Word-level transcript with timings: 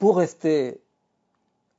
pour 0.00 0.16
rester 0.16 0.80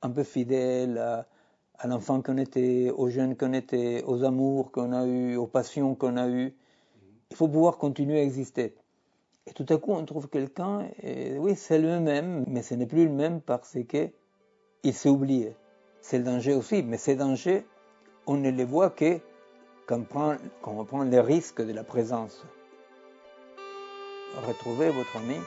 un 0.04 0.12
peu 0.12 0.24
fidèle 0.24 0.98
à, 1.00 1.88
l'enfant 1.88 2.22
qu'on 2.22 2.38
était, 2.38 2.92
aux 2.96 3.10
jeunes 3.10 3.36
qu'on 3.36 3.52
était, 3.52 4.04
aux 4.04 4.24
amours 4.24 4.72
qu'on 4.72 4.94
a 4.94 5.08
eus, 5.08 5.36
aux 5.36 5.48
passions 5.48 5.96
qu'on 5.96 6.16
a 6.18 6.30
eues, 6.30 6.54
il 7.32 7.36
faut 7.36 7.48
pouvoir 7.48 7.80
continuer 7.80 8.20
à 8.20 8.24
exister. 8.24 8.76
Et 9.48 9.54
tout 9.54 9.66
à 9.70 9.78
coup, 9.78 9.94
on 9.94 10.06
trouve 10.06 10.30
quelqu'un, 10.30 10.88
et 11.02 11.40
oui, 11.40 11.56
c'est 11.56 11.80
le 11.80 12.00
même, 12.00 12.46
mais 12.48 12.62
ce 12.62 12.76
n'est 12.76 12.86
plus 12.86 13.06
le 13.06 13.12
même 13.12 13.42
parce 13.42 13.76
qu'il 13.90 14.94
s'est 14.94 15.10
oublié. 15.10 15.56
C'est 16.02 16.20
le 16.20 16.24
danger 16.24 16.54
aussi, 16.54 16.84
mais 16.84 16.98
ces 16.98 17.16
dangers, 17.16 17.66
on 18.28 18.38
ne 18.38 18.52
les 18.52 18.66
voit 18.66 18.92
que 18.92 19.20
quand 19.88 20.06
on 20.68 20.86
prend 20.86 21.04
les 21.04 21.20
risques 21.20 21.66
de 21.66 21.74
la 21.74 21.84
présence. 21.84 22.46
Retrouver 24.48 24.92
votre 24.92 25.18
ami, 25.18 25.38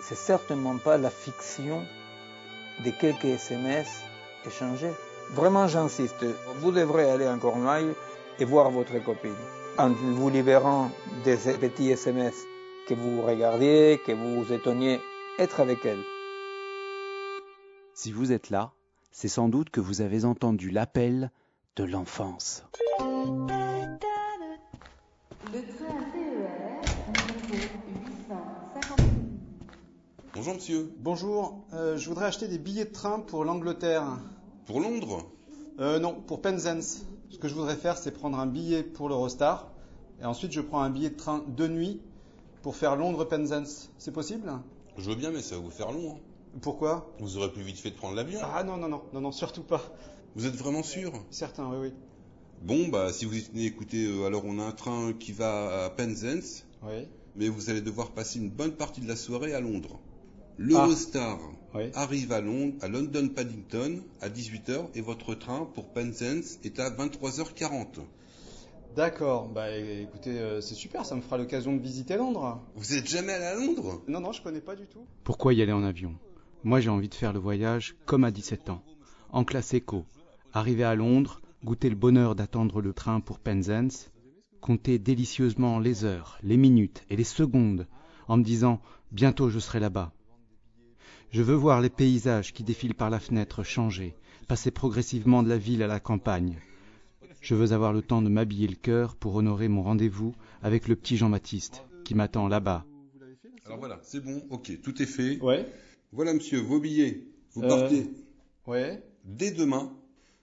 c'est 0.00 0.16
certainement 0.16 0.78
pas 0.78 0.98
la 0.98 1.10
fiction 1.10 1.84
de 2.84 2.90
quelques 2.90 3.24
SMS 3.24 4.02
échangés. 4.46 4.92
Vraiment, 5.32 5.66
j'insiste, 5.66 6.24
vous 6.60 6.72
devrez 6.72 7.10
aller 7.10 7.28
en 7.28 7.38
Cornouailles 7.38 7.94
et 8.38 8.44
voir 8.44 8.70
votre 8.70 8.98
copine. 9.02 9.34
En 9.78 9.90
vous 9.90 10.30
libérant 10.30 10.90
des 11.24 11.36
petits 11.36 11.90
SMS 11.90 12.34
que 12.88 12.94
vous 12.94 13.22
regardiez, 13.22 14.00
que 14.06 14.12
vous 14.12 14.42
vous 14.42 14.52
étonniez, 14.52 15.00
être 15.38 15.60
avec 15.60 15.84
elle. 15.84 16.02
Si 17.94 18.12
vous 18.12 18.32
êtes 18.32 18.50
là, 18.50 18.72
c'est 19.10 19.28
sans 19.28 19.48
doute 19.48 19.70
que 19.70 19.80
vous 19.80 20.02
avez 20.02 20.24
entendu 20.24 20.70
l'appel 20.70 21.30
de 21.76 21.84
l'enfance. 21.84 22.64
Bonjour 30.46 30.60
monsieur. 30.60 30.92
Bonjour, 31.00 31.64
euh, 31.72 31.96
je 31.96 32.08
voudrais 32.08 32.26
acheter 32.26 32.46
des 32.46 32.58
billets 32.58 32.84
de 32.84 32.92
train 32.92 33.18
pour 33.18 33.44
l'Angleterre. 33.44 34.04
Pour 34.64 34.78
Londres? 34.78 35.26
Euh, 35.80 35.98
Non, 35.98 36.14
pour 36.24 36.40
Penzance. 36.40 37.02
Ce 37.30 37.38
que 37.38 37.48
je 37.48 37.54
voudrais 37.56 37.74
faire, 37.74 37.98
c'est 37.98 38.12
prendre 38.12 38.38
un 38.38 38.46
billet 38.46 38.84
pour 38.84 39.08
l'Eurostar 39.08 39.72
et 40.22 40.24
ensuite 40.24 40.52
je 40.52 40.60
prends 40.60 40.82
un 40.82 40.90
billet 40.90 41.10
de 41.10 41.16
train 41.16 41.42
de 41.48 41.66
nuit 41.66 42.00
pour 42.62 42.76
faire 42.76 42.94
Londres-Penzance. 42.94 43.90
C'est 43.98 44.12
possible? 44.12 44.52
Je 44.96 45.10
veux 45.10 45.16
bien, 45.16 45.32
mais 45.32 45.42
ça 45.42 45.56
va 45.56 45.62
vous 45.62 45.70
faire 45.70 45.90
long. 45.90 46.12
Hein. 46.12 46.58
Pourquoi? 46.62 47.12
Vous 47.18 47.38
aurez 47.38 47.50
plus 47.50 47.64
vite 47.64 47.80
fait 47.80 47.90
de 47.90 47.96
prendre 47.96 48.14
l'avion. 48.14 48.38
Ah 48.44 48.62
non, 48.62 48.76
non, 48.76 48.88
non, 48.88 49.02
non, 49.12 49.20
non, 49.20 49.32
surtout 49.32 49.64
pas. 49.64 49.82
Vous 50.36 50.46
êtes 50.46 50.54
vraiment 50.54 50.84
sûr? 50.84 51.12
Certain, 51.28 51.68
oui, 51.70 51.76
oui. 51.80 51.92
Bon, 52.62 52.86
bah 52.86 53.12
si 53.12 53.24
vous 53.24 53.32
venez 53.32 53.64
écoutez, 53.66 54.04
euh, 54.04 54.26
alors 54.26 54.42
on 54.44 54.60
a 54.60 54.62
un 54.62 54.70
train 54.70 55.12
qui 55.12 55.32
va 55.32 55.86
à 55.86 55.90
Penzance. 55.90 56.64
Oui. 56.84 57.08
Mais 57.34 57.48
vous 57.48 57.68
allez 57.68 57.80
devoir 57.80 58.12
passer 58.12 58.38
une 58.38 58.48
bonne 58.48 58.76
partie 58.76 59.00
de 59.00 59.08
la 59.08 59.16
soirée 59.16 59.52
à 59.52 59.58
Londres. 59.60 59.98
L'Eurostar 60.58 61.38
Ah. 61.74 61.78
Oui. 61.78 61.90
arrive 61.94 62.32
à 62.32 62.40
Londres, 62.40 62.74
à 62.80 62.88
London 62.88 63.28
Paddington, 63.28 64.02
à 64.22 64.28
18h 64.30 64.86
et 64.94 65.02
votre 65.02 65.34
train 65.34 65.66
pour 65.74 65.88
Penzance 65.92 66.58
est 66.64 66.78
à 66.80 66.88
23h40. 66.90 68.00
D'accord, 68.94 69.48
bah 69.48 69.76
écoutez, 69.76 70.38
euh, 70.38 70.62
c'est 70.62 70.74
super, 70.74 71.04
ça 71.04 71.14
me 71.16 71.20
fera 71.20 71.36
l'occasion 71.36 71.76
de 71.76 71.82
visiter 71.82 72.16
Londres. 72.16 72.62
Vous 72.76 72.94
êtes 72.94 73.06
jamais 73.06 73.34
allé 73.34 73.44
à 73.44 73.54
Londres? 73.54 74.02
Non, 74.08 74.20
non, 74.20 74.32
je 74.32 74.40
connais 74.40 74.62
pas 74.62 74.74
du 74.74 74.86
tout. 74.86 75.04
Pourquoi 75.22 75.52
y 75.52 75.60
aller 75.60 75.72
en 75.72 75.84
avion? 75.84 76.14
Moi 76.64 76.80
j'ai 76.80 76.88
envie 76.88 77.10
de 77.10 77.14
faire 77.14 77.34
le 77.34 77.38
voyage 77.38 77.94
comme 78.06 78.24
à 78.24 78.30
17 78.30 78.70
ans, 78.70 78.82
en 79.30 79.44
classe 79.44 79.74
éco, 79.74 80.06
arriver 80.54 80.84
à 80.84 80.94
Londres, 80.94 81.42
goûter 81.62 81.90
le 81.90 81.94
bonheur 81.96 82.34
d'attendre 82.34 82.80
le 82.80 82.94
train 82.94 83.20
pour 83.20 83.38
Penzance, 83.38 84.10
compter 84.62 84.98
délicieusement 84.98 85.78
les 85.78 86.04
heures, 86.04 86.38
les 86.42 86.56
minutes 86.56 87.04
et 87.10 87.16
les 87.16 87.24
secondes 87.24 87.86
en 88.28 88.38
me 88.38 88.42
disant 88.42 88.80
bientôt 89.12 89.50
je 89.50 89.58
serai 89.58 89.78
là-bas. 89.78 90.12
Je 91.30 91.42
veux 91.42 91.54
voir 91.54 91.80
les 91.80 91.90
paysages 91.90 92.52
qui 92.52 92.62
défilent 92.64 92.94
par 92.94 93.10
la 93.10 93.20
fenêtre 93.20 93.62
changer, 93.62 94.14
passer 94.48 94.70
progressivement 94.70 95.42
de 95.42 95.48
la 95.48 95.58
ville 95.58 95.82
à 95.82 95.86
la 95.86 96.00
campagne. 96.00 96.58
Je 97.40 97.54
veux 97.54 97.72
avoir 97.72 97.92
le 97.92 98.02
temps 98.02 98.22
de 98.22 98.28
m'habiller 98.28 98.66
le 98.68 98.76
cœur 98.76 99.16
pour 99.16 99.34
honorer 99.36 99.68
mon 99.68 99.82
rendez-vous 99.82 100.34
avec 100.62 100.88
le 100.88 100.96
petit 100.96 101.16
Jean-Baptiste 101.16 101.82
qui 102.04 102.14
m'attend 102.14 102.48
là-bas. 102.48 102.84
Alors 103.66 103.78
voilà, 103.78 103.98
c'est 104.02 104.20
bon, 104.24 104.42
ok, 104.50 104.80
tout 104.82 105.02
est 105.02 105.06
fait. 105.06 105.38
Ouais. 105.40 105.66
Voilà 106.12 106.32
monsieur, 106.32 106.60
vos 106.60 106.78
billets. 106.80 107.26
Vous 107.52 107.62
Euh, 107.62 107.68
partez 107.68 108.10
Ouais. 108.66 109.02
dès 109.24 109.50
demain 109.50 109.92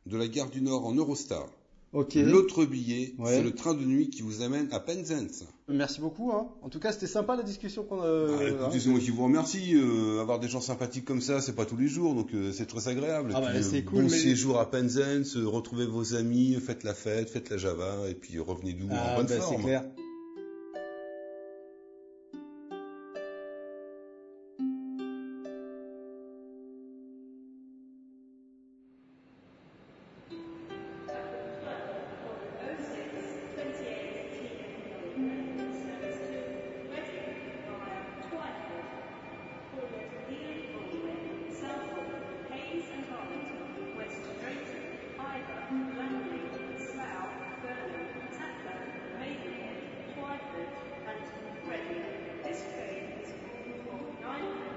de 0.05 0.17
la 0.17 0.27
gare 0.27 0.49
du 0.49 0.61
Nord 0.61 0.85
en 0.85 0.93
Eurostar. 0.93 1.47
L'autre 1.93 2.65
billet, 2.65 3.13
Ouais. 3.19 3.31
c'est 3.35 3.43
le 3.43 3.51
train 3.51 3.73
de 3.75 3.83
nuit 3.85 4.09
qui 4.09 4.21
vous 4.23 4.41
amène 4.41 4.67
à 4.71 4.79
Penzance. 4.79 5.43
Merci 5.69 6.01
beaucoup. 6.01 6.31
Hein. 6.31 6.47
En 6.63 6.69
tout 6.69 6.79
cas, 6.79 6.91
c'était 6.91 7.07
sympa 7.07 7.35
la 7.35 7.43
discussion 7.43 7.83
qu'on 7.83 8.01
a. 8.01 8.05
Ah, 8.07 8.47
écoutez, 8.47 8.63
hein. 8.63 8.69
c'est 8.79 8.89
moi 8.89 8.99
qui 8.99 9.11
vous 9.11 9.23
remercie. 9.23 9.75
euh, 9.75 10.19
avoir 10.19 10.39
des 10.39 10.47
gens 10.49 10.59
sympathiques 10.61 11.05
comme 11.05 11.21
ça, 11.21 11.39
c'est 11.41 11.55
pas 11.55 11.65
tous 11.65 11.77
les 11.77 11.87
jours, 11.87 12.15
donc 12.15 12.33
euh, 12.33 12.51
c'est 12.51 12.65
très 12.65 12.87
agréable. 12.87 13.31
Ah 13.35 13.41
bah, 13.41 13.61
c'est 13.61 13.77
euh, 13.77 13.81
cool, 13.83 14.03
Bon 14.05 14.09
mais- 14.09 14.17
séjour 14.17 14.59
à 14.59 14.69
Penzance, 14.69 15.37
euh, 15.37 15.47
retrouvez 15.47 15.85
vos 15.85 16.15
amis, 16.15 16.55
faites 16.65 16.83
la 16.83 16.93
fête, 16.93 17.29
faites 17.29 17.49
la 17.51 17.57
Java, 17.57 17.95
et 18.09 18.15
puis 18.15 18.39
revenez 18.39 18.73
nous 18.73 18.87
en 18.89 18.97
Ah, 18.97 19.15
bonne 19.17 19.27
bah, 19.27 19.33
c'est 19.35 19.41
forme. 19.41 19.61
clair. 19.63 19.83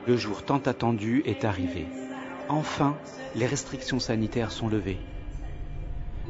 Le 0.06 0.16
jour 0.16 0.44
tant 0.44 0.58
attendu 0.58 1.22
est 1.26 1.44
arrivé. 1.44 1.84
Enfin, 2.48 2.96
les 3.34 3.46
restrictions 3.46 3.98
sanitaires 3.98 4.52
sont 4.52 4.68
levées. 4.68 5.00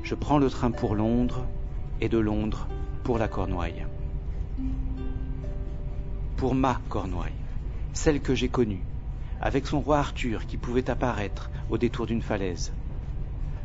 Je 0.02 0.14
prends 0.14 0.38
le 0.38 0.48
train 0.48 0.70
pour 0.70 0.94
Londres 0.94 1.46
et 2.00 2.08
de 2.08 2.16
Londres 2.16 2.68
pour 3.04 3.18
la 3.18 3.28
Cornouaille. 3.28 3.84
Pour 6.38 6.54
ma 6.54 6.80
Cornouaille, 6.88 7.32
celle 7.92 8.22
que 8.22 8.34
j'ai 8.34 8.48
connue, 8.48 8.82
avec 9.42 9.66
son 9.66 9.80
roi 9.80 9.98
Arthur 9.98 10.46
qui 10.46 10.56
pouvait 10.56 10.88
apparaître 10.88 11.50
au 11.68 11.76
détour 11.76 12.06
d'une 12.06 12.22
falaise. 12.22 12.72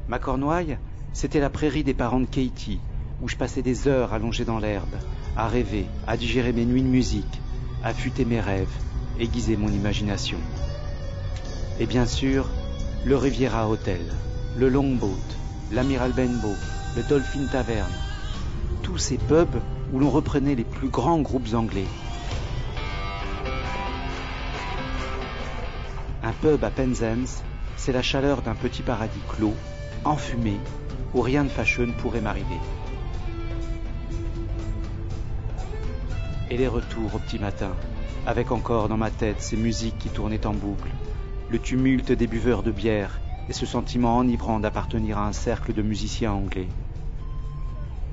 Ma 0.10 0.20
Cornouaille, 0.20 0.78
c'était 1.14 1.40
la 1.40 1.50
prairie 1.50 1.86
des 1.86 1.94
parents 1.94 2.20
de 2.20 2.26
Katie, 2.26 2.82
où 3.22 3.30
je 3.30 3.38
passais 3.38 3.62
des 3.62 3.88
heures 3.88 4.12
allongé 4.12 4.44
dans 4.44 4.60
l'herbe, 4.60 4.96
à 5.38 5.48
rêver, 5.48 5.86
à 6.06 6.18
digérer 6.18 6.52
mes 6.52 6.66
nuits 6.66 6.84
de 6.84 6.88
musique, 6.88 7.42
à 7.82 7.90
affûter 7.90 8.26
mes 8.26 8.42
rêves, 8.42 8.78
aiguiser 9.20 9.58
mon 9.58 9.70
imagination. 9.70 10.38
Et 11.80 11.86
bien 11.86 12.06
sûr, 12.06 12.48
le 13.06 13.18
Riviera 13.18 13.70
Hotel, 13.70 14.02
le 14.58 14.70
Longboat, 14.70 15.10
l'Amiral 15.72 16.14
Benbow, 16.14 16.56
le 16.96 17.04
Dolphin 17.04 17.46
Tavern, 17.52 17.92
tous 18.84 18.98
ces 18.98 19.18
pubs 19.18 19.62
où 19.94 20.00
l'on 20.00 20.10
reprenait 20.10 20.56
les 20.56 20.64
plus 20.64 20.90
grands 20.90 21.22
groupes 21.22 21.54
anglais. 21.54 21.88
Un 26.24 26.34
pub 26.34 26.64
à 26.64 26.70
Penzance, 26.70 27.44
c'est 27.78 27.92
la 27.92 28.02
chaleur 28.02 28.42
d'un 28.42 28.54
petit 28.54 28.84
paradis 28.84 29.22
clos, 29.28 29.56
enfumé, 30.06 30.58
où 31.14 31.22
rien 31.22 31.44
de 31.44 31.50
fâcheux 31.50 31.86
ne 31.86 31.94
pourrait 31.94 32.22
m'arriver. 32.22 32.60
Et 36.50 36.58
les 36.58 36.68
retours 36.68 37.16
au 37.16 37.20
petit 37.20 37.40
matin, 37.40 37.72
avec 38.26 38.52
encore 38.52 38.88
dans 38.88 38.98
ma 38.98 39.10
tête 39.10 39.42
ces 39.42 39.58
musiques 39.58 39.98
qui 39.98 40.10
tournaient 40.10 40.46
en 40.46 40.54
boucle, 40.54 40.90
le 41.50 41.60
tumulte 41.60 42.12
des 42.12 42.28
buveurs 42.28 42.64
de 42.64 42.72
bière 42.72 43.20
et 43.50 43.54
ce 43.54 43.66
sentiment 43.66 44.18
enivrant 44.18 44.60
d'appartenir 44.60 45.18
à 45.18 45.28
un 45.28 45.34
cercle 45.34 45.74
de 45.74 45.82
musiciens 45.82 46.32
anglais. 46.32 46.68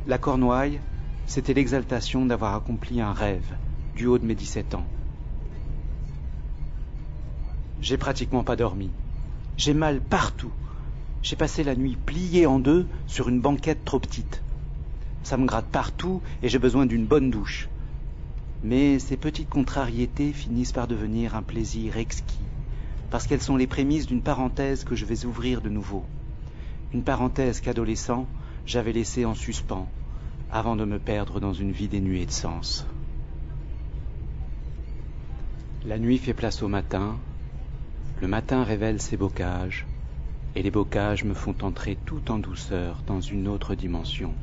La 0.06 0.18
Cornouaille, 0.18 0.80
c'était 1.26 1.54
l'exaltation 1.54 2.24
d'avoir 2.24 2.54
accompli 2.54 3.00
un 3.00 3.12
rêve 3.12 3.56
du 3.94 4.06
haut 4.06 4.18
de 4.18 4.24
mes 4.24 4.34
17 4.34 4.74
ans. 4.74 4.86
J'ai 7.82 7.98
pratiquement 7.98 8.42
pas 8.42 8.56
dormi. 8.56 8.90
J'ai 9.56 9.74
mal 9.74 10.00
partout. 10.00 10.50
J'ai 11.22 11.36
passé 11.36 11.62
la 11.62 11.76
nuit 11.76 11.96
pliée 11.96 12.46
en 12.46 12.58
deux 12.58 12.86
sur 13.06 13.28
une 13.28 13.40
banquette 13.40 13.84
trop 13.84 13.98
petite. 13.98 14.42
Ça 15.22 15.36
me 15.36 15.46
gratte 15.46 15.66
partout 15.66 16.22
et 16.42 16.48
j'ai 16.48 16.58
besoin 16.58 16.86
d'une 16.86 17.06
bonne 17.06 17.30
douche. 17.30 17.68
Mais 18.62 18.98
ces 18.98 19.16
petites 19.16 19.48
contrariétés 19.48 20.32
finissent 20.32 20.72
par 20.72 20.88
devenir 20.88 21.36
un 21.36 21.42
plaisir 21.42 21.96
exquis, 21.96 22.46
parce 23.10 23.26
qu'elles 23.26 23.40
sont 23.40 23.56
les 23.56 23.66
prémices 23.66 24.06
d'une 24.06 24.22
parenthèse 24.22 24.84
que 24.84 24.96
je 24.96 25.04
vais 25.04 25.24
ouvrir 25.24 25.60
de 25.60 25.68
nouveau. 25.68 26.04
Une 26.92 27.04
parenthèse 27.04 27.60
qu'adolescent, 27.60 28.26
j'avais 28.66 28.92
laissée 28.92 29.24
en 29.24 29.34
suspens, 29.34 29.88
avant 30.50 30.76
de 30.76 30.84
me 30.84 30.98
perdre 30.98 31.38
dans 31.40 31.52
une 31.52 31.72
vie 31.72 31.88
dénuée 31.88 32.26
de 32.26 32.30
sens. 32.30 32.86
La 35.84 35.98
nuit 35.98 36.18
fait 36.18 36.34
place 36.34 36.62
au 36.62 36.68
matin, 36.68 37.16
Le 38.20 38.26
matin 38.26 38.64
révèle 38.64 39.00
ses 39.00 39.16
bocages, 39.16 39.86
et 40.56 40.62
les 40.62 40.72
bocages 40.72 41.22
me 41.22 41.34
font 41.34 41.54
entrer 41.62 41.96
tout 42.04 42.32
en 42.32 42.38
douceur 42.40 43.04
dans 43.06 43.20
une 43.20 43.46
autre 43.46 43.76
dimension. 43.76 44.34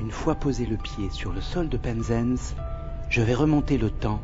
Une 0.00 0.10
fois 0.10 0.34
posé 0.34 0.64
le 0.64 0.78
pied 0.78 1.10
sur 1.10 1.30
le 1.30 1.42
sol 1.42 1.68
de 1.68 1.76
Penzance, 1.76 2.54
je 3.10 3.20
vais 3.20 3.34
remonter 3.34 3.76
le 3.76 3.90
temps 3.90 4.22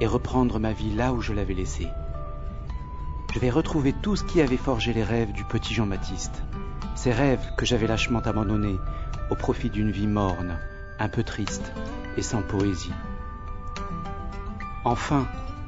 et 0.00 0.06
reprendre 0.06 0.60
ma 0.60 0.72
vie 0.72 0.94
là 0.94 1.12
où 1.12 1.20
je 1.20 1.32
l'avais 1.32 1.54
laissée. 1.54 1.88
Je 3.34 3.40
vais 3.40 3.50
retrouver 3.50 3.92
tout 3.92 4.14
ce 4.14 4.22
qui 4.22 4.40
avait 4.40 4.56
forgé 4.56 4.92
les 4.92 5.02
rêves 5.02 5.32
du 5.32 5.42
petit 5.42 5.74
Jean-Baptiste, 5.74 6.44
ces 6.94 7.10
rêves 7.10 7.44
que 7.56 7.66
j'avais 7.66 7.88
lâchement 7.88 8.20
abandonnés 8.20 8.76
au 9.28 9.34
profit 9.34 9.70
d'une 9.70 9.90
vie 9.90 10.06
morne, 10.06 10.56
un 11.00 11.08
peu 11.08 11.24
triste 11.24 11.72
et 12.16 12.22
sans 12.22 12.42
poésie. 12.42 12.94
Enfin, 14.84 15.26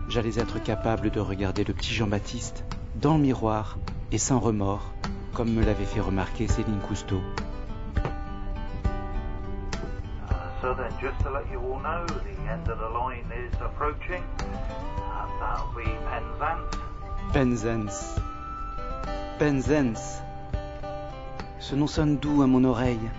j'allais 0.08 0.38
être 0.38 0.62
capable 0.62 1.10
de 1.10 1.18
regarder 1.18 1.64
le 1.64 1.74
petit 1.74 1.92
Jean-Baptiste 1.92 2.64
dans 2.94 3.16
le 3.16 3.22
miroir 3.24 3.78
et 4.12 4.18
sans 4.18 4.38
remords, 4.38 4.92
comme 5.34 5.52
me 5.52 5.64
l'avait 5.64 5.84
fait 5.84 6.00
remarquer 6.00 6.46
Céline 6.46 6.78
Cousteau. 6.86 7.20
So 10.60 10.74
then, 10.74 10.92
just 11.00 11.18
to 11.22 11.30
let 11.30 11.50
you 11.50 11.58
all 11.58 11.80
know, 11.80 12.04
the 12.06 12.50
end 12.50 12.68
of 12.68 12.78
the 12.78 12.88
line 12.88 13.24
is 13.34 13.54
approaching. 13.62 14.22
Uh, 14.98 15.26
that'll 15.40 15.72
be 15.74 15.88
Penzance? 16.04 16.76
Penzance. 17.32 18.20
Penzance. 19.38 20.20
Ce 21.60 21.74
nom 21.74 21.86
sonne 21.86 22.18
doux 22.18 22.42
à 22.42 22.46
mon 22.46 22.64
oreille, 22.64 23.10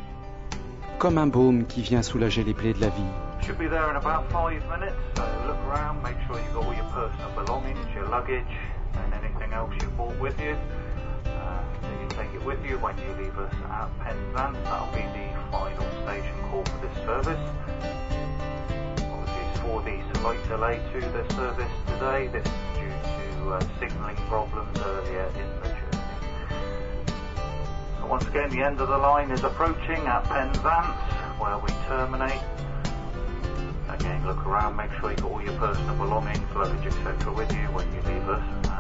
comme 1.00 1.18
un 1.18 1.28
baume 1.28 1.66
qui 1.66 1.82
vient 1.82 2.04
soulager 2.04 2.44
les 2.44 2.54
plaies 2.54 2.74
de 2.74 2.82
la 2.82 2.90
vie. 2.90 3.12
Should 3.42 3.58
be 3.58 3.68
there 3.68 3.90
in 3.90 3.96
about 3.96 4.30
five 4.32 4.62
minutes. 4.70 4.96
So 5.16 5.24
look 5.48 5.58
around, 5.68 6.04
make 6.04 6.18
sure 6.28 6.38
you've 6.38 6.54
got 6.54 6.66
all 6.66 6.74
your 6.76 6.86
personal 6.94 7.32
belongings, 7.36 7.80
your 7.96 8.08
luggage, 8.08 8.46
and 8.94 9.14
anything 9.16 9.52
else 9.54 9.74
you 9.82 9.88
brought 9.98 10.18
with 10.20 10.40
you. 10.40 10.56
Take 12.32 12.40
it 12.40 12.46
with 12.48 12.66
you 12.66 12.78
when 12.78 12.98
you 12.98 13.12
leave 13.20 13.38
us 13.38 13.54
at 13.70 13.90
Penzance. 14.00 14.58
That'll 14.64 14.88
be 14.96 15.04
the 15.04 15.36
final 15.52 15.84
station 16.04 16.40
call 16.48 16.64
for 16.64 16.88
this 16.88 16.96
service. 17.04 17.44
Apologies 18.96 19.60
for 19.60 19.82
the 19.84 20.00
slight 20.20 20.48
delay 20.48 20.80
to 20.94 21.02
the 21.02 21.28
service 21.36 21.72
today. 21.88 22.28
This 22.28 22.46
is 22.46 22.54
due 22.80 22.88
to 22.88 23.52
uh, 23.52 23.60
signalling 23.80 24.16
problems 24.32 24.78
earlier 24.80 25.28
in 25.36 25.50
the 25.60 25.68
journey. 25.76 26.56
So 28.00 28.08
once 28.08 28.26
again, 28.28 28.50
the 28.50 28.64
end 28.64 28.80
of 28.80 28.88
the 28.88 28.98
line 28.98 29.32
is 29.32 29.44
approaching 29.44 30.08
at 30.08 30.24
Penzance, 30.24 31.02
where 31.38 31.58
we 31.58 31.70
terminate. 31.88 32.42
Again, 33.90 34.26
look 34.26 34.46
around, 34.46 34.78
make 34.78 34.92
sure 35.02 35.10
you've 35.10 35.22
got 35.22 35.32
all 35.32 35.42
your 35.42 35.58
personal 35.58 35.96
belongings, 35.96 36.56
luggage, 36.56 36.86
etc. 36.86 37.34
with 37.34 37.52
you 37.52 37.68
when 37.76 37.92
you 37.92 38.00
leave 38.04 38.30
us 38.30 38.71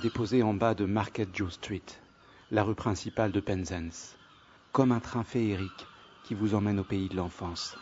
déposé 0.00 0.42
en 0.42 0.54
bas 0.54 0.74
de 0.74 0.86
Market 0.86 1.28
Joe 1.36 1.52
Street, 1.52 1.84
la 2.50 2.62
rue 2.62 2.74
principale 2.74 3.32
de 3.32 3.40
Penzance, 3.40 4.16
comme 4.72 4.92
un 4.92 5.00
train 5.00 5.24
féerique 5.24 5.86
qui 6.24 6.34
vous 6.34 6.54
emmène 6.54 6.80
au 6.80 6.84
pays 6.84 7.08
de 7.10 7.16
l'enfance. 7.16 7.76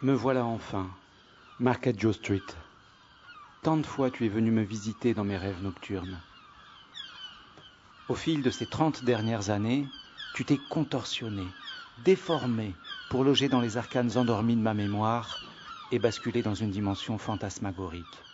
Me 0.00 0.14
voilà 0.14 0.46
enfin, 0.46 0.90
Market 1.58 2.00
Joe 2.00 2.16
Street. 2.16 2.46
Tant 3.62 3.76
de 3.76 3.84
fois 3.84 4.10
tu 4.10 4.24
es 4.24 4.28
venu 4.30 4.50
me 4.50 4.62
visiter 4.62 5.12
dans 5.12 5.24
mes 5.24 5.36
rêves 5.36 5.62
nocturnes. 5.62 6.20
Au 8.08 8.14
fil 8.14 8.42
de 8.42 8.50
ces 8.50 8.66
trente 8.66 9.04
dernières 9.04 9.50
années, 9.50 9.90
tu 10.32 10.46
t'es 10.46 10.58
contorsionné, 10.58 11.54
déformé 11.98 12.74
pour 13.10 13.24
loger 13.24 13.50
dans 13.50 13.60
les 13.60 13.76
arcanes 13.76 14.16
endormis 14.16 14.56
de 14.56 14.62
ma 14.62 14.72
mémoire 14.72 15.40
et 15.90 15.98
basculer 15.98 16.40
dans 16.40 16.54
une 16.54 16.70
dimension 16.70 17.18
fantasmagorique. 17.18 18.24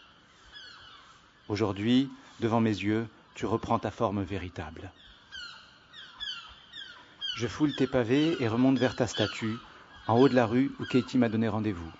Aujourd'hui, 1.48 2.10
devant 2.40 2.60
mes 2.60 2.70
yeux, 2.70 3.06
tu 3.34 3.46
reprends 3.46 3.78
ta 3.78 3.90
forme 3.90 4.22
véritable. 4.22 4.92
Je 7.34 7.46
foule 7.48 7.72
tes 7.72 7.86
pavés 7.86 8.36
et 8.40 8.48
remonte 8.48 8.78
vers 8.78 8.94
ta 8.94 9.06
statue, 9.06 9.56
en 10.06 10.14
haut 10.14 10.28
de 10.28 10.34
la 10.34 10.46
rue 10.46 10.70
où 10.78 10.84
Katie 10.84 11.18
m'a 11.18 11.28
donné 11.28 11.48
rendez-vous. 11.48 11.90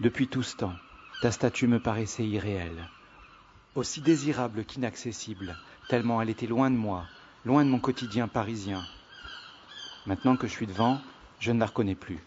Depuis 0.00 0.28
tout 0.28 0.42
ce 0.42 0.56
temps, 0.56 0.74
ta 1.20 1.30
statue 1.30 1.68
me 1.68 1.80
paraissait 1.80 2.26
irréelle, 2.26 2.88
aussi 3.74 4.00
désirable 4.00 4.64
qu'inaccessible, 4.64 5.56
tellement 5.88 6.20
elle 6.20 6.30
était 6.30 6.46
loin 6.46 6.70
de 6.70 6.76
moi, 6.76 7.06
loin 7.44 7.64
de 7.64 7.70
mon 7.70 7.78
quotidien 7.78 8.28
parisien. 8.28 8.84
Maintenant 10.06 10.36
que 10.36 10.46
je 10.46 10.52
suis 10.52 10.66
devant, 10.66 11.00
je 11.40 11.52
ne 11.52 11.60
la 11.60 11.66
reconnais 11.66 11.94
plus. 11.94 12.18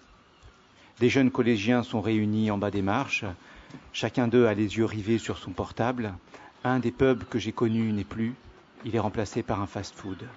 Des 1.00 1.10
jeunes 1.10 1.30
collégiens 1.30 1.84
sont 1.84 2.02
réunis 2.02 2.50
en 2.50 2.58
bas 2.58 2.72
des 2.72 2.82
marches, 2.82 3.26
chacun 3.94 4.28
d'eux 4.28 4.48
a 4.48 4.56
les 4.56 4.78
yeux 4.78 4.86
rivés 4.86 5.20
sur 5.20 5.38
son 5.38 5.52
portable. 5.52 6.14
Un 6.68 6.80
des 6.80 6.92
pubs 6.92 7.24
que 7.24 7.40
j'ai 7.40 7.54
connus 7.54 7.94
n'est 7.94 8.04
plus, 8.04 8.36
il 8.84 8.94
est 8.94 9.00
remplacé 9.00 9.42
par 9.42 9.62
un 9.62 9.68
fast-food. 9.68 10.28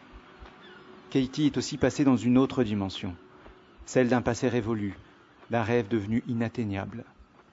Katie 1.11 1.47
est 1.47 1.57
aussi 1.57 1.77
passée 1.77 2.05
dans 2.05 2.17
une 2.17 2.39
autre 2.39 2.63
dimension, 2.63 3.17
celle 3.85 4.09
d'un 4.09 4.23
passé 4.23 4.49
révolu, 4.49 4.95
d'un 5.51 5.65
rêve 5.65 5.89
devenu 5.89 6.23
inatteignable, 6.29 7.05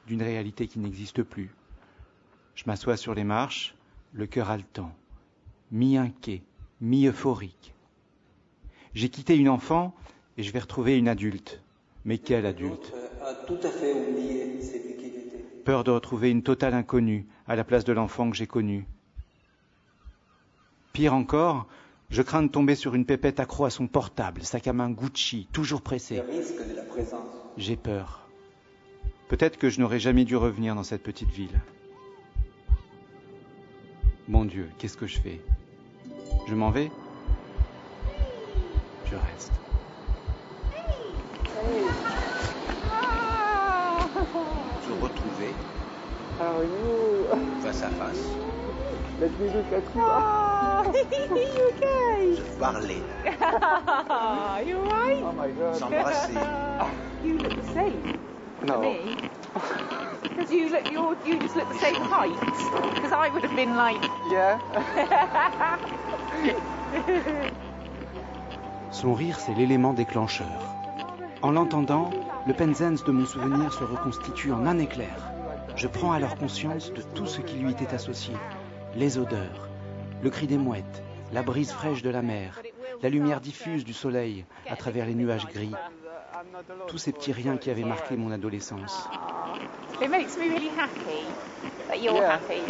d'une 0.06 0.22
réalité 0.22 0.68
qui 0.68 0.78
n'existe 0.78 1.24
plus. 1.24 1.50
Je 2.54 2.66
m'assois 2.68 2.98
sur 2.98 3.16
les 3.16 3.24
marches, 3.24 3.74
le 4.14 4.28
cœur 4.28 4.52
haletant, 4.52 4.96
mi-inquiet, 5.72 6.44
mi-euphorique. 6.80 7.74
J'ai 8.94 9.10
quitté 9.10 9.36
une 9.38 9.50
enfant 9.50 9.96
et 10.38 10.44
je 10.44 10.52
vais 10.52 10.60
retrouver 10.60 11.00
une 11.00 11.08
adulte. 11.08 11.64
Mais 12.06 12.20
quelle 12.20 12.46
adulte? 12.46 12.94
Peur 15.68 15.84
de 15.84 15.92
retrouver 15.92 16.32
une 16.32 16.44
totale 16.44 16.74
inconnue 16.74 17.28
à 17.46 17.58
la 17.58 17.66
place 17.66 17.84
de 17.84 17.92
l'enfant 17.92 18.30
que 18.30 18.38
j'ai 18.38 18.48
connu. 18.48 18.88
Pire 20.94 21.14
encore, 21.14 21.68
je 22.10 22.22
crains 22.22 22.44
de 22.44 22.48
tomber 22.48 22.74
sur 22.74 22.96
une 22.96 23.06
pépette 23.06 23.42
accro 23.42 23.66
à 23.66 23.70
son 23.70 23.86
portable, 23.86 24.44
sac 24.44 24.66
à 24.68 24.72
main 24.72 24.90
Gucci, 24.90 25.50
toujours 25.52 25.82
pressé. 25.82 26.24
J'ai 27.58 27.76
peur. 27.76 28.30
Peut-être 29.28 29.58
que 29.58 29.70
je 29.70 29.82
n'aurais 29.82 30.00
jamais 30.00 30.24
dû 30.24 30.38
revenir 30.38 30.74
dans 30.74 30.84
cette 30.84 31.04
petite 31.04 31.32
ville. 31.32 31.60
Mon 34.30 34.46
Dieu, 34.46 34.70
qu'est-ce 34.78 34.96
que 34.96 35.06
je 35.06 35.20
fais? 35.20 35.42
Je 36.48 36.56
m'en 36.56 36.72
vais? 36.72 36.90
Je 39.12 39.16
reste. 39.18 39.52
Retrouver 45.02 45.56
face 47.62 47.84
à 47.84 47.90
face. 47.90 48.28
Let 49.20 49.32
me 49.40 49.48
look 49.50 49.72
at 49.74 49.84
you. 49.96 50.02
You 51.36 51.72
okay? 51.74 52.36
Je 52.36 52.44
parlais. 52.60 53.02
you 54.68 54.78
alright? 54.78 55.24
Oh 55.24 55.34
my 55.34 55.52
god. 55.52 55.76
S'embrasser. 55.80 56.34
You 57.24 57.40
look 57.40 57.56
the 57.58 57.74
same 57.74 58.20
No. 58.64 58.80
me. 58.82 59.18
Because 60.22 60.52
you 60.52 60.70
look, 60.70 60.86
you 60.92 61.18
you 61.26 61.40
just 61.42 61.56
look 61.56 61.68
the 61.70 61.80
same 61.80 61.96
height. 61.96 62.38
Because 62.94 63.12
I 63.12 63.30
would 63.34 63.44
have 63.44 63.56
been 63.56 63.76
like, 63.76 64.02
Yeah. 64.32 64.60
Son 68.92 69.14
rire, 69.14 69.40
c'est 69.40 69.54
l'élément 69.54 69.94
déclencheur. 69.94 70.76
En 71.42 71.52
l'entendant, 71.52 72.10
le 72.48 72.54
Penzance 72.54 73.04
de 73.04 73.12
mon 73.12 73.26
souvenir 73.26 73.74
se 73.74 73.84
reconstitue 73.84 74.52
en 74.54 74.66
un 74.66 74.80
éclair. 74.80 75.16
Je 75.76 75.88
prends 75.88 76.14
alors 76.14 76.38
conscience 76.38 76.94
de 76.94 77.02
tout 77.02 77.26
ce 77.28 77.42
qui 77.42 77.58
lui 77.58 77.72
était 77.72 77.94
associé. 77.94 78.34
Les 78.96 79.18
odeurs, 79.18 79.68
le 80.24 80.30
cri 80.30 80.48
des 80.48 80.58
mouettes, 80.58 81.04
la 81.34 81.44
brise 81.44 81.72
fraîche 81.72 82.02
de 82.02 82.10
la 82.10 82.22
mer, 82.22 82.62
la 83.02 83.10
lumière 83.10 83.42
diffuse 83.42 83.84
du 83.84 83.94
soleil 83.94 84.46
à 84.70 84.76
travers 84.76 85.06
les 85.06 85.14
nuages 85.14 85.46
gris, 85.48 85.74
tous 86.88 86.98
ces 86.98 87.12
petits 87.12 87.34
riens 87.34 87.58
qui 87.58 87.70
avaient 87.70 87.84
marqué 87.84 88.16
mon 88.16 88.32
adolescence. 88.32 89.08
it 90.02 90.10
makes 90.10 90.38
me 90.38 90.44
really 90.50 90.70
happy 90.70 91.26
that 91.90 91.98
you're 91.98 92.16
Yeah. 92.16 92.36
happy. 92.36 92.62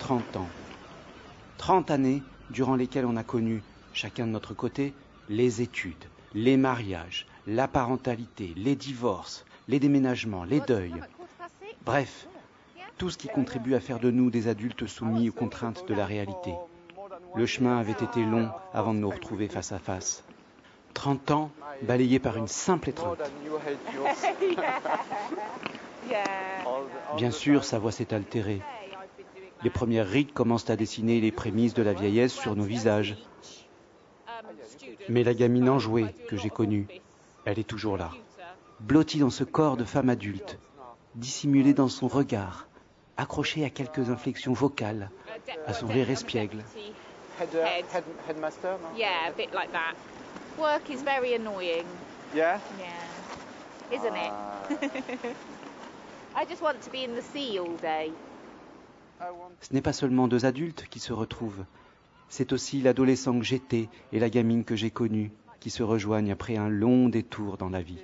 30 0.00 0.36
ans. 0.36 0.48
30 1.58 1.90
années 1.90 2.22
durant 2.50 2.74
lesquelles 2.76 3.06
on 3.06 3.16
a 3.16 3.24
connu, 3.24 3.62
chacun 3.92 4.26
de 4.26 4.32
notre 4.32 4.52
côté, 4.52 4.94
les 5.28 5.62
études, 5.62 6.04
les 6.34 6.56
mariages, 6.56 7.26
la 7.46 7.68
parentalité, 7.68 8.52
les 8.56 8.76
divorces, 8.76 9.44
les 9.68 9.80
déménagements, 9.80 10.44
les 10.44 10.60
deuils. 10.60 11.02
Bref, 11.84 12.26
tout 12.98 13.10
ce 13.10 13.18
qui 13.18 13.28
contribue 13.28 13.74
à 13.74 13.80
faire 13.80 13.98
de 13.98 14.10
nous 14.10 14.30
des 14.30 14.48
adultes 14.48 14.86
soumis 14.86 15.28
aux 15.28 15.32
contraintes 15.32 15.86
de 15.88 15.94
la 15.94 16.06
réalité. 16.06 16.54
Le 17.34 17.46
chemin 17.46 17.78
avait 17.78 17.92
été 17.92 18.24
long 18.24 18.50
avant 18.72 18.94
de 18.94 18.98
nous 18.98 19.10
retrouver 19.10 19.48
face 19.48 19.72
à 19.72 19.78
face. 19.78 20.22
30 20.94 21.30
ans 21.30 21.50
balayés 21.82 22.18
par 22.18 22.36
une 22.36 22.46
simple 22.46 22.90
étreinte. 22.90 23.18
Bien 27.16 27.30
sûr, 27.30 27.64
sa 27.64 27.78
voix 27.78 27.92
s'est 27.92 28.12
altérée. 28.12 28.60
Les 29.64 29.70
premières 29.70 30.08
rides 30.08 30.32
commencent 30.32 30.70
à 30.70 30.76
dessiner 30.76 31.20
les 31.20 31.32
prémices 31.32 31.74
de 31.74 31.82
la 31.82 31.92
vieillesse 31.92 32.32
sur 32.32 32.56
nos 32.56 32.64
visages. 32.64 33.16
Mais 35.08 35.24
la 35.24 35.34
gamine 35.34 35.68
enjouée 35.68 36.14
que 36.28 36.36
j'ai 36.36 36.50
connue, 36.50 36.86
elle 37.44 37.58
est 37.58 37.68
toujours 37.68 37.96
là, 37.96 38.10
blottie 38.80 39.18
dans 39.18 39.30
ce 39.30 39.44
corps 39.44 39.76
de 39.76 39.84
femme 39.84 40.08
adulte, 40.08 40.58
dissimulée 41.14 41.74
dans 41.74 41.88
son 41.88 42.08
regard, 42.08 42.68
accrochée 43.16 43.64
à 43.64 43.70
quelques 43.70 44.10
inflexions 44.10 44.52
vocales, 44.52 45.10
à 45.66 45.72
son 45.72 45.86
rire 45.86 46.10
espiègle. 46.10 46.58
Uh, 46.58 47.42
Head. 47.42 47.84
head, 47.92 48.04
headmaster, 48.28 48.78
no? 48.78 48.96
Yeah, 48.96 49.28
a 49.28 49.32
bit 49.32 49.52
like 49.52 49.72
that. 49.72 49.94
Work 50.58 50.90
is 50.90 51.02
very 51.02 51.34
annoying. 51.34 51.86
Yeah? 52.34 52.60
Yeah. 52.78 53.96
Isn't 53.96 54.14
it? 54.14 54.32
I 56.36 56.44
just 56.44 56.62
want 56.62 56.80
to 56.82 56.90
be 56.90 57.04
in 57.04 57.14
the 57.14 57.22
sea 57.22 57.58
all 57.58 57.74
day. 57.78 58.12
I 59.20 59.30
want 59.30 59.54
Ce 59.60 59.72
n'est 59.72 59.82
pas 59.82 59.92
seulement 59.92 60.28
deux 60.28 60.44
adultes 60.44 60.86
qui 60.88 61.00
se 61.00 61.12
retrouvent, 61.12 61.64
c'est 62.28 62.52
aussi 62.52 62.80
l'adolescent 62.80 63.38
que 63.38 63.44
j'étais 63.44 63.88
et 64.12 64.18
la 64.20 64.30
gamine 64.30 64.64
que 64.64 64.76
j'ai 64.76 64.90
connue 64.90 65.32
qui 65.62 65.70
se 65.70 65.84
rejoignent 65.84 66.32
après 66.32 66.56
un 66.56 66.68
long 66.68 67.08
détour 67.08 67.56
dans 67.56 67.68
la 67.68 67.82
vie. 67.82 68.02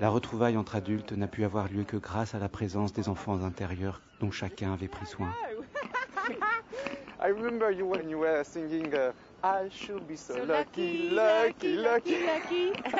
La 0.00 0.08
retrouvaille 0.08 0.56
entre 0.56 0.74
adultes 0.74 1.12
n'a 1.12 1.28
pu 1.28 1.44
avoir 1.44 1.68
lieu 1.68 1.84
que 1.84 1.96
grâce 1.96 2.34
à 2.34 2.40
la 2.40 2.48
présence 2.48 2.92
des 2.92 3.08
enfants 3.08 3.44
intérieurs 3.44 4.02
dont 4.20 4.32
chacun 4.32 4.72
avait 4.72 4.88
pris 4.88 5.06
soin. 5.06 5.32
I 7.20 7.28
remember 7.28 7.70
you 7.70 7.86
when 7.86 8.10
you 8.10 8.18
were 8.18 8.42
singing 8.42 8.92
uh, 8.92 9.12
I 9.44 9.68
should 9.70 10.04
be 10.08 10.16
so, 10.16 10.34
So 10.34 10.44
lucky, 10.46 11.08
lucky, 11.10 11.76
lucky. 11.76 12.16
lucky. 12.26 12.72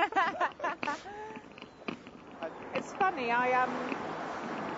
it's 2.77 2.93
funny. 3.01 3.33
I 3.33 3.61
um, 3.61 3.71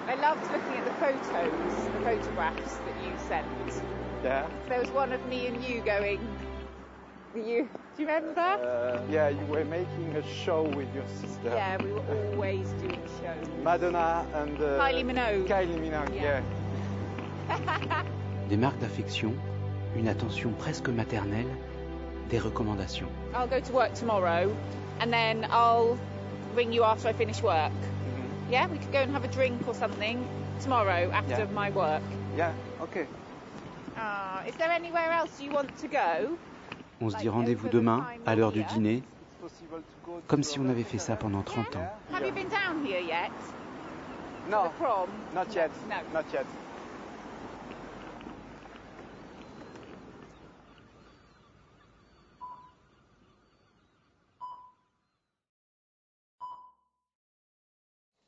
I 0.08 0.14
loved 0.14 0.40
looking 0.50 0.78
at 0.78 0.86
the 0.86 0.94
photos, 0.94 1.84
the 1.84 2.00
photographs 2.02 2.78
that 2.78 2.96
you 3.04 3.12
sent. 3.28 3.46
Yeah. 4.24 4.46
There 4.70 4.80
was 4.80 4.90
one 4.90 5.12
of 5.12 5.24
me 5.28 5.46
and 5.48 5.62
you 5.62 5.82
going. 5.82 6.18
You 7.38 7.68
do 7.96 8.02
you 8.02 8.08
remember? 8.08 8.40
Uh, 8.40 9.00
yeah, 9.10 9.28
you 9.28 9.44
were 9.46 9.64
making 9.64 10.14
a 10.16 10.22
show 10.26 10.62
with 10.62 10.92
your 10.94 11.06
sister. 11.20 11.50
yeah, 11.54 11.76
we 11.82 11.92
were 11.92 12.02
always 12.32 12.68
doing 12.82 13.00
shows. 13.20 13.46
Madonna 13.62 14.26
and 14.34 14.60
uh, 14.60 14.78
Kylie 14.80 15.04
Minogue. 15.04 15.46
Kylie 15.46 15.78
Minogue, 15.78 16.14
Yeah. 16.14 16.42
yeah. 17.48 18.04
Des 18.48 18.56
marques 18.56 18.78
d'affection, 18.80 19.34
une 19.96 20.08
attention 20.08 20.52
presque 20.58 20.88
maternelle, 20.88 21.46
des 22.28 22.38
recommandations. 22.38 23.08
I'll 23.34 23.46
go 23.46 23.60
to 23.60 23.72
work 23.72 23.94
tomorrow, 23.94 24.54
and 25.00 25.12
then 25.12 25.46
I'll 25.50 25.96
ring 26.56 26.72
you 26.72 26.82
after 26.84 27.08
I 27.08 27.12
finish 27.12 27.42
work. 27.42 27.72
Mhm. 27.72 28.50
Yeah, 28.50 28.66
we 28.66 28.78
could 28.78 28.92
go 28.92 28.98
and 29.00 29.12
have 29.12 29.24
a 29.24 29.28
drink 29.28 29.66
or 29.68 29.74
something 29.74 30.26
tomorrow 30.60 31.10
after 31.12 31.44
Yeah. 31.44 31.52
my 31.54 31.70
work. 31.70 32.02
Yeah, 32.36 32.52
okay. 32.82 33.06
Ah, 33.96 34.42
is 34.46 34.56
there 34.56 34.70
anywhere 34.70 35.12
else 35.12 35.40
you 35.40 35.52
want 35.52 35.76
to 35.78 35.88
go? 35.88 36.38
On 37.00 37.10
se 37.10 37.16
dit 37.16 37.28
rendez-vous 37.28 37.68
demain, 37.68 38.06
à 38.26 38.34
l'heure 38.34 38.52
du 38.52 38.64
dîner, 38.64 39.02
comme 40.26 40.42
si 40.42 40.58
on 40.58 40.68
avait 40.68 40.82
fait 40.82 40.98
ça 40.98 41.16
pendant 41.16 41.42
30 41.42 41.76
ans. 41.76 41.86
Have 42.12 42.26
you 42.26 42.32
been 42.32 42.48
down 42.48 42.84
here 42.84 43.00
yet? 43.00 43.30
No, 44.50 44.64
The 44.64 44.70
prom? 44.78 45.08
not 45.34 45.54
yet. 45.54 45.70
No. 45.88 45.96
Not 46.12 46.24
yet. 46.32 46.46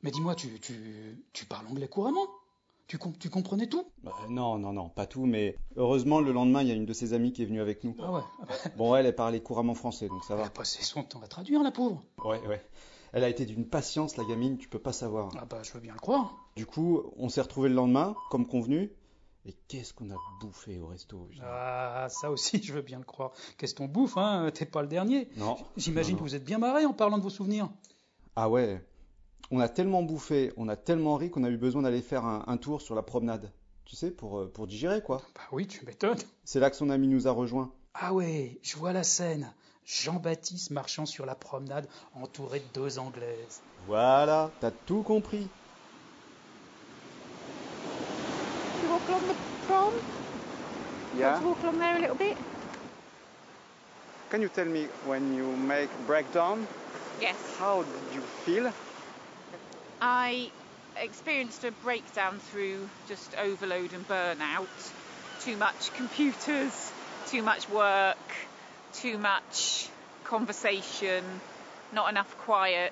Mais 0.03 0.11
dis-moi, 0.11 0.35
tu, 0.35 0.59
tu, 0.59 0.73
tu 1.33 1.45
parles 1.45 1.67
anglais 1.67 1.87
couramment 1.87 2.27
tu, 2.91 2.97
com- 2.97 3.13
tu 3.17 3.29
comprenais 3.29 3.67
tout? 3.67 3.85
Bah, 4.03 4.11
non, 4.27 4.57
non, 4.57 4.73
non, 4.73 4.89
pas 4.89 5.05
tout, 5.05 5.25
mais 5.25 5.55
heureusement, 5.77 6.19
le 6.19 6.33
lendemain, 6.33 6.61
il 6.61 6.67
y 6.67 6.71
a 6.71 6.73
une 6.73 6.85
de 6.85 6.91
ses 6.91 7.13
amies 7.13 7.31
qui 7.31 7.41
est 7.41 7.45
venue 7.45 7.61
avec 7.61 7.85
nous. 7.85 7.95
Ah 8.01 8.11
ouais, 8.11 8.21
Bon, 8.75 8.93
elle, 8.97 9.05
elle 9.05 9.15
parlait 9.15 9.39
couramment 9.41 9.75
français, 9.75 10.09
donc 10.09 10.25
ça 10.25 10.33
elle 10.33 10.41
va. 10.41 10.47
a 10.47 10.49
passé 10.49 10.83
son 10.83 11.01
temps 11.03 11.21
à 11.21 11.27
traduire, 11.27 11.63
la 11.63 11.71
pauvre. 11.71 12.03
Ouais, 12.25 12.45
ouais. 12.47 12.61
Elle 13.13 13.23
a 13.23 13.29
été 13.29 13.45
d'une 13.45 13.65
patience, 13.65 14.17
la 14.17 14.25
gamine, 14.25 14.57
tu 14.57 14.67
peux 14.67 14.77
pas 14.79 14.91
savoir. 14.91 15.29
Ah 15.39 15.45
bah, 15.45 15.61
je 15.63 15.71
veux 15.71 15.79
bien 15.79 15.93
le 15.93 15.99
croire. 16.01 16.35
Du 16.57 16.65
coup, 16.65 17.01
on 17.15 17.29
s'est 17.29 17.39
retrouvés 17.41 17.69
le 17.69 17.75
lendemain, 17.75 18.13
comme 18.29 18.45
convenu. 18.45 18.91
Et 19.45 19.53
qu'est-ce 19.69 19.93
qu'on 19.93 20.11
a 20.11 20.15
bouffé 20.41 20.77
au 20.81 20.87
resto. 20.87 21.29
Ah, 21.41 22.07
ça 22.09 22.29
aussi, 22.29 22.61
je 22.61 22.73
veux 22.73 22.81
bien 22.81 22.99
le 22.99 23.05
croire. 23.05 23.31
Qu'est-ce 23.57 23.73
qu'on 23.73 23.87
bouffe, 23.87 24.17
hein? 24.17 24.51
T'es 24.53 24.65
pas 24.65 24.81
le 24.81 24.89
dernier. 24.89 25.29
Non. 25.37 25.55
J'imagine 25.77 26.17
que 26.17 26.21
vous 26.23 26.35
êtes 26.35 26.43
bien 26.43 26.57
marré 26.57 26.85
en 26.85 26.91
parlant 26.93 27.17
de 27.17 27.23
vos 27.23 27.29
souvenirs. 27.29 27.69
Ah 28.35 28.49
ouais. 28.49 28.83
On 29.51 29.59
a 29.59 29.67
tellement 29.67 30.01
bouffé, 30.01 30.53
on 30.55 30.69
a 30.69 30.75
tellement 30.77 31.15
ri 31.17 31.29
qu'on 31.29 31.43
a 31.43 31.49
eu 31.49 31.57
besoin 31.57 31.81
d'aller 31.81 32.01
faire 32.01 32.25
un, 32.25 32.43
un 32.47 32.57
tour 32.57 32.81
sur 32.81 32.95
la 32.95 33.01
promenade. 33.01 33.51
Tu 33.85 33.95
sais, 33.97 34.09
pour, 34.11 34.39
euh, 34.39 34.51
pour 34.51 34.65
digérer, 34.67 35.01
quoi. 35.01 35.21
Bah 35.35 35.41
oui, 35.51 35.67
tu 35.67 35.85
m'étonnes. 35.85 36.17
C'est 36.45 36.59
là 36.61 36.69
que 36.69 36.77
son 36.77 36.89
ami 36.89 37.07
nous 37.09 37.27
a 37.27 37.31
rejoints. 37.31 37.69
Ah 37.93 38.13
ouais, 38.13 38.57
je 38.61 38.77
vois 38.77 38.93
la 38.93 39.03
scène. 39.03 39.51
Jean-Baptiste 39.85 40.71
marchant 40.71 41.05
sur 41.05 41.25
la 41.25 41.35
promenade, 41.35 41.87
entouré 42.15 42.59
de 42.59 42.65
deux 42.79 42.97
Anglaises. 42.99 43.61
Voilà, 43.87 44.51
t'as 44.61 44.71
tout 44.71 45.01
compris. 45.03 45.49
Should 48.79 48.83
we 48.83 48.91
walk 48.91 49.01
along 49.09 49.21
the 49.27 49.35
prom? 49.67 49.93
Yeah. 51.17 51.33
Want 51.33 51.41
to 51.41 51.47
walk 51.49 51.63
along 51.63 51.79
there 51.79 51.97
a 51.97 51.99
little 51.99 52.15
bit? 52.15 52.37
Can 54.29 54.41
you 54.41 54.47
tell 54.47 54.65
me 54.67 54.87
when 55.05 55.35
you 55.35 55.45
make 55.67 55.89
breakdown, 56.07 56.59
Yes. 57.19 57.35
how 57.59 57.83
did 57.83 58.15
you 58.15 58.21
feel? 58.45 58.71
I 60.01 60.49
experienced 60.95 61.63
a 61.63 61.71
breakdown 61.83 62.39
through 62.39 62.89
just 63.07 63.35
overload 63.35 63.93
and 63.93 64.05
burnout. 64.07 64.67
Too 65.41 65.55
much 65.57 65.93
computers, 65.93 66.91
too 67.27 67.43
much 67.43 67.69
work, 67.69 68.17
too 68.93 69.19
much 69.19 69.89
conversation, 70.23 71.23
not 71.93 72.09
enough 72.09 72.35
quiet, 72.39 72.91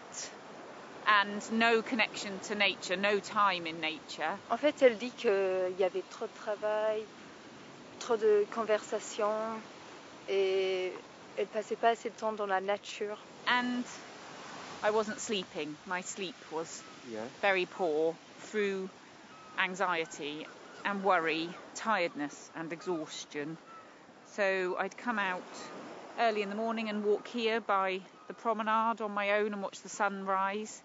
and 1.07 1.51
no 1.51 1.81
connection 1.81 2.39
to 2.41 2.55
nature, 2.55 2.95
no 2.95 3.19
time 3.19 3.65
in 3.65 3.81
nature. 3.81 4.39
En 4.51 4.57
fait, 4.57 4.81
elle 4.83 4.97
dit 4.97 5.11
qu'il 5.15 5.75
y 5.79 5.83
avait 5.83 6.03
trop 6.11 6.27
de 6.27 6.33
travail, 6.33 7.07
trop 7.99 8.17
de 8.17 8.45
conversations 8.51 9.61
et 10.27 10.93
elle 11.37 11.47
passait 11.47 11.75
pas 11.75 11.89
assez 11.89 12.09
de 12.09 12.15
temps 12.15 12.33
dans 12.33 12.47
la 12.47 12.61
nature. 12.61 13.17
And 13.47 13.83
I 14.83 14.91
wasn't 14.91 15.19
sleeping. 15.19 15.75
My 15.85 16.01
sleep 16.01 16.35
was 16.51 16.83
Yeah. 17.11 17.25
very 17.41 17.65
poor 17.65 18.15
through 18.37 18.89
anxiety 19.57 20.45
and 20.85 21.03
worry, 21.03 21.49
tiredness 21.75 22.49
and 22.55 22.71
exhaustion. 22.71 23.57
So 24.35 24.75
I'd 24.79 24.95
come 24.97 25.19
out 25.19 25.41
early 26.19 26.41
in 26.41 26.49
the 26.49 26.55
morning 26.55 26.89
and 26.89 27.03
walk 27.03 27.27
here 27.27 27.59
by 27.61 27.99
the 28.27 28.33
promenade 28.33 29.01
on 29.01 29.11
my 29.11 29.31
own 29.39 29.53
and 29.53 29.61
watch 29.61 29.81
the 29.81 29.89
sun 29.89 30.25
rise. 30.25 30.81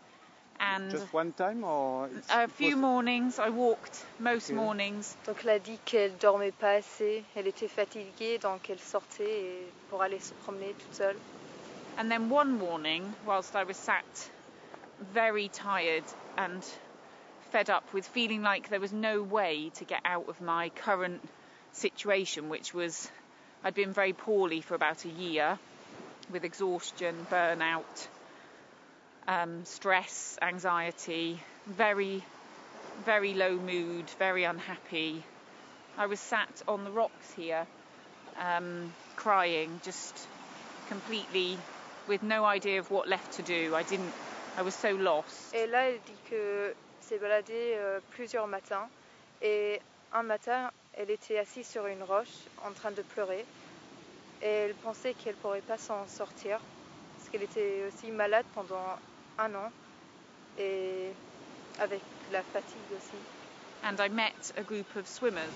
And 0.60 0.90
Just 0.90 1.12
one 1.12 1.32
time 1.32 1.64
or 1.64 2.08
a 2.30 2.48
few 2.48 2.76
was- 2.76 2.76
mornings 2.76 3.38
I 3.38 3.50
walked 3.50 4.04
most 4.18 4.50
Okay. 4.50 4.56
mornings. 4.56 5.16
Donc 5.26 5.44
elle 5.44 5.50
a 5.50 5.58
dit 5.58 5.78
qu'elle 5.84 6.16
dormait 6.18 6.52
pas 6.52 6.78
assez, 6.78 7.24
elle 7.34 7.46
était 7.48 7.68
fatiguée, 7.68 8.38
donc 8.38 8.70
elle 8.70 8.78
sortait 8.78 9.72
pour 9.88 10.02
aller 10.02 10.20
se 10.20 10.34
promener 10.34 10.74
toute 10.74 10.94
seule. 10.94 11.16
And 11.98 12.08
then 12.10 12.28
one 12.30 12.52
morning, 12.58 13.14
whilst 13.26 13.54
I 13.56 13.64
was 13.64 13.76
sat 13.76 14.30
very 15.12 15.48
tired 15.48 16.04
and 16.36 16.64
fed 17.50 17.70
up 17.70 17.84
with 17.92 18.06
feeling 18.06 18.42
like 18.42 18.68
there 18.68 18.80
was 18.80 18.92
no 18.92 19.22
way 19.22 19.70
to 19.74 19.84
get 19.84 20.00
out 20.04 20.28
of 20.28 20.40
my 20.40 20.70
current 20.70 21.20
situation, 21.72 22.48
which 22.48 22.74
was 22.74 23.10
I'd 23.62 23.74
been 23.74 23.92
very 23.92 24.12
poorly 24.12 24.60
for 24.60 24.74
about 24.74 25.04
a 25.04 25.08
year 25.08 25.58
with 26.30 26.44
exhaustion, 26.44 27.26
burnout, 27.30 28.08
um, 29.26 29.64
stress, 29.64 30.38
anxiety, 30.42 31.38
very, 31.66 32.22
very 33.04 33.34
low 33.34 33.56
mood, 33.56 34.04
very 34.18 34.44
unhappy. 34.44 35.22
I 35.96 36.06
was 36.06 36.20
sat 36.20 36.62
on 36.68 36.84
the 36.84 36.90
rocks 36.90 37.32
here, 37.36 37.66
um, 38.38 38.92
crying, 39.16 39.80
just 39.84 40.26
completely 40.88 41.56
with 42.08 42.22
no 42.22 42.44
idea 42.44 42.80
of 42.80 42.90
what 42.90 43.08
left 43.08 43.32
to 43.32 43.42
do. 43.42 43.74
I 43.74 43.82
didn't. 43.82 44.12
I 44.56 44.62
was 44.62 44.72
so 44.72 44.96
lost. 44.96 45.54
Et 45.54 45.66
là, 45.66 45.88
elle 45.90 46.00
dit 46.00 46.18
que 46.30 46.74
s'est 47.00 47.18
baladée 47.18 47.74
euh, 47.76 48.00
plusieurs 48.10 48.46
matins. 48.46 48.88
Et 49.40 49.80
un 50.12 50.22
matin, 50.22 50.70
elle 50.92 51.10
était 51.10 51.38
assise 51.38 51.66
sur 51.68 51.86
une 51.86 52.02
roche 52.02 52.48
en 52.58 52.72
train 52.72 52.92
de 52.92 53.02
pleurer. 53.02 53.46
Et 54.40 54.46
elle 54.46 54.74
pensait 54.76 55.14
qu'elle 55.14 55.32
ne 55.32 55.38
pourrait 55.38 55.62
pas 55.62 55.78
s'en 55.78 56.06
sortir. 56.06 56.60
Parce 57.16 57.28
qu'elle 57.28 57.42
était 57.42 57.84
aussi 57.86 58.10
malade 58.10 58.46
pendant 58.52 58.96
un 59.38 59.54
an. 59.54 59.72
Et 60.56 61.12
avec 61.78 62.02
la 62.30 62.42
fatigue 62.42 62.92
aussi. 62.96 63.16
and 63.84 64.00
I 64.00 64.08
met 64.08 64.50
a 64.56 64.62
group 64.62 64.96
of 64.96 65.06
swimmers. 65.06 65.52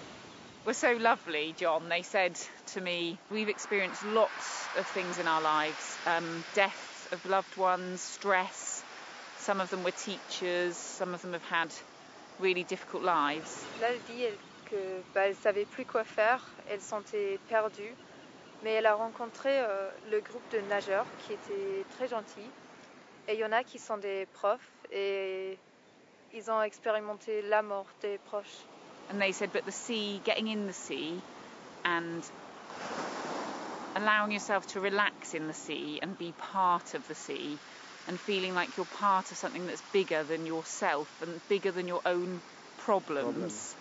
Were 0.66 0.74
so 0.74 0.92
lovely, 0.92 1.54
John. 1.56 1.88
They 1.88 2.02
said 2.02 2.38
to 2.74 2.80
me, 2.82 3.18
"We've 3.30 3.48
experienced 3.48 4.04
lots 4.04 4.68
of 4.76 4.86
things 4.88 5.18
in 5.18 5.26
our 5.26 5.40
lives: 5.40 5.98
um, 6.06 6.44
deaths 6.54 7.08
of 7.10 7.24
loved 7.24 7.56
ones, 7.56 8.02
stress. 8.02 8.77
Some 9.48 9.62
of 9.62 9.70
them 9.70 9.82
were 9.82 9.92
teachers. 9.92 10.76
Some 10.76 11.14
of 11.14 11.22
them 11.22 11.32
have 11.32 11.42
had 11.44 11.72
really 12.38 12.64
difficult 12.64 13.02
lives. 13.02 13.64
Là, 13.80 13.88
elle 13.88 14.00
dit 14.06 14.22
elle, 14.22 14.36
que 14.66 15.02
bah, 15.14 15.22
elle 15.22 15.36
savait 15.36 15.64
plus 15.64 15.86
quoi 15.86 16.04
faire. 16.04 16.44
Elle 16.68 16.82
se 16.82 16.88
sentait 16.90 17.38
perdue. 17.48 17.94
Mais 18.62 18.74
elle 18.74 18.84
a 18.84 18.94
rencontré 18.94 19.48
euh, 19.48 19.88
le 20.10 20.20
groupe 20.20 20.42
de 20.52 20.60
nageurs 20.68 21.06
qui 21.20 21.32
était 21.32 21.82
très 21.96 22.08
gentil. 22.08 22.44
Et 23.26 23.36
il 23.36 23.40
y 23.40 23.44
en 23.46 23.52
a 23.52 23.64
qui 23.64 23.78
sont 23.78 23.96
des 23.96 24.26
profs 24.34 24.70
et 24.92 25.56
ils 26.34 26.50
ont 26.50 26.60
expérimenté 26.60 27.40
la 27.48 27.62
mort 27.62 27.86
des 28.02 28.18
proches. 28.26 28.66
And 29.10 29.18
they 29.18 29.32
said, 29.32 29.50
but 29.54 29.64
the 29.64 29.72
sea, 29.72 30.20
getting 30.26 30.48
in 30.48 30.66
the 30.66 30.74
sea, 30.74 31.22
and 31.86 32.20
allowing 33.96 34.30
yourself 34.30 34.66
to 34.74 34.80
relax 34.80 35.32
in 35.32 35.46
the 35.46 35.54
sea 35.54 36.00
and 36.02 36.18
be 36.18 36.34
part 36.36 36.92
of 36.92 37.08
the 37.08 37.14
sea." 37.14 37.56
And 38.08 38.18
feeling 38.18 38.54
like 38.54 38.74
you're 38.76 38.86
part 38.86 39.30
of 39.30 39.36
something 39.36 39.66
that's 39.66 39.82
bigger 39.92 40.24
than 40.24 40.46
yourself 40.46 41.08
and 41.20 41.40
bigger 41.48 41.70
than 41.70 41.86
your 41.86 42.00
own 42.06 42.40
problems. 42.78 43.76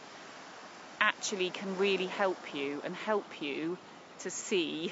actually 1.00 1.50
can 1.50 1.78
really 1.78 2.08
help 2.08 2.54
you 2.54 2.82
and 2.84 2.96
help 2.96 3.42
you 3.42 3.78
to 4.20 4.30
see 4.30 4.92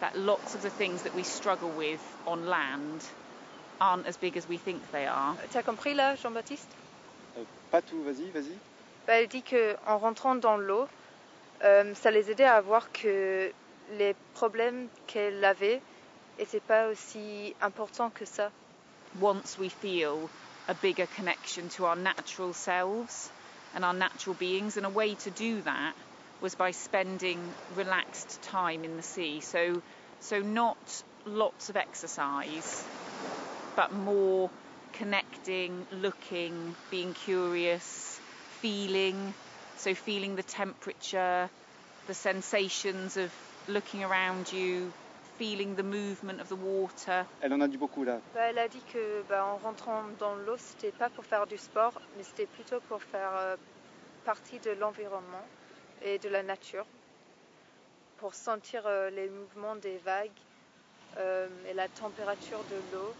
that 0.00 0.16
lots 0.16 0.54
of 0.54 0.62
the 0.62 0.70
things 0.70 1.02
that 1.02 1.14
we 1.14 1.22
struggle 1.22 1.70
with 1.70 2.00
on 2.26 2.46
land 2.46 3.04
aren't 3.80 4.06
as 4.06 4.16
big 4.16 4.36
as 4.36 4.48
we 4.48 4.56
think 4.58 4.80
they 4.92 5.06
are. 5.06 5.34
Euh, 5.34 5.46
t'as 5.50 5.62
compris 5.62 5.94
là, 5.94 6.14
Jean-Baptiste 6.16 6.68
Euh, 7.36 7.44
pas 7.70 7.80
tout, 7.82 8.02
vas-y, 8.04 8.30
vas-y. 8.30 8.56
Bah, 9.06 9.20
Elle 9.20 9.28
dit 9.28 9.42
qu'en 9.42 9.98
rentrant 9.98 10.34
dans 10.34 10.56
l'eau, 10.56 10.88
euh, 11.64 11.94
ça 11.94 12.10
les 12.10 12.30
aidait 12.30 12.44
à 12.44 12.60
voir 12.60 12.90
que 12.92 13.52
les 13.98 14.14
problèmes 14.34 14.88
qu'elle 15.06 15.44
avait 15.44 15.80
n'étaient 16.38 16.60
pas 16.60 16.88
aussi 16.88 17.54
importants 17.60 18.10
que 18.10 18.24
ça. 18.24 18.50
Once 19.14 19.58
we 19.58 19.68
feel 19.68 20.30
a 20.68 20.74
bigger 20.74 21.06
connection 21.06 21.68
to 21.70 21.84
our 21.86 21.96
natural 21.96 22.52
selves 22.52 23.30
and 23.74 23.84
our 23.84 23.94
natural 23.94 24.34
beings, 24.34 24.76
and 24.76 24.86
a 24.86 24.90
way 24.90 25.14
to 25.14 25.30
do 25.30 25.60
that 25.62 25.94
was 26.40 26.54
by 26.54 26.70
spending 26.70 27.54
relaxed 27.74 28.40
time 28.42 28.84
in 28.84 28.96
the 28.96 29.02
sea. 29.02 29.40
So, 29.40 29.82
so 30.20 30.40
not 30.40 31.02
lots 31.24 31.68
of 31.68 31.76
exercise, 31.76 32.84
but 33.76 33.92
more 33.92 34.50
connecting, 34.92 35.86
looking, 35.90 36.76
being 36.90 37.12
curious, 37.12 38.20
feeling. 38.60 39.34
So, 39.76 39.94
feeling 39.94 40.36
the 40.36 40.42
temperature, 40.42 41.48
the 42.06 42.14
sensations 42.14 43.16
of 43.16 43.32
looking 43.68 44.02
around 44.02 44.52
you, 44.52 44.92
feeling 45.38 45.74
the 45.76 45.84
movement 45.84 46.40
of 46.40 46.48
the 46.48 46.58
water. 46.60 47.24
Elle 47.40 47.52
en 47.52 47.60
a 47.60 47.68
dit 47.68 47.76
beaucoup 47.78 48.04
là. 48.04 48.20
Bah, 48.34 48.40
elle 48.50 48.58
a 48.58 48.68
dit 48.68 48.82
que 48.92 49.22
bah, 49.28 49.44
en 49.44 49.56
rentrant 49.58 50.02
dans 50.18 50.34
l'eau, 50.34 50.56
c'était 50.56 50.92
pas 50.92 51.08
pour 51.10 51.24
faire 51.24 51.46
du 51.46 51.56
sport, 51.56 52.00
mais 52.16 52.24
c'était 52.24 52.46
plutôt 52.46 52.80
pour 52.88 53.02
faire 53.02 53.30
euh, 53.36 53.56
partie 54.24 54.58
de 54.58 54.72
l'environnement 54.72 55.46
et 56.02 56.18
de 56.18 56.28
la 56.28 56.42
nature, 56.42 56.86
pour 58.18 58.34
sentir 58.34 58.82
euh, 58.86 59.10
les 59.10 59.28
mouvements 59.28 59.76
des 59.76 59.98
vagues 59.98 60.30
euh, 61.18 61.48
et 61.68 61.74
la 61.74 61.88
température 61.88 62.60
de 62.64 62.96
l'eau 62.96 63.14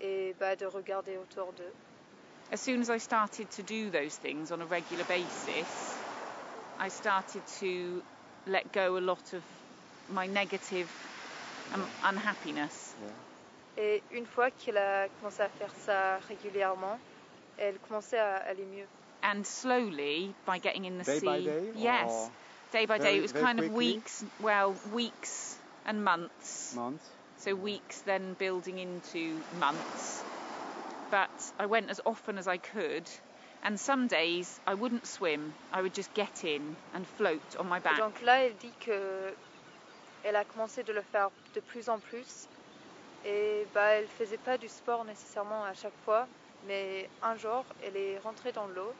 et 0.00 0.34
bah, 0.38 0.54
de 0.56 0.66
regarder 0.66 1.16
autour 1.16 1.52
d'eux. 1.52 1.72
as 2.50 2.60
soon 2.60 2.80
as 2.80 2.88
I 2.88 2.98
started 2.98 3.50
to 3.50 3.62
do 3.62 3.90
those 3.90 4.16
things 4.16 4.50
on 4.52 4.60
a 4.62 4.64
regular 4.64 5.04
basis, 5.04 5.94
I 6.80 6.88
started 6.88 7.42
to 7.60 8.02
let 8.46 8.72
go 8.72 8.96
a 8.96 9.00
lot 9.00 9.34
of 9.34 9.42
my 10.08 10.26
negative 10.26 10.88
um, 11.74 11.86
unhappiness. 12.04 12.94
Et 13.76 14.02
une 14.12 14.26
fois 14.26 14.50
qu'elle 14.50 14.78
a 14.78 15.08
commencé 15.20 15.42
à 15.42 15.48
faire 15.48 15.70
ça 15.74 16.18
régulièrement, 16.28 16.98
elle 17.58 17.78
commençait 17.78 18.18
à 18.18 18.36
aller 18.48 18.64
mieux. 18.64 18.86
And 19.22 19.44
slowly, 19.44 20.34
by 20.46 20.58
getting 20.58 20.84
in 20.86 20.98
the 20.98 21.04
Day 21.04 21.18
sea, 21.20 21.26
by 21.26 21.40
day, 21.44 21.72
yes, 21.76 22.30
day 22.72 22.86
by 22.86 22.98
day, 22.98 23.04
very- 23.04 23.16
it 23.18 23.22
was 23.22 23.32
very 23.32 23.44
kind 23.44 23.60
of 23.60 23.72
weeks, 23.72 24.24
well, 24.40 24.74
weeks 24.92 25.58
and 25.86 26.02
months. 26.04 26.74
Month. 26.74 27.02
So 27.36 27.54
weeks 27.54 28.02
then 28.02 28.34
building 28.38 28.78
into 28.78 29.40
months. 29.60 30.24
But 31.10 31.30
I 31.58 31.66
went 31.66 31.88
as 31.90 32.00
often 32.04 32.36
as 32.36 32.48
I 32.48 32.58
could, 32.58 33.08
and 33.62 33.78
some 33.78 34.08
days 34.08 34.60
I 34.66 34.74
wouldn't 34.74 35.06
swim. 35.06 35.54
I 35.72 35.82
would 35.82 35.94
just 35.94 36.12
get 36.14 36.44
in 36.44 36.76
and 36.94 37.06
float 37.06 37.56
on 37.58 37.68
my 37.68 37.78
back. 37.80 37.98
donc 37.98 38.20
là, 38.22 38.44
elle 38.44 38.54
dit 38.56 38.72
que 38.80 39.34
elle 40.24 40.36
a 40.36 40.44
commencé 40.44 40.82
de 40.82 40.92
le 40.92 41.02
faire 41.02 41.30
de 41.54 41.60
plus 41.60 41.88
en 41.88 41.98
plus. 41.98 42.46
Et 43.24 43.66
bah, 43.74 43.86
elle 43.92 44.06
faisait 44.06 44.38
pas 44.38 44.56
du 44.58 44.68
sport 44.68 45.04
nécessairement 45.04 45.64
à 45.64 45.74
chaque 45.74 45.96
fois, 46.04 46.26
mais 46.66 47.08
un 47.22 47.36
jour, 47.36 47.64
elle 47.84 47.96
est 47.96 48.18
rentrée 48.18 48.52
dans 48.52 48.66
l'eau 48.68 48.92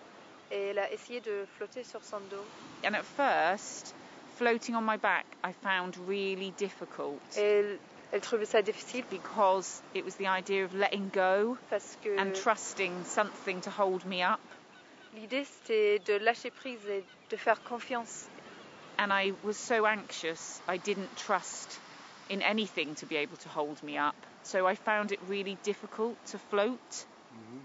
et 0.50 0.68
elle 0.68 0.78
a 0.78 0.90
essayé 0.92 1.20
de 1.20 1.44
flotter 1.56 1.84
sur 1.84 2.02
son 2.02 2.20
dos. 2.20 2.44
And 2.84 2.94
at 2.94 3.02
first, 3.02 3.94
floating 4.36 4.74
on 4.74 4.82
my 4.82 4.96
back, 4.96 5.26
I 5.44 5.52
found 5.52 5.96
really 6.08 6.52
difficult 6.52 7.20
elle, 7.36 7.78
elle 8.12 8.20
trouvait 8.20 8.46
ça 8.46 8.62
difficile 8.62 9.04
because 9.10 9.82
it 9.94 10.04
was 10.04 10.12
the 10.16 10.26
idea 10.26 10.64
of 10.64 10.72
letting 10.74 11.10
go 11.12 11.56
parce 11.70 11.96
que 12.02 12.18
and 12.18 12.32
trusting 12.32 13.04
something 13.04 13.60
to 13.60 13.70
hold 13.70 14.04
me 14.06 14.22
up. 14.22 14.40
l'idée 15.14 15.44
c'était 15.44 15.98
de 15.98 16.14
lâcher 16.14 16.50
prise 16.50 16.86
et 16.88 17.04
de 17.30 17.36
faire 17.36 17.62
confiance. 17.64 18.28
And 18.98 19.12
I 19.12 19.32
was 19.44 19.56
so 19.56 19.86
anxious, 19.86 20.60
I 20.66 20.76
didn't 20.76 21.16
trust 21.16 21.78
in 22.28 22.42
anything 22.42 22.94
to 22.96 23.06
be 23.06 23.16
able 23.16 23.36
to 23.38 23.48
hold 23.48 23.82
me 23.82 23.96
up. 23.96 24.16
So 24.42 24.66
I 24.66 24.74
found 24.74 25.12
it 25.12 25.20
really 25.28 25.56
difficult 25.62 26.16
to 26.26 26.38
float 26.38 26.90
mm-hmm. 26.90 27.58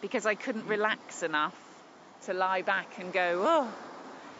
because 0.00 0.24
I 0.26 0.34
couldn't 0.34 0.66
relax 0.66 1.22
enough 1.22 1.56
to 2.26 2.32
lie 2.32 2.62
back 2.62 2.88
and 2.98 3.12
go, 3.12 3.42
oh, 3.44 3.68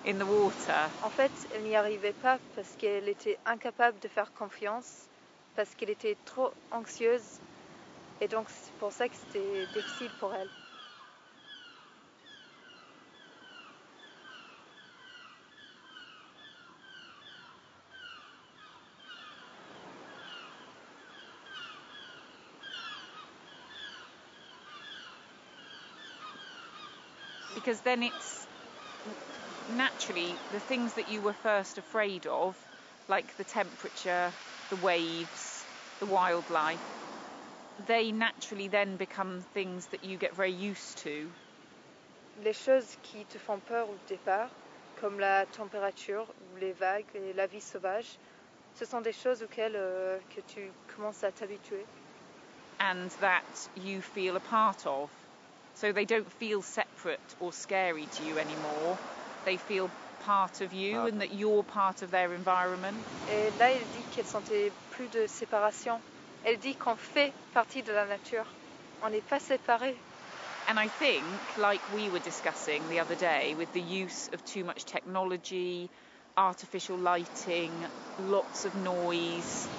in 0.04 0.18
the 0.18 0.26
water. 0.26 0.90
En 1.02 1.10
fait, 1.10 1.30
elle 1.54 1.62
n'y 1.62 1.76
arrivait 1.76 2.14
pas 2.22 2.38
parce 2.54 2.74
qu'elle 2.78 3.08
était 3.08 3.38
incapable 3.46 3.98
de 4.00 4.08
faire 4.08 4.32
confiance, 4.32 5.06
parce 5.54 5.74
qu'elle 5.74 5.90
était 5.90 6.16
trop 6.24 6.52
anxieuse. 6.70 7.40
Et 8.20 8.28
donc 8.28 8.46
c'est 8.48 8.72
pour 8.78 8.92
ça 8.92 9.08
que 9.08 9.14
c'était 9.14 9.66
difficile 9.74 10.10
pour 10.18 10.32
elle. 10.34 10.48
Because 27.68 27.82
then 27.82 28.02
it's 28.02 28.46
naturally 29.76 30.34
the 30.52 30.60
things 30.60 30.94
that 30.94 31.12
you 31.12 31.20
were 31.20 31.34
first 31.34 31.76
afraid 31.76 32.26
of, 32.26 32.56
like 33.10 33.36
the 33.36 33.44
temperature, 33.44 34.32
the 34.70 34.76
waves, 34.76 35.66
the 36.00 36.06
wildlife, 36.06 36.80
they 37.86 38.10
naturally 38.10 38.68
then 38.68 38.96
become 38.96 39.44
things 39.52 39.84
that 39.88 40.02
you 40.02 40.16
get 40.16 40.34
very 40.34 40.50
used 40.50 40.96
to. 40.96 41.28
Les 42.42 42.54
choses 42.54 42.96
qui 43.02 43.22
te 43.24 43.36
font 43.36 43.60
peur 43.68 43.86
au 43.86 43.98
départ, 44.08 44.48
comme 44.98 45.20
la 45.20 45.44
température 45.44 46.24
ou 46.24 46.56
les 46.58 46.72
vagues 46.72 47.04
et 47.14 47.34
la 47.34 47.46
vie 47.48 47.60
sauvage, 47.60 48.16
ce 48.78 48.86
sont 48.86 49.02
des 49.02 49.12
choses 49.12 49.42
auxquelles 49.42 49.76
euh, 49.76 50.18
que 50.34 50.40
tu 50.54 50.70
commences 50.96 51.22
à 51.22 51.30
t'habituer. 51.32 51.84
and 52.80 53.10
that 53.20 53.42
you 53.76 54.00
feel 54.00 54.36
a 54.36 54.40
part 54.40 54.86
of. 54.86 55.10
So 55.80 55.92
they 55.92 56.04
don't 56.04 56.30
feel 56.40 56.60
separate 56.60 57.36
or 57.38 57.52
scary 57.52 58.06
to 58.16 58.24
you 58.24 58.38
anymore. 58.38 58.98
They 59.44 59.56
feel 59.56 59.90
part 60.18 60.60
of 60.60 60.72
you 60.72 61.06
and 61.06 61.20
that 61.20 61.32
you're 61.32 61.62
part 61.62 62.02
of 62.02 62.10
their 62.10 62.34
environment. 62.34 63.06
Et 63.28 63.52
là, 63.56 63.70
elle 63.70 63.86
dit 63.86 64.04
qu'elle 64.10 64.24
sentait 64.24 64.72
plus 64.90 65.08
de 65.08 65.28
séparation. 65.28 66.02
Elle 66.44 66.56
dit 66.56 66.74
qu'on 66.74 66.96
fait 66.96 67.32
partie 67.52 67.82
de 67.82 67.92
la 67.92 68.06
nature. 68.06 68.46
On 69.02 69.10
n'est 69.10 69.22
pas 69.22 69.38
séparés. 69.38 69.96
And 70.66 70.80
I 70.80 70.88
think, 70.88 71.56
like 71.56 71.80
we 71.92 72.08
were 72.08 72.18
discussing 72.18 72.88
the 72.88 72.98
other 72.98 73.14
day, 73.14 73.54
with 73.54 73.72
the 73.72 73.80
use 73.80 74.28
of 74.32 74.44
too 74.44 74.64
much 74.64 74.84
technology, 74.84 75.88
artificial 76.36 76.98
lighting, 76.98 77.86
lots 78.18 78.64
of 78.64 78.74
noise, 78.74 79.70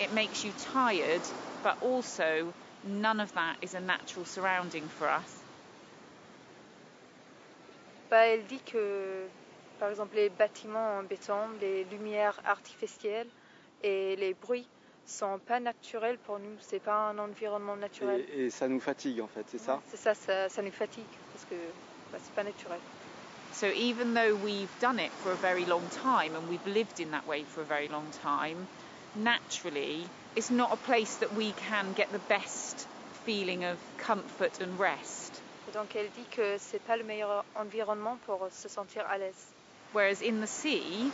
it 0.00 0.12
makes 0.12 0.44
you 0.44 0.52
tired, 0.52 1.22
but 1.62 1.76
also 1.80 2.52
none 2.84 3.20
of 3.20 3.32
that 3.34 3.56
is 3.62 3.74
a 3.74 3.80
natural 3.80 4.24
surrounding 4.24 4.84
for 4.88 5.08
us. 5.08 5.42
Bah, 8.10 8.26
elle 8.26 8.44
dit 8.44 8.60
que, 8.60 9.28
par 9.78 9.90
exemple, 9.90 10.16
les 10.16 10.30
bâtiments 10.30 10.98
en 10.98 11.02
béton, 11.02 11.50
les 11.60 11.84
lumières 11.84 12.40
artificielles 12.46 13.28
et 13.82 14.16
les 14.16 14.34
bruits 14.34 14.66
sont 15.06 15.38
pas 15.46 15.60
naturels 15.60 16.18
pour 16.26 16.38
nous. 16.38 16.56
C'est 16.60 16.80
pas 16.80 17.10
un 17.10 17.18
environnement 17.18 17.76
naturel. 17.76 18.24
Et, 18.34 18.46
et 18.46 18.50
ça 18.50 18.66
nous 18.68 18.80
fatigue 18.80 19.20
en 19.20 19.28
fait, 19.28 19.44
c'est 19.50 19.58
ça? 19.58 19.80
C'est 19.90 19.96
ça, 19.98 20.14
ça, 20.14 20.48
ça 20.48 20.62
nous 20.62 20.72
fatigue 20.72 21.06
parce 21.32 21.44
que 21.44 21.54
bah, 22.12 22.18
c'est 22.22 22.34
pas 22.34 22.44
naturel. 22.44 22.80
So 23.52 23.66
even 23.66 24.14
though 24.14 24.34
we've 24.36 24.68
done 24.80 24.98
it 24.98 25.10
for 25.22 25.32
a 25.32 25.36
very 25.36 25.64
long 25.64 25.82
time 25.90 26.34
and 26.36 26.48
we've 26.48 26.66
lived 26.66 27.00
in 27.00 27.10
that 27.10 27.26
way 27.26 27.44
for 27.44 27.62
a 27.62 27.64
very 27.64 27.88
long 27.88 28.04
time, 28.22 28.66
naturally, 29.18 30.04
it's 30.36 30.50
not 30.50 30.72
a 30.72 30.76
place 30.76 31.16
that 31.16 31.34
we 31.34 31.52
can 31.52 31.92
get 31.92 32.10
the 32.12 32.18
best 32.18 32.86
feeling 33.24 33.64
of 33.64 33.78
comfort 33.98 34.60
and 34.60 34.78
rest. 34.78 35.42
Donc 35.72 35.94
elle 35.96 36.08
dit 36.08 36.24
que 36.30 36.56
c'est 36.58 36.82
pas 36.84 36.96
le 36.96 37.04
meilleur 37.04 37.44
environnement 37.54 38.18
pour 38.24 38.48
se 38.50 38.68
sentir 38.68 39.04
à 39.06 39.18
l'aise. 39.18 39.52
Whereas 39.92 40.22
in 40.22 40.40
the 40.40 40.46
sea, 40.46 41.12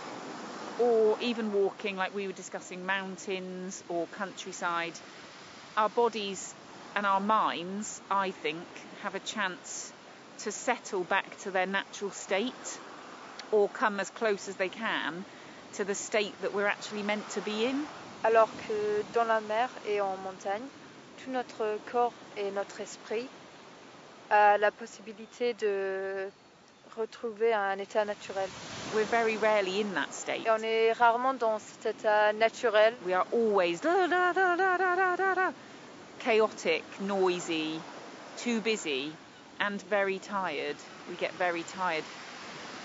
or 0.79 1.17
even 1.21 1.53
walking, 1.53 1.97
like 1.97 2.14
we 2.14 2.27
were 2.27 2.33
discussing, 2.33 2.87
mountains 2.87 3.83
or 3.88 4.07
countryside, 4.07 4.99
our 5.77 5.88
bodies 5.88 6.55
and 6.95 7.07
our 7.07 7.21
minds, 7.21 8.01
I 8.11 8.31
think, 8.31 8.67
have 9.03 9.14
a 9.14 9.21
chance 9.21 9.93
to 10.45 10.53
settle 10.53 11.05
back 11.05 11.38
to 11.38 11.51
their 11.51 11.67
natural 11.67 12.11
state 12.11 12.81
or 13.51 13.69
come 13.69 14.01
as 14.01 14.11
close 14.11 14.49
as 14.49 14.57
they 14.57 14.69
can 14.69 15.25
to 15.76 15.84
the 15.84 15.94
state 15.94 16.34
that 16.40 16.52
we're 16.52 16.66
actually 16.66 17.02
meant 17.02 17.28
to 17.30 17.40
be 17.40 17.64
in. 17.66 17.87
Alors 18.24 18.48
que 18.56 19.02
dans 19.12 19.26
la 19.26 19.40
mer 19.40 19.68
et 19.84 20.00
en 20.00 20.16
montagne, 20.16 20.66
tout 21.16 21.30
notre 21.30 21.78
corps 21.90 22.14
et 22.37 22.50
notre 22.50 22.80
esprit 22.80 23.28
a 24.30 24.56
la 24.58 24.70
possibilité 24.70 25.52
de 25.54 26.30
retrouver 26.96 27.52
un 27.52 27.78
état 27.78 28.04
naturel. 28.04 28.48
We're 28.92 29.04
very 29.04 29.37
rarely 29.37 29.80
in 29.80 29.94
that 29.94 30.12
state. 30.12 30.46
Et 30.46 30.50
on 30.50 30.62
est 30.62 30.92
rarement 30.92 31.34
dans 31.34 31.58
cet 31.58 31.87
état 31.87 32.32
naturel. 32.32 32.94
We 33.04 33.12
are 33.12 33.26
always 33.32 33.80
da, 33.80 34.06
da, 34.06 34.32
da, 34.32 35.52
chaotic, 36.18 36.84
noisy, 37.00 37.80
too 38.37 38.60
busy 38.60 39.12
and 39.60 39.82
very 39.82 40.18
tired. 40.18 40.76
We 41.08 41.16
get 41.16 41.34
very 41.34 41.62
tired 41.64 42.04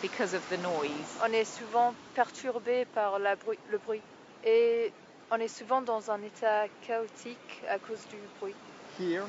because 0.01 0.33
of 0.33 0.47
the 0.49 0.57
noise. 0.57 1.17
On 1.23 1.31
est 1.33 1.45
souvent 1.45 1.93
perturbé 2.13 2.85
par 2.93 3.19
la 3.19 3.35
bruit- 3.35 3.59
le 3.69 3.77
bruit. 3.77 4.03
Et 4.43 4.91
on 5.31 5.37
est 5.39 5.47
souvent 5.47 5.81
dans 5.81 6.09
un 6.09 6.21
état 6.23 6.67
chaotique 6.81 7.63
à 7.67 7.79
cause 7.79 8.07
du 8.07 8.17
bruit. 8.39 8.55
Here, 8.97 9.25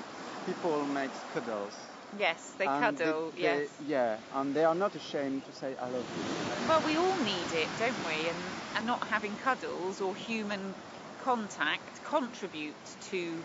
people 0.47 0.87
make 0.87 1.13
cuddles. 1.33 1.75
Yes, 2.19 2.55
they 2.59 2.67
And 2.67 2.81
cuddle, 2.81 3.31
they- 3.33 3.43
yes. 3.43 3.71
they- 3.79 3.85
yeah, 3.87 4.19
and 4.33 4.53
they 4.55 4.65
are 4.65 4.75
not 4.75 4.95
ashamed 4.97 5.45
to 5.45 5.53
say 5.53 5.77
I 5.81 5.89
love 5.91 6.07
you. 6.17 6.25
Well, 6.69 6.83
we 6.83 6.97
all 6.97 7.19
need 7.23 7.53
it, 7.53 7.69
don't 7.79 8.05
we? 8.05 8.29
And, 8.29 8.37
and 8.75 8.87
not 8.87 8.99
having 9.09 9.37
cuddles 9.37 10.01
or 10.01 10.15
human 10.17 10.75
contact 11.19 12.03
contributes 12.03 12.97
to 13.11 13.45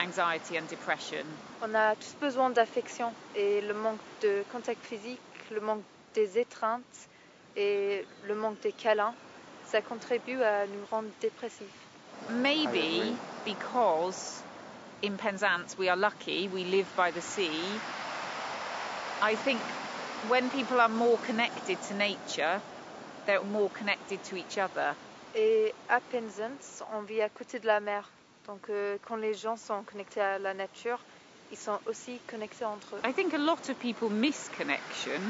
anxiety 0.00 0.56
and 0.56 0.66
depression. 0.68 1.26
On 1.62 1.74
a 1.74 1.94
tous 1.96 2.14
besoin 2.20 2.50
d'affection 2.50 3.14
et 3.34 3.60
le 3.60 3.74
manque 3.74 4.00
de 4.20 4.44
contact 4.50 4.84
physique, 4.86 5.20
le 5.50 5.60
manque 5.60 5.84
des 6.16 6.38
étreintes 6.38 7.08
et 7.56 8.04
le 8.26 8.34
manque 8.34 8.60
des 8.62 8.72
câlins, 8.72 9.14
ça 9.70 9.80
contribue 9.82 10.42
à 10.42 10.66
nous 10.66 10.84
rendre 10.90 11.10
dépressifs. 11.20 11.86
Maybe 12.30 13.14
because 13.44 14.42
in 15.04 15.16
Penzance 15.16 15.76
we 15.78 15.88
are 15.88 15.96
lucky, 15.96 16.48
we 16.48 16.64
live 16.64 16.88
by 16.96 17.12
the 17.12 17.20
sea. 17.20 17.60
I 19.22 19.36
think 19.36 19.60
when 20.28 20.48
people 20.50 20.80
are 20.80 20.88
more 20.88 21.18
connected 21.26 21.78
to 21.88 21.94
nature, 21.94 22.60
they're 23.26 23.44
more 23.44 23.68
connected 23.70 24.18
to 24.24 24.36
each 24.36 24.58
other. 24.58 24.94
Et 25.34 25.72
à 25.90 26.00
Penzance, 26.00 26.82
on 26.94 27.02
vit 27.02 27.20
à 27.20 27.28
côté 27.28 27.60
de 27.60 27.66
la 27.66 27.80
mer. 27.80 28.08
Donc 28.46 28.70
euh, 28.70 28.96
quand 29.06 29.16
les 29.16 29.34
gens 29.34 29.56
sont 29.56 29.82
connectés 29.84 30.20
à 30.20 30.38
la 30.38 30.54
nature, 30.54 30.98
ils 31.52 31.58
sont 31.58 31.78
aussi 31.86 32.18
connectés 32.26 32.64
entre 32.64 32.96
eux. 32.96 33.00
I 33.04 33.12
think 33.12 33.34
a 33.34 33.38
lot 33.38 33.68
of 33.68 33.78
people 33.78 34.08
miss 34.08 34.48
connection, 34.56 35.20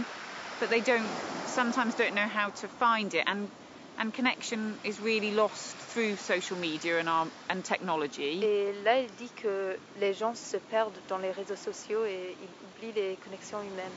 but 0.61 0.71
they 0.71 0.81
don't 0.81 1.09
sometimes 1.49 1.95
don't 1.95 2.15
know 2.15 2.29
how 2.29 2.51
to 2.51 2.69
find 2.69 3.15
it 3.15 3.25
and 3.27 3.51
and 3.99 4.13
connection 4.13 4.79
is 4.85 5.01
really 5.01 5.33
lost 5.33 5.79
through 5.79 6.17
social 6.17 6.57
media 6.57 6.99
and 6.99 7.09
our 7.09 7.27
and 7.49 7.65
technology. 7.65 8.43
Et 8.43 8.73
là, 8.85 8.99
il 9.01 9.09
dit 9.09 9.31
que 9.35 9.79
les 9.97 10.13
gens 10.13 10.35
se 10.35 10.59
perdent 10.59 11.01
dans 11.09 11.19
les 11.19 11.31
réseaux 11.33 11.57
sociaux 11.57 12.05
et 12.05 12.37
ils 12.41 12.55
oublient 12.63 12.93
les 12.93 13.17
connexions 13.17 13.63
humaines. 13.63 13.97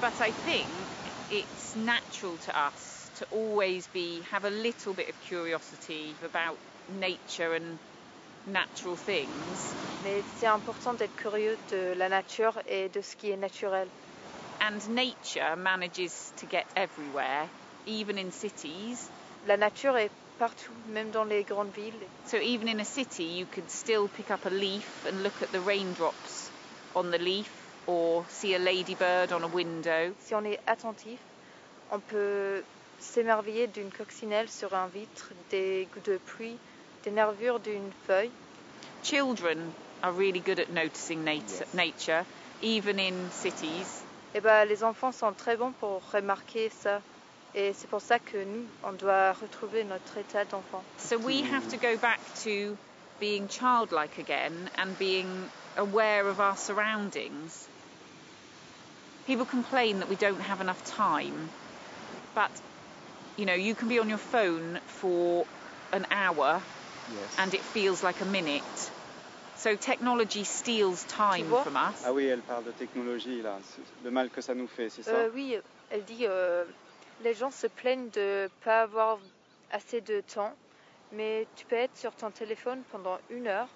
But 0.00 0.20
I 0.20 0.32
think 0.32 0.88
it's 1.28 1.74
natural 1.74 2.38
to 2.38 2.52
us 2.56 3.10
to 3.16 3.26
always 3.30 3.88
be 3.88 4.22
have 4.30 4.44
a 4.44 4.50
little 4.50 4.94
bit 4.94 5.08
of 5.10 5.18
curiosity 5.20 6.16
about 6.22 6.58
nature 6.88 7.54
and 7.54 7.78
natural 8.46 8.96
things. 8.96 9.76
Mais 10.00 10.22
c'est 10.22 10.46
important 10.46 10.94
d'être 10.94 11.16
curieux 11.16 11.58
de 11.68 11.92
la 11.96 12.08
nature 12.08 12.58
et 12.66 12.88
de 12.88 13.00
ce 13.02 13.16
qui 13.16 13.30
est 13.30 13.36
naturel. 13.36 13.90
And 14.60 14.88
nature 14.90 15.56
manages 15.56 16.32
to 16.36 16.46
get 16.46 16.66
everywhere, 16.76 17.48
even 17.86 18.18
in 18.18 18.30
cities. 18.30 19.10
La 19.46 19.56
nature 19.56 19.96
est 19.96 20.10
partout, 20.38 20.74
même 20.86 21.10
dans 21.10 21.24
les 21.24 21.44
grandes 21.44 21.74
villes. 21.74 22.08
So 22.26 22.36
even 22.36 22.68
in 22.68 22.78
a 22.80 22.84
city, 22.84 23.24
you 23.24 23.46
could 23.46 23.70
still 23.70 24.06
pick 24.08 24.30
up 24.30 24.44
a 24.44 24.50
leaf 24.50 25.04
and 25.06 25.22
look 25.22 25.42
at 25.42 25.50
the 25.52 25.60
raindrops 25.60 26.52
on 26.94 27.10
the 27.10 27.18
leaf 27.18 27.50
or 27.86 28.24
see 28.28 28.54
a 28.54 28.58
ladybird 28.58 29.32
on 29.32 29.42
a 29.44 29.48
window. 29.48 30.14
Si 30.18 30.34
on 30.34 30.44
est 30.44 30.58
attentif, 30.66 31.20
on 31.90 32.00
peut 32.00 32.62
s'émerveiller 32.98 33.66
d'une 33.66 33.90
coccinelle 33.90 34.48
sur 34.48 34.74
un 34.74 34.88
vitre, 34.88 35.32
des 35.48 35.88
gouttes 35.92 36.10
de 36.10 36.18
pluie, 36.18 36.58
des 37.02 37.10
nervures 37.10 37.60
d'une 37.60 37.92
feuille. 38.06 38.32
Children 39.02 39.72
are 40.02 40.12
really 40.12 40.40
good 40.40 40.60
at 40.60 40.68
noticing 40.68 41.24
nat- 41.24 41.48
Yes. 41.48 41.74
nature, 41.74 42.26
even 42.60 42.98
in 42.98 43.30
cities. 43.30 44.04
Et 44.34 44.40
ben, 44.40 44.64
les 44.64 44.84
enfants 44.84 45.12
sont 45.12 45.32
très 45.32 45.56
bons 45.56 45.72
pour 45.80 46.00
remarquer 46.12 46.68
ça. 46.70 47.00
Et 47.54 47.72
c'est 47.72 47.88
pour 47.88 48.00
ça 48.00 48.18
que 48.18 48.36
nous, 48.44 48.64
on 48.84 48.92
doit 48.92 49.32
retrouver 49.32 49.82
notre 49.84 50.18
état 50.18 50.44
d'enfant. 50.44 50.84
So 50.98 51.18
we 51.18 51.42
have 51.42 51.66
to 51.68 51.76
go 51.76 51.96
back 51.96 52.20
to 52.44 52.76
being 53.18 53.48
childlike 53.48 54.18
again 54.18 54.70
and 54.78 54.96
being 54.98 55.48
aware 55.76 56.28
of 56.28 56.38
our 56.38 56.56
surroundings. 56.56 57.68
People 59.26 59.46
complain 59.46 59.98
that 59.98 60.08
we 60.08 60.16
don't 60.16 60.40
have 60.40 60.60
enough 60.60 60.82
time, 60.84 61.50
but 62.34 62.50
you 63.36 63.46
know, 63.46 63.54
you 63.54 63.74
can 63.74 63.88
be 63.88 63.98
on 63.98 64.08
your 64.08 64.18
phone 64.18 64.80
for 64.86 65.44
an 65.92 66.06
hour 66.10 66.62
Yes. 67.12 67.34
and 67.38 67.52
it 67.54 67.62
feels 67.62 68.04
like 68.04 68.20
a 68.20 68.24
minute. 68.24 68.92
So 69.60 69.76
technology 69.76 70.42
steals 70.42 71.04
time 71.04 71.54
from 71.62 71.76
us. 71.76 72.02
Ah 72.06 72.14
oui, 72.14 72.24
elle 72.24 72.40
parle 72.40 72.64
de 72.64 72.72
technologie 72.72 73.42
là, 73.42 73.58
le 74.02 74.10
mal 74.10 74.30
que 74.30 74.40
ça 74.40 74.54
nous 74.54 74.66
fait, 74.66 74.88
c'est 74.88 75.02
ça? 75.02 75.14
Euh, 75.14 75.30
oui, 75.34 75.54
elle 75.90 76.02
dit 76.06 76.24
euh, 76.26 76.64
les 77.22 77.34
gens 77.34 77.50
se 77.50 77.66
plaignent 77.66 78.08
de 78.08 78.48
pas 78.64 78.80
avoir 78.80 79.18
assez 79.70 80.00
de 80.00 80.22
temps, 80.22 80.54
mais 81.12 81.46
tu 81.56 81.66
peux 81.66 81.76
être 81.76 81.94
sur 81.98 82.14
ton 82.14 82.30
téléphone 82.30 82.82
pendant 82.90 83.18
une 83.28 83.48
heure 83.48 83.68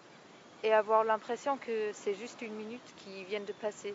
et 0.62 0.72
avoir 0.72 1.04
l'impression 1.04 1.58
que 1.58 1.90
c'est 1.92 2.14
juste 2.14 2.40
une 2.40 2.54
minute 2.54 2.94
qui 2.96 3.22
vient 3.24 3.44
de 3.44 3.52
passer. 3.52 3.94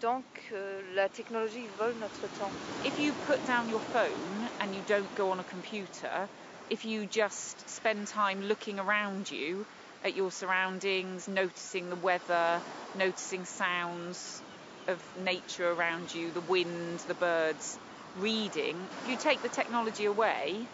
Donc 0.00 0.22
euh, 0.52 0.80
la 0.94 1.08
technologie 1.08 1.66
vole 1.76 1.94
notre 1.94 2.28
temps. 2.38 2.52
If 2.84 3.00
you 3.00 3.12
put 3.26 3.44
down 3.48 3.68
your 3.68 3.82
phone 3.82 4.48
and 4.60 4.72
you 4.72 4.82
don't 4.86 5.12
go 5.16 5.32
on 5.32 5.40
a 5.40 5.44
computer, 5.50 6.28
if 6.70 6.84
you 6.84 7.04
just 7.10 7.68
spend 7.68 8.06
time 8.06 8.42
looking 8.42 8.78
around 8.78 9.28
you 9.32 9.66
at 10.02 10.14
your 10.14 10.30
surroundings, 10.30 11.28
noticing 11.28 11.90
the 11.90 11.96
weather, 11.96 12.62
noticing 12.94 13.44
sounds 13.44 14.42
of 14.86 15.02
nature 15.16 15.70
around 15.70 16.14
you, 16.14 16.30
the 16.32 16.40
wind, 16.40 17.00
the 17.00 17.14
birds, 17.14 17.78
reading. 18.14 18.88
If 19.02 19.08
you 19.08 19.16
take 19.16 19.42
the 19.42 19.48
technology 19.48 20.06
away, 20.06 20.68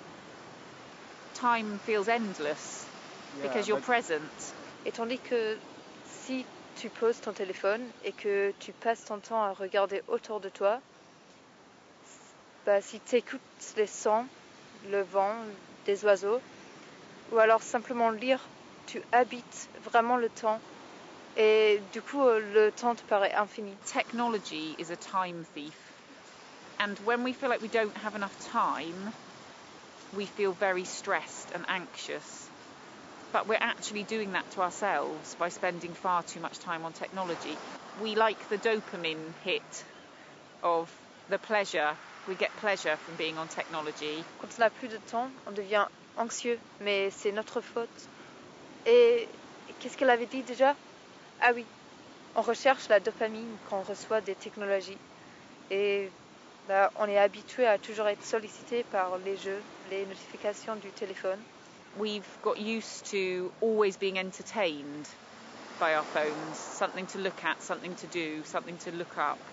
time 1.35 1.79
feels 1.81 2.09
endless 2.09 2.89
because 3.43 3.67
you're 3.69 3.81
present. 3.81 4.55
Et 4.87 4.93
tandis 4.93 5.19
que 5.21 5.59
si 6.05 6.47
tu 6.75 6.91
poses 6.91 7.21
ton 7.21 7.33
téléphone 7.33 7.93
et 8.03 8.13
que 8.13 8.53
tu 8.59 8.73
passes 8.75 9.05
ton 9.05 9.21
temps 9.21 9.43
à 9.43 9.53
regarder 9.53 10.03
autour 10.07 10.41
de 10.41 10.49
toi, 10.51 10.81
bah, 12.65 12.81
si 12.81 13.01
tu 13.01 13.17
écoutes 13.17 13.43
les 13.77 13.87
sons, 13.87 14.29
le 14.83 15.03
vent, 15.03 15.47
des 15.85 16.05
oiseaux, 16.05 16.41
ou 17.31 17.39
alors 17.39 17.63
simplement 17.63 18.11
lire, 18.11 18.54
tu 18.87 19.03
habites 19.13 19.69
vraiment 19.83 20.17
le 20.17 20.29
temps. 20.31 20.61
Et 21.37 21.81
du 21.93 22.03
coup, 22.03 22.23
euh, 22.23 22.39
le 22.41 22.71
temps 22.73 22.95
te 22.95 23.05
paraît 23.05 23.35
infini. 23.35 23.77
Technology 23.85 24.75
is 24.79 24.91
a 24.91 24.97
time 24.97 25.45
thief. 25.55 25.77
And 26.79 26.99
when 27.01 27.25
we 27.25 27.33
feel 27.33 27.49
like 27.49 27.61
we 27.61 27.69
don't 27.69 27.97
have 27.97 28.15
enough 28.15 28.37
time, 28.39 29.13
we 30.13 30.27
feel 30.27 30.53
very 30.53 30.85
stressed 30.85 31.51
and 31.55 31.65
anxious. 31.69 32.51
But 33.33 33.49
we're 33.49 33.59
actually 33.61 34.05
doing 34.05 34.33
that 34.33 34.49
to 34.51 34.63
ourselves 34.63 35.35
by 35.39 35.49
spending 35.49 35.95
far 35.95 36.23
too 36.23 36.41
much 36.41 36.59
time 36.61 36.85
on 36.85 36.93
technology. 36.93 37.59
We 38.01 38.15
like 38.15 38.47
the 38.49 38.59
dopamine 38.59 39.35
hit 39.43 39.85
of 40.63 40.91
the 41.29 41.39
pleasure. 41.39 41.97
We 42.27 42.37
get 42.37 42.55
pleasure 42.57 42.97
from 42.97 43.17
being 43.17 43.39
on 43.39 43.49
technology. 43.49 44.25
Quand 44.39 44.55
on 44.59 44.65
n'a 44.65 44.71
plus 44.71 44.89
de 44.89 44.99
temps, 44.99 45.31
on 45.47 45.55
devient 45.55 45.87
anxieux, 46.17 46.61
mais 46.81 47.11
c'est 47.13 47.33
notre 47.33 47.61
faute. 47.61 48.09
Et 48.87 49.31
qu'est-ce 49.79 49.97
qu'elle 49.97 50.11
avait 50.11 50.27
dit 50.27 50.45
déjà? 50.45 50.77
Ah 51.41 51.53
oui, 51.55 51.69
on 52.35 52.43
recherche 52.43 52.89
la 52.89 53.01
dopamine 53.01 53.59
quand 53.65 53.81
on 53.81 53.83
reçoit 53.83 54.21
des 54.21 54.37
technologies. 54.37 55.01
Et 55.71 56.13
bah, 56.67 56.93
on 56.97 57.09
est 57.09 57.19
habitué 57.19 57.67
à 57.67 57.79
toujours 57.79 58.09
être 58.09 58.25
sollicité 58.25 58.85
par 58.85 59.19
les 59.19 59.37
jeux, 59.37 59.65
les 59.85 60.07
notifications 60.07 60.77
du 60.77 60.93
téléphone. 60.93 61.45
We've 61.95 62.39
got 62.43 62.59
used 62.59 63.11
to 63.11 63.53
always 63.61 63.97
being 63.97 64.19
entertained 64.19 65.09
by 65.79 65.95
our 65.95 66.05
phones, 66.05 66.59
something 66.59 67.07
to 67.09 67.19
look 67.19 67.45
at, 67.45 67.63
something 67.63 67.95
to 67.97 68.07
do, 68.09 68.45
something 68.45 68.79
to 68.79 68.93
look 68.93 69.19
up. 69.19 69.51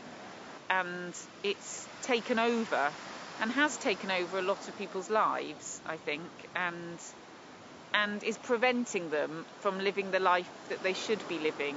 And 0.69 1.13
it's 1.43 1.89
taken 2.01 2.39
over 2.39 2.95
and 3.39 3.51
has 3.51 3.77
taken 3.77 4.11
over 4.11 4.37
a 4.39 4.41
lot 4.41 4.67
of 4.67 4.75
people's 4.75 5.09
lives, 5.09 5.81
I 5.85 5.97
think, 5.97 6.31
and 6.55 6.99
and 7.93 8.23
is 8.23 8.37
preventing 8.37 9.09
them 9.09 9.45
from 9.59 9.79
living 9.79 10.11
the 10.11 10.19
life 10.19 10.49
that 10.69 10.81
they 10.83 10.93
should 10.93 11.19
be 11.27 11.37
living. 11.39 11.75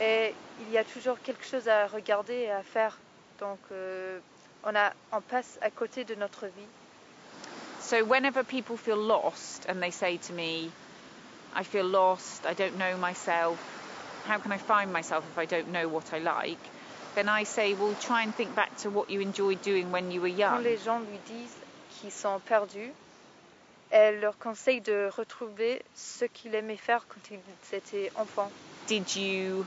Et 0.00 0.34
il 0.60 0.70
y 0.72 0.78
a 0.78 0.84
toujours 0.84 1.18
quelque 1.22 1.44
chose 1.44 1.68
à 1.68 1.86
regarder 1.86 2.34
et 2.34 2.50
à 2.50 2.62
faire. 2.62 2.96
Donc 3.40 3.58
euh, 3.72 4.18
on, 4.64 4.74
a, 4.74 4.92
on 5.12 5.20
passe 5.20 5.58
à 5.62 5.70
côté 5.70 6.04
de 6.04 6.14
notre 6.14 6.46
vie. 6.46 6.68
So 7.80 8.04
whenever 8.04 8.42
people 8.44 8.76
feel 8.76 8.96
lost 8.96 9.66
and 9.68 9.80
they 9.82 9.90
say 9.90 10.16
to 10.18 10.32
me, 10.32 10.70
I 11.54 11.62
feel 11.64 11.84
lost, 11.86 12.44
I 12.46 12.54
don't 12.54 12.76
know 12.78 12.96
myself, 12.96 13.58
how 14.26 14.38
can 14.38 14.52
I 14.52 14.58
find 14.58 14.92
myself 14.92 15.24
if 15.30 15.38
I 15.38 15.44
don't 15.46 15.70
know 15.70 15.86
what 15.88 16.12
I 16.12 16.18
like? 16.18 16.58
Then 17.14 17.28
I 17.28 17.44
say, 17.44 17.74
well, 17.74 17.94
try 18.00 18.22
and 18.22 18.34
think 18.34 18.56
back 18.56 18.76
to 18.78 18.90
what 18.90 19.08
you 19.10 19.20
enjoyed 19.20 19.62
doing 19.62 19.92
when 19.92 20.10
you 20.10 20.20
were 20.20 20.28
Quand 20.30 20.38
young. 20.38 20.62
les 20.64 20.78
gens 20.78 20.98
lui 21.00 21.18
disent 21.26 21.54
qu'ils 22.00 22.10
sont 22.10 22.40
perdus, 22.40 22.90
elle 23.94 24.18
leur 24.18 24.36
conseille 24.38 24.80
de 24.80 25.08
retrouver 25.16 25.80
ce 25.94 26.24
qu'il 26.24 26.52
aimait 26.56 26.76
faire 26.76 27.06
quand 27.06 27.30
ils 27.30 27.76
étaient 27.76 28.10
enfants. 28.16 28.50
Did 28.88 29.14
you 29.14 29.64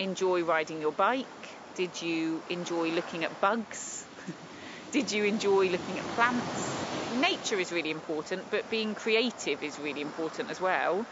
enjoy 0.00 0.44
riding 0.44 0.80
your 0.80 0.92
bike? 0.92 1.26
Did 1.74 2.00
you 2.00 2.40
enjoy 2.48 2.90
looking 2.92 3.24
at 3.24 3.30
bugs? 3.40 4.04
Did 4.92 5.10
you 5.10 5.24
enjoy 5.24 5.68
looking 5.68 5.98
at 5.98 6.04
plants? 6.14 6.86
Nature 7.20 7.58
is 7.58 7.72
really 7.72 7.90
important, 7.90 8.48
but 8.52 8.62
being 8.70 8.94
creative 8.94 9.64
is 9.64 9.76
really 9.80 10.00
important 10.00 10.48
as 10.48 10.60
well, 10.60 11.04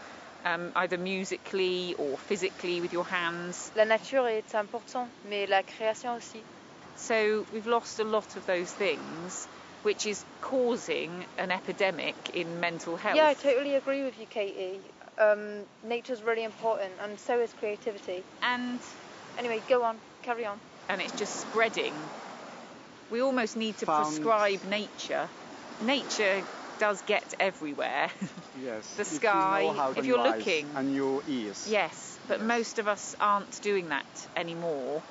um, 0.45 0.71
either 0.77 0.97
musically 0.97 1.93
or 1.99 2.17
physically 2.17 2.79
with 2.79 2.93
your 2.93 3.05
hands. 3.05 3.69
La 3.75 3.83
nature 3.83 4.25
est 4.29 4.55
importante, 4.55 5.09
mais 5.29 5.45
la 5.45 5.61
création 5.61 6.15
aussi. 6.15 6.41
So 6.95 7.45
we've 7.53 7.67
lost 7.67 7.99
a 7.99 8.05
lot 8.05 8.37
of 8.37 8.45
those 8.45 8.71
things, 8.71 9.47
which 9.83 10.05
is 10.05 10.23
causing 10.41 11.25
an 11.37 11.51
epidemic 11.51 12.15
in 12.33 12.59
mental 12.59 12.95
health. 12.97 13.15
Yeah, 13.15 13.27
I 13.27 13.33
totally 13.33 13.75
agree 13.75 14.03
with 14.03 14.19
you, 14.19 14.25
Katie. 14.25 14.79
Um, 15.17 15.63
nature's 15.83 16.21
really 16.23 16.43
important, 16.43 16.91
and 17.01 17.19
so 17.19 17.39
is 17.39 17.53
creativity. 17.53 18.23
And 18.41 18.79
Anyway, 19.37 19.61
go 19.69 19.83
on, 19.83 19.97
carry 20.21 20.45
on. 20.45 20.59
and 20.89 21.01
it's 21.01 21.17
just 21.17 21.39
spreading. 21.41 21.93
We 23.09 23.21
almost 23.21 23.55
need 23.55 23.77
to 23.77 23.85
Found- 23.85 24.05
prescribe 24.05 24.63
nature. 24.65 25.29
Nature 25.81 26.43
does 26.79 27.01
get 27.03 27.23
everywhere. 27.39 28.09
Yes. 28.65 28.95
The 28.95 29.03
if 29.03 29.11
you 29.13 29.17
sky, 29.19 29.71
know 29.73 29.93
if 29.95 30.05
you're 30.05 30.21
looking. 30.21 30.67
And 30.75 30.93
your 30.93 31.21
ears. 31.29 31.65
yes, 31.69 32.19
but 32.27 32.39
Yes. 32.39 32.47
most 32.47 32.79
of 32.79 32.87
us 32.89 33.15
aren't 33.19 33.61
doing 33.61 33.87
that 33.89 34.27
anymore. 34.35 35.01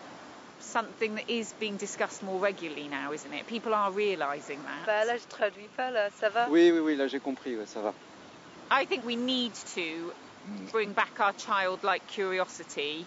Something 0.60 1.14
that 1.14 1.30
is 1.30 1.52
being 1.58 1.76
discussed 1.76 2.22
more 2.22 2.40
regularly 2.40 2.88
now, 2.88 3.12
isn't 3.12 3.32
it? 3.32 3.46
People 3.46 3.74
are 3.74 3.90
realizing 3.92 4.58
Bah 4.62 4.86
that. 4.86 5.06
là, 5.06 5.16
je 5.16 5.26
traduis 5.26 5.68
pas, 5.76 5.90
là, 5.90 6.10
ça 6.10 6.30
va 6.30 6.48
Oui, 6.50 6.70
oui, 6.72 6.80
oui, 6.80 6.96
là 6.96 7.06
j'ai 7.08 7.20
compris, 7.20 7.56
ouais, 7.56 7.66
ça 7.66 7.80
va. 7.80 7.94
I 8.70 8.84
think 8.84 9.04
we 9.04 9.16
need 9.16 9.54
to 9.74 10.12
bring 10.70 10.92
back 10.92 11.20
our 11.20 11.32
childlike 11.32 12.06
curiosity, 12.06 13.06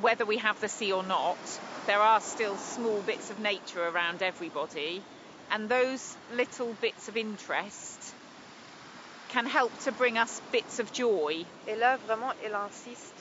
whether 0.00 0.24
we 0.24 0.36
have 0.38 0.60
the 0.60 0.68
sea 0.68 0.92
or 0.92 1.02
not. 1.02 1.36
There 1.86 2.00
are 2.00 2.20
still 2.20 2.56
small 2.56 3.00
bits 3.02 3.30
of 3.30 3.40
nature 3.40 3.84
around 3.88 4.22
everybody, 4.22 5.02
and 5.50 5.68
those 5.68 6.16
little 6.30 6.74
bits 6.74 7.08
of 7.08 7.16
interest 7.16 8.14
can 9.28 9.46
help 9.46 9.76
to 9.80 9.92
bring 9.92 10.16
us 10.16 10.40
bits 10.52 10.78
of 10.78 10.92
joy. 10.92 11.44
Et 11.66 11.76
là, 11.76 11.98
vraiment, 11.98 12.32
elle 12.44 12.54
insiste 12.54 13.17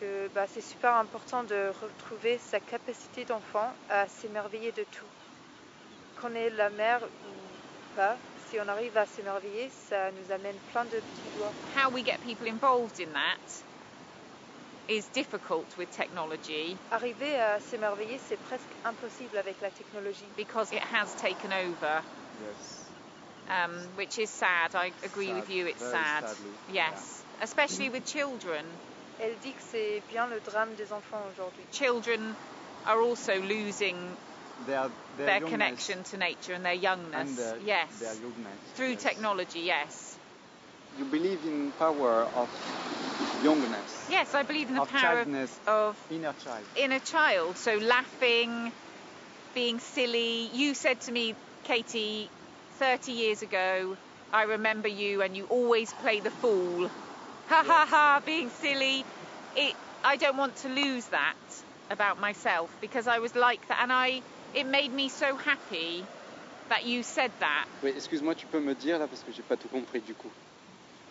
que 0.00 0.28
bah, 0.34 0.46
c'est 0.46 0.62
super 0.62 0.94
important 0.94 1.44
de 1.44 1.70
retrouver 1.82 2.38
sa 2.38 2.58
capacité 2.58 3.24
d'enfant 3.26 3.70
à 3.90 4.08
s'émerveiller 4.08 4.72
de 4.72 4.84
tout. 4.84 5.10
Qu'on 6.20 6.34
ait 6.34 6.50
la 6.50 6.70
mer 6.70 7.02
ou 7.04 7.36
pas, 7.94 8.16
si 8.48 8.58
on 8.58 8.68
arrive 8.68 8.96
à 8.96 9.04
s'émerveiller, 9.06 9.68
ça 9.68 10.10
nous 10.12 10.32
amène 10.32 10.56
plein 10.72 10.84
de 10.84 11.00
petits 11.00 11.28
doigts. 11.36 11.52
How 11.76 11.90
we 11.90 12.04
get 12.04 12.18
people 12.22 12.48
involved 12.48 12.98
in 12.98 13.12
that 13.12 13.64
is 14.88 15.02
difficult 15.12 15.76
with 15.76 15.90
technology 15.90 16.76
Arriver 16.92 17.36
à 17.38 17.60
s'émerveiller, 17.60 18.18
c'est 18.18 18.38
presque 18.38 18.72
impossible 18.84 19.36
avec 19.38 19.60
la 19.60 19.70
technologie. 19.70 20.30
because 20.36 20.72
it 20.72 20.82
has 20.82 21.14
taken 21.16 21.52
over. 21.52 22.02
Yes. 22.42 22.86
um, 23.48 23.96
which 23.96 24.18
is 24.18 24.30
sad. 24.30 24.74
I 24.74 24.92
agree 25.02 25.26
Sad, 25.26 25.36
with 25.40 25.50
you. 25.50 25.66
It's 25.66 25.82
very 25.82 25.92
sad. 25.92 26.24
sadly, 26.28 26.54
Yes, 26.72 27.24
especially 27.42 27.90
with 27.90 28.04
children. 28.06 28.64
Elle 29.22 29.36
dit 29.42 29.52
que 29.52 29.62
c'est 29.70 30.02
bien 30.10 30.26
le 30.28 30.40
drame 30.40 30.74
des 30.76 30.92
enfants 30.92 31.22
aujourd'hui. 31.30 31.64
Children 31.72 32.34
are 32.86 33.00
also 33.00 33.34
losing 33.40 33.96
Their, 34.66 34.88
their, 35.16 35.26
their 35.26 35.40
connection 35.40 36.02
to 36.04 36.16
nature 36.16 36.54
and 36.54 36.64
their 36.64 36.74
youngness. 36.74 37.14
And 37.14 37.36
their, 37.36 37.56
yes, 37.66 37.98
their 38.00 38.14
youngness. 38.14 38.58
through 38.76 38.92
yes. 38.92 39.02
technology. 39.02 39.60
Yes, 39.60 40.18
You 40.98 41.04
believe 41.04 41.44
in 41.46 41.72
power 41.78 42.26
of 42.34 42.48
youngness. 43.44 44.08
yes. 44.10 44.34
I 44.34 44.42
believe 44.42 44.68
in 44.68 44.74
the 44.74 44.82
Of 44.82 44.88
power 44.88 45.20
of, 45.20 45.26
childness. 45.26 45.60
of 45.66 45.96
Inner 46.10 46.34
child. 46.44 46.64
inner 46.76 46.98
child. 47.00 47.56
So 47.58 47.76
laughing, 47.76 48.72
being 49.54 49.78
silly. 49.80 50.48
You 50.52 50.74
said 50.74 51.00
to 51.02 51.12
me, 51.12 51.34
Katie, 51.64 52.28
30 52.78 53.12
years 53.12 53.42
ago, 53.42 53.96
I 54.32 54.44
remember 54.44 54.88
you, 54.88 55.22
and 55.22 55.36
you 55.36 55.44
always 55.44 55.92
play 55.92 56.20
the 56.20 56.30
fool. 56.30 56.90
Ha 57.50 57.64
ha 57.66 57.84
ha, 57.84 58.20
being 58.24 58.48
silly. 58.48 59.04
It. 59.56 59.74
I 60.04 60.16
don't 60.16 60.36
want 60.36 60.54
to 60.62 60.68
lose 60.68 61.06
that 61.08 61.34
about 61.90 62.20
myself 62.20 62.70
because 62.80 63.08
I 63.08 63.18
was 63.18 63.34
like 63.34 63.66
that, 63.68 63.80
and 63.82 63.92
I. 63.92 64.22
It 64.54 64.66
made 64.66 64.92
me 64.92 65.08
so 65.08 65.36
happy 65.36 66.04
that 66.68 66.84
you 66.84 67.02
said 67.02 67.32
that. 67.40 67.66
Oui, 67.82 67.90
excuse-moi, 67.90 68.34
tu 68.34 68.46
peux 68.46 68.60
me 68.60 68.74
dire 68.74 68.98
là 68.98 69.06
parce 69.08 69.22
que 69.22 69.32
j'ai 69.32 69.42
pas 69.42 69.56
tout 69.56 69.68
compris 69.68 70.00
du 70.00 70.14
coup. 70.14 70.30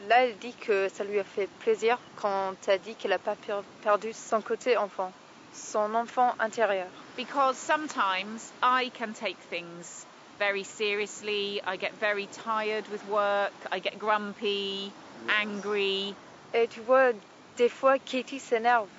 Là, 0.08 0.24
elle 0.26 0.38
dit 0.38 0.54
que 0.54 0.88
ça 0.90 1.04
lui 1.04 1.20
a 1.20 1.24
fait 1.24 1.48
plaisir 1.60 1.98
quand 2.16 2.56
t'as 2.62 2.78
dit 2.78 2.96
qu'elle 2.96 3.12
n'a 3.12 3.20
pas 3.20 3.36
per- 3.36 3.64
perdu 3.82 4.12
son 4.14 4.42
côté 4.42 4.78
enfant, 4.78 5.12
son 5.54 5.94
enfant 5.94 6.34
intérieur. 6.40 6.88
because 7.18 7.58
sometimes 7.58 8.54
I 8.64 8.92
can 8.98 9.14
take 9.14 9.38
things 9.50 10.06
very 10.38 10.64
seriously. 10.64 11.62
I 11.66 11.76
get 11.78 11.92
very 12.00 12.28
tired 12.28 12.88
with 12.90 13.06
work. 13.10 13.52
I 13.72 13.80
get 13.80 14.00
grumpy, 14.00 14.94
angry. 15.30 16.16
Et 16.54 16.68
tu 16.68 16.82
vois, 16.82 17.12
des 17.58 17.70
fois, 17.70 18.00
Katie 18.00 18.40
s'énerve. 18.40 18.90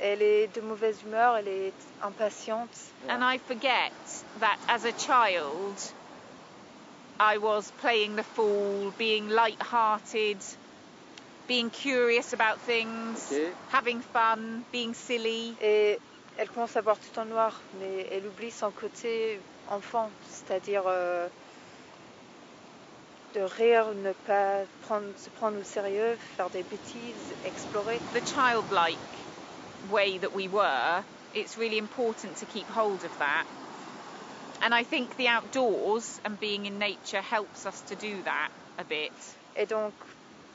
Elle 0.00 0.22
est 0.22 0.48
de 0.48 0.60
mauvaise 0.60 1.02
humeur, 1.02 1.36
elle 1.36 1.48
est 1.48 1.74
impatiente. 2.02 2.76
And 3.08 3.22
I 3.22 3.38
forget 3.38 3.92
that 4.40 4.56
as 4.68 4.84
a 4.84 4.92
child, 4.98 5.76
I 7.20 7.38
was 7.38 7.70
playing 7.80 8.16
the 8.16 8.24
fool, 8.24 8.92
being 8.98 9.28
light-hearted. 9.28 10.38
being 11.46 11.70
curious 11.70 12.32
about 12.32 12.58
things, 12.60 13.30
Ok. 13.30 13.54
having 13.70 14.00
fun, 14.00 14.64
being 14.72 14.94
silly. 14.94 15.54
Et 15.60 15.98
elle 16.38 16.48
commence 16.48 16.76
à 16.76 16.80
voir 16.80 16.96
tout 16.98 17.18
en 17.18 17.26
noir, 17.26 17.60
mais 17.78 18.08
elle 18.10 18.26
oublie 18.26 18.50
son 18.50 18.72
côté 18.72 19.40
enfant, 19.68 20.10
c'est-à-dire 20.26 20.84
euh, 20.86 21.28
de 23.34 23.40
rire, 23.40 23.92
ne 23.94 24.12
pas 24.26 24.64
prendre, 24.82 25.12
se 25.16 25.28
prendre 25.30 25.58
au 25.58 25.64
sérieux, 25.64 26.16
faire 26.36 26.50
des 26.50 26.62
bêtises, 26.62 27.34
explorer. 27.44 28.00
The 28.12 28.24
childlike 28.24 28.98
way 29.90 30.18
that 30.18 30.34
we 30.34 30.48
were, 30.48 31.02
it's 31.34 31.58
really 31.58 31.78
important 31.78 32.36
to 32.36 32.46
keep 32.46 32.66
hold 32.68 33.04
of 33.04 33.10
that. 33.18 33.44
And 34.62 34.72
I 34.72 34.84
think 34.84 35.16
the 35.16 35.28
outdoors 35.28 36.20
and 36.24 36.38
being 36.40 36.66
in 36.66 36.78
nature 36.78 37.20
helps 37.20 37.66
us 37.66 37.82
to 37.88 37.96
do 37.96 38.22
that 38.22 38.48
a 38.78 38.84
bit. 38.84 39.12
Et 39.56 39.66
donc, 39.66 39.92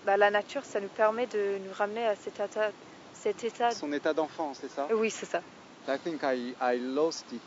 bah, 0.05 0.17
la 0.17 0.31
nature, 0.31 0.63
ça 0.63 0.79
nous 0.79 0.89
permet 0.89 1.27
de 1.27 1.59
nous 1.59 1.73
ramener 1.73 2.05
à 2.05 2.15
cet 2.15 2.39
état. 2.39 2.71
Cet 3.13 3.43
état. 3.43 3.71
Son 3.71 3.91
état 3.91 4.13
d'enfant, 4.13 4.53
c'est 4.53 4.69
ça? 4.69 4.87
Oui, 4.93 5.11
c'est 5.11 5.25
ça. 5.25 5.41
I 5.87 5.97
think 5.97 6.23
I, 6.23 6.55
I 6.61 6.77
lost 6.79 7.31
it, 7.33 7.41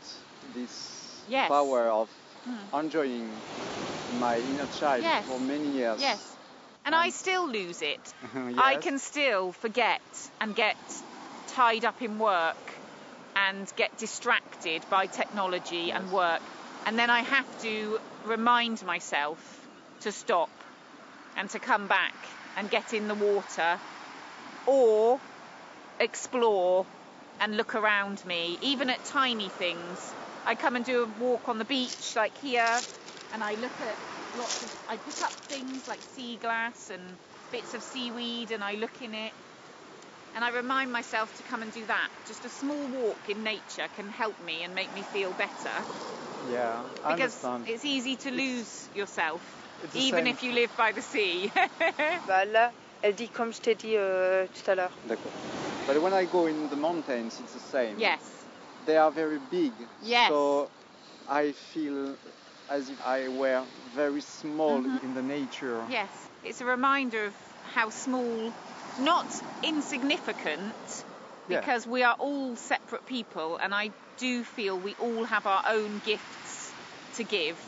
this 0.53 1.23
Yes. 1.27 1.47
power 1.47 1.89
of 1.89 2.09
Hmm. 2.45 2.77
enjoying 2.85 3.29
my 4.19 4.37
inner 4.37 4.67
child 4.67 5.03
Yes. 5.03 5.25
for 5.25 5.39
many 5.39 5.69
years. 5.69 6.01
Yes. 6.01 6.37
And 6.85 6.93
I 6.95 7.09
still 7.09 7.47
lose 7.47 7.81
it. 7.81 8.13
Yes. 8.33 8.53
I 8.57 8.75
can 8.75 8.99
still 8.99 9.51
forget 9.51 10.01
and 10.39 10.55
get 10.55 10.77
tied 11.47 11.85
up 11.85 12.01
in 12.01 12.19
work 12.19 12.55
and 13.35 13.71
get 13.75 13.97
distracted 13.97 14.83
by 14.89 15.07
technology 15.07 15.91
and 15.91 16.11
work. 16.11 16.41
And 16.85 16.99
then 16.99 17.09
I 17.09 17.21
have 17.21 17.47
to 17.61 17.99
remind 18.25 18.85
myself 18.85 19.67
to 20.01 20.11
stop 20.11 20.51
and 21.35 21.49
to 21.49 21.59
come 21.59 21.87
back 21.87 22.13
and 22.55 22.69
get 22.69 22.93
in 22.93 23.07
the 23.07 23.15
water 23.15 23.79
or 24.67 25.19
explore 25.99 26.85
and 27.39 27.57
look 27.57 27.75
around 27.75 28.23
me, 28.25 28.57
even 28.61 28.89
at 28.89 29.03
tiny 29.05 29.49
things. 29.49 30.13
I 30.45 30.55
come 30.55 30.75
and 30.75 30.85
do 30.85 31.03
a 31.03 31.23
walk 31.23 31.49
on 31.49 31.57
the 31.57 31.65
beach 31.65 32.15
like 32.15 32.37
here 32.39 32.79
and 33.33 33.43
I 33.43 33.55
look 33.55 33.71
at 33.81 33.97
lots 34.37 34.63
of 34.63 34.83
I 34.87 34.95
pick 34.97 35.21
up 35.21 35.31
things 35.49 35.87
like 35.87 35.99
sea 36.01 36.37
glass 36.37 36.89
and 36.91 37.01
bits 37.51 37.73
of 37.73 37.81
seaweed 37.81 38.51
and 38.51 38.63
I 38.63 38.75
look 38.75 39.01
in 39.01 39.13
it 39.13 39.33
and 40.35 40.43
I 40.43 40.49
remind 40.51 40.91
myself 40.91 41.35
to 41.37 41.43
come 41.43 41.61
and 41.61 41.71
do 41.71 41.85
that. 41.85 42.09
Just 42.27 42.45
a 42.45 42.49
small 42.49 42.87
walk 42.87 43.29
in 43.29 43.43
nature 43.43 43.87
can 43.95 44.09
help 44.09 44.39
me 44.45 44.63
and 44.63 44.73
make 44.73 44.93
me 44.93 45.01
feel 45.01 45.31
better 45.31 45.75
Yeah, 46.49 46.81
I 47.05 47.13
because 47.13 47.43
understand. 47.43 47.67
it's 47.67 47.85
easy 47.85 48.15
to 48.17 48.31
lose 48.31 48.89
yourself 48.95 49.41
it's 49.83 49.95
even 49.95 50.27
if 50.27 50.43
you 50.43 50.53
live 50.53 50.71
by 50.77 50.91
the 50.91 51.01
sea. 51.01 51.51
Bah, 52.27 52.45
là, 52.45 52.71
elle 53.01 53.13
dit 53.15 53.27
comme 53.29 53.51
je 53.51 53.59
t'ai 53.61 53.75
dit 53.75 53.95
euh, 53.97 54.47
tout 54.47 54.71
à 54.71 54.75
l'heure. 54.75 54.91
D'accord. 55.07 55.31
But 55.87 56.01
when 56.01 56.13
I 56.13 56.25
go 56.25 56.45
in 56.47 56.69
the 56.69 56.75
mountains, 56.77 57.39
it's 57.41 57.53
the 57.53 57.59
same. 57.59 57.99
yes. 57.99 58.45
They 58.85 58.97
are 58.97 59.11
very 59.11 59.39
big. 59.39 59.73
Yes. 60.01 60.29
So 60.29 60.69
I 61.29 61.51
feel 61.51 62.15
as 62.73 62.89
if 62.89 62.99
I 63.05 63.27
were 63.27 63.63
very 63.93 64.21
small 64.21 64.81
Mhm. 64.81 65.03
in 65.03 65.13
the 65.13 65.21
nature. 65.21 65.85
Yes. 65.89 66.09
It's 66.43 66.59
a 66.59 66.65
reminder 66.65 67.25
of 67.25 67.35
how 67.75 67.91
small, 67.91 68.51
not 68.99 69.27
insignificant, 69.61 70.73
Yeah. 71.47 71.59
because 71.59 71.85
we 71.85 72.01
are 72.01 72.15
all 72.17 72.55
separate 72.55 73.05
people, 73.05 73.57
and 73.57 73.75
I 73.75 73.91
do 74.17 74.43
feel 74.43 74.75
we 74.77 74.95
all 74.95 75.23
have 75.25 75.45
our 75.45 75.63
own 75.67 76.01
gifts 76.03 76.73
to 77.17 77.23
give. 77.23 77.59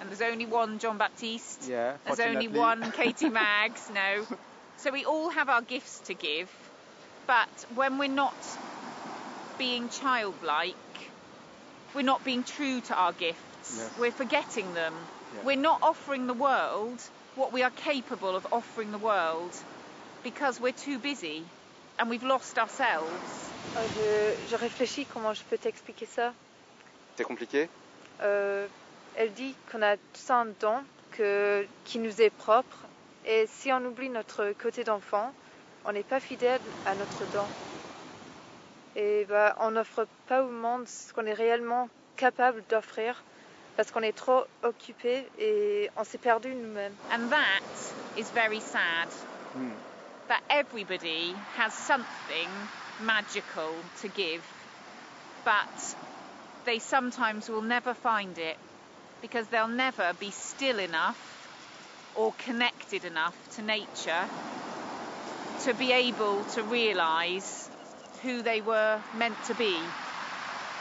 And 0.00 0.08
there's 0.08 0.22
only 0.32 0.46
one 0.46 0.78
John 0.78 0.96
Baptiste. 0.96 1.68
Yeah, 1.68 1.98
There's 2.04 2.20
only 2.20 2.48
one 2.48 2.80
Katie 3.00 3.28
Maggs. 3.28 3.90
No. 3.90 4.26
So 4.78 4.90
we 4.90 5.04
all 5.04 5.28
have 5.28 5.48
our 5.50 5.62
gifts 5.62 6.00
to 6.06 6.14
give, 6.14 6.48
but 7.26 7.50
when 7.74 7.98
we're 7.98 8.08
not 8.24 8.34
being 9.58 9.90
childlike, 9.90 10.74
we're 11.94 12.02
not 12.12 12.24
being 12.24 12.42
true 12.42 12.80
to 12.80 12.94
our 12.94 13.12
gifts. 13.12 13.51
Yes. 13.70 13.90
We're 13.98 14.10
forgetting 14.12 14.74
them. 14.74 14.94
Yeah. 15.34 15.44
We're 15.44 15.56
not 15.60 15.78
offering 15.82 16.26
the 16.26 16.34
world 16.34 17.00
what 17.36 17.52
we 17.52 17.62
are 17.62 17.70
capable 17.70 18.34
of 18.36 18.46
offering 18.52 18.90
the 18.90 18.98
world 18.98 19.54
because 20.22 20.60
we're 20.60 20.72
too 20.72 20.98
busy 20.98 21.42
and 21.98 22.10
we've 22.10 22.24
lost 22.24 22.58
ourselves. 22.58 23.52
Euh, 23.76 23.86
je, 23.96 24.50
je 24.50 24.56
réfléchis 24.56 25.06
comment 25.06 25.32
je 25.32 25.42
peux 25.44 25.58
t'expliquer 25.58 26.06
ça. 26.06 26.32
C'est 27.16 27.24
compliqué? 27.24 27.68
Euh, 28.22 28.66
elle 29.16 29.32
dit 29.32 29.54
qu'on 29.70 29.82
a 29.82 29.96
tous 29.96 30.30
un 30.30 30.46
don 30.60 30.82
que, 31.12 31.64
qui 31.84 31.98
nous 31.98 32.20
est 32.20 32.30
propre 32.30 32.76
et 33.24 33.46
si 33.46 33.72
on 33.72 33.84
oublie 33.84 34.08
notre 34.08 34.52
côté 34.60 34.84
d'enfant, 34.84 35.32
on 35.84 35.92
n'est 35.92 36.02
pas 36.02 36.20
fidèle 36.20 36.60
à 36.86 36.94
notre 36.94 37.20
don. 37.32 37.44
Et 38.96 39.24
bah, 39.28 39.56
on 39.60 39.70
n'offre 39.70 40.06
pas 40.28 40.42
au 40.42 40.48
monde 40.48 40.86
ce 40.86 41.12
qu'on 41.12 41.24
est 41.26 41.32
réellement 41.32 41.88
capable 42.16 42.62
d'offrir 42.68 43.22
parce 43.76 43.90
qu'on 43.90 44.02
est 44.02 44.16
trop 44.16 44.44
occupé 44.62 45.24
et 45.38 45.88
on 45.96 46.04
s'est 46.04 46.18
perdu 46.18 46.54
nous-mêmes. 46.54 46.94
And 47.10 47.30
that 47.30 47.62
is 48.16 48.30
very 48.34 48.60
sad. 48.60 49.08
Hmm. 49.54 49.70
That 50.28 50.42
everybody 50.50 51.34
has 51.56 51.72
something 51.74 52.48
magical 53.00 53.74
to 54.00 54.08
give, 54.08 54.44
but 55.44 55.96
they 56.64 56.78
sometimes 56.78 57.48
will 57.48 57.62
never 57.62 57.94
find 57.94 58.38
it 58.38 58.56
because 59.20 59.46
they'll 59.48 59.68
never 59.68 60.12
be 60.18 60.30
still 60.30 60.78
enough 60.78 61.48
or 62.14 62.32
connected 62.38 63.04
enough 63.04 63.36
to 63.56 63.62
nature 63.62 64.28
to 65.64 65.74
be 65.74 65.92
able 65.92 66.42
to 66.54 66.62
realise 66.62 67.68
who 68.22 68.42
they 68.42 68.60
were 68.60 69.00
meant 69.16 69.36
to 69.44 69.54
be. 69.54 69.74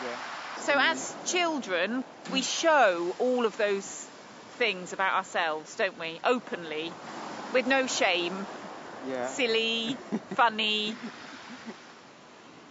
Yeah. 0.04 0.31
So, 0.66 0.74
as 0.78 1.16
children, 1.26 2.04
we 2.32 2.42
show 2.44 3.16
all 3.20 3.46
of 3.46 3.58
those 3.58 4.08
things 4.58 4.94
about 4.94 5.16
ourselves, 5.16 5.76
don't 5.76 5.98
we? 6.00 6.20
Openly, 6.24 6.92
with 7.54 7.66
no 7.68 7.88
shame, 7.88 8.46
Yeah. 9.10 9.26
silly, 9.28 9.98
funny. 10.36 10.96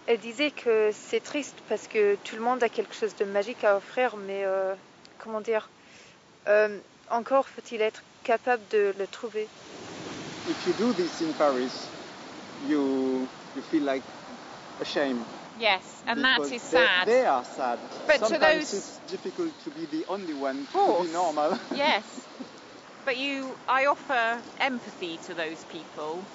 Elle 0.07 0.17
disait 0.19 0.51
que 0.51 0.91
c'est 0.93 1.19
triste 1.19 1.57
parce 1.67 1.87
que 1.87 2.15
tout 2.23 2.35
le 2.35 2.41
monde 2.41 2.63
a 2.63 2.69
quelque 2.69 2.93
chose 2.93 3.13
de 3.15 3.25
magique 3.25 3.63
à 3.63 3.75
offrir, 3.75 4.15
mais 4.15 4.45
euh, 4.45 4.73
comment 5.19 5.41
dire 5.41 5.69
euh, 6.47 6.79
Encore 7.09 7.47
faut-il 7.47 7.81
être 7.81 8.03
capable 8.23 8.67
de 8.69 8.93
le 8.97 9.07
trouver. 9.07 9.49
If 10.47 10.65
you 10.65 10.73
do 10.73 10.93
this 10.93 11.21
in 11.21 11.33
Paris, 11.33 11.89
you 12.67 13.27
you 13.55 13.61
feel 13.61 13.83
like 13.83 14.03
ashamed. 14.79 15.25
Yes, 15.61 16.01
and 16.07 16.23
that 16.23 16.51
is 16.51 16.63
sad. 16.63 17.07
They, 17.07 17.23
are 17.23 17.43
sad. 17.43 17.77
But 18.07 18.17
to 18.17 18.25
Sometimes 18.29 18.71
those- 18.71 18.73
it's 18.73 18.99
difficult 19.11 19.53
to 19.63 19.69
be 19.69 19.85
the 19.85 20.05
only 20.07 20.33
one 20.33 20.65
to 20.65 20.71
course. 20.73 21.05
be 21.07 21.13
normal. 21.13 21.55
yes, 21.75 22.27
but 23.05 23.15
you, 23.15 23.55
I 23.67 23.85
offer 23.85 24.41
empathy 24.59 25.19
to 25.27 25.35
those 25.35 25.63
people 25.65 26.25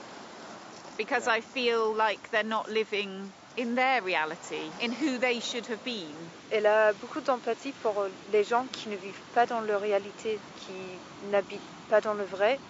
because 0.97 1.27
I 1.27 1.41
feel 1.41 1.93
like 1.93 2.31
they're 2.31 2.45
not 2.45 2.71
living 2.71 3.33
in 3.57 3.75
their 3.75 4.01
reality, 4.01 4.71
in 4.79 4.93
who 4.93 5.19
they 5.19 5.41
should 5.41 5.67
have 5.67 5.83
been. 5.83 6.31
Elle 6.53 6.67
a 6.67 6.93
beaucoup 6.93 7.21
d'empathie 7.21 7.73
pour 7.73 8.09
les 8.31 8.45
gens 8.45 8.69
qui 8.71 8.89
ne 8.91 8.97
vivent 8.97 9.25
pas 9.33 9.47
dans 9.47 9.61
leur 9.61 9.81
réalité, 9.81 10.39
qui 10.55 11.01
n'habitent 11.23 11.61
pas 11.89 12.01
dans 12.01 12.15
le 12.15 12.25
vrai 12.25 12.61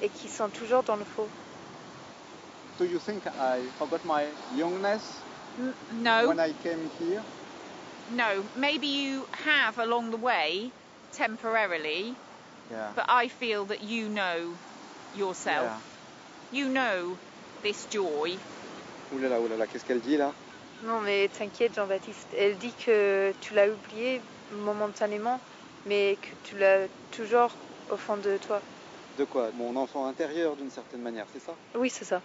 et 0.00 0.08
qui 0.08 0.28
sont 0.28 0.48
toujours 0.48 0.82
dans 0.84 0.96
le 0.96 1.04
faux. 1.04 1.28
Do 2.78 2.86
you 2.86 2.98
think 2.98 3.26
I 3.26 3.68
forgot 3.78 4.04
my 4.06 4.24
youngness? 4.56 5.22
No, 5.92 6.28
when 6.28 6.40
I 6.40 6.52
came 6.62 6.90
here? 6.98 7.22
no, 8.10 8.44
maybe 8.56 8.86
you 8.86 9.26
have 9.44 9.78
along 9.78 10.10
the 10.10 10.16
way, 10.16 10.70
temporarily, 11.12 12.14
Yeah. 12.70 12.92
but 12.94 13.04
I 13.08 13.28
feel 13.28 13.64
that 13.66 13.80
you 13.82 14.08
know 14.08 14.54
yourself. 15.14 15.70
Yeah. 16.52 16.58
You 16.58 16.68
know 16.68 17.16
this 17.62 17.86
joy. 17.90 18.36
Ouh 19.12 19.18
là 19.18 19.28
là, 19.28 19.40
ouh 19.40 19.48
là 19.48 19.56
là, 19.56 19.66
qu'est-ce 19.66 19.84
qu'elle 19.84 20.00
dit 20.00 20.16
là? 20.16 20.32
Non 20.82 21.00
mais 21.00 21.28
t'inquiète 21.28 21.74
Jean-Baptiste, 21.74 22.34
elle 22.36 22.58
dit 22.58 22.74
que 22.74 23.32
tu 23.40 23.54
l'as 23.54 23.68
oublié 23.68 24.20
momentanément, 24.50 25.38
mais 25.86 26.16
que 26.20 26.34
tu 26.42 26.58
l'as 26.58 26.88
toujours 27.10 27.54
au 27.90 27.96
fond 27.96 28.16
de 28.16 28.36
toi. 28.38 28.60
De 29.18 29.24
quoi? 29.24 29.50
Mon 29.52 29.76
enfant 29.76 30.06
intérieur 30.06 30.56
d'une 30.56 30.70
certaine 30.70 31.02
manière, 31.02 31.26
c'est 31.32 31.40
ça? 31.40 31.54
Oui, 31.76 31.88
c'est 31.90 32.04
ça. 32.04 32.20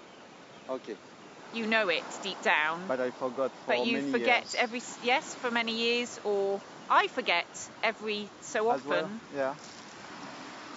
Ok. 0.70 0.92
You 1.54 1.66
know 1.66 1.88
it 1.90 2.04
deep 2.24 2.42
down. 2.42 2.88
But 2.88 3.00
I 3.00 3.12
forgot 3.12 3.52
for 3.52 3.76
but 3.76 3.86
you 3.86 4.02
forget 4.12 4.44
years 4.44 4.56
every 4.58 4.82
yes 5.04 5.36
for 5.36 5.50
many 5.52 5.74
years 5.74 6.20
or 6.24 6.60
i 6.90 7.08
forget 7.08 7.46
every 7.84 8.30
so 8.42 8.70
as 8.72 8.80
often 8.80 8.90
well. 8.90 9.12
Yeah. 9.36 9.56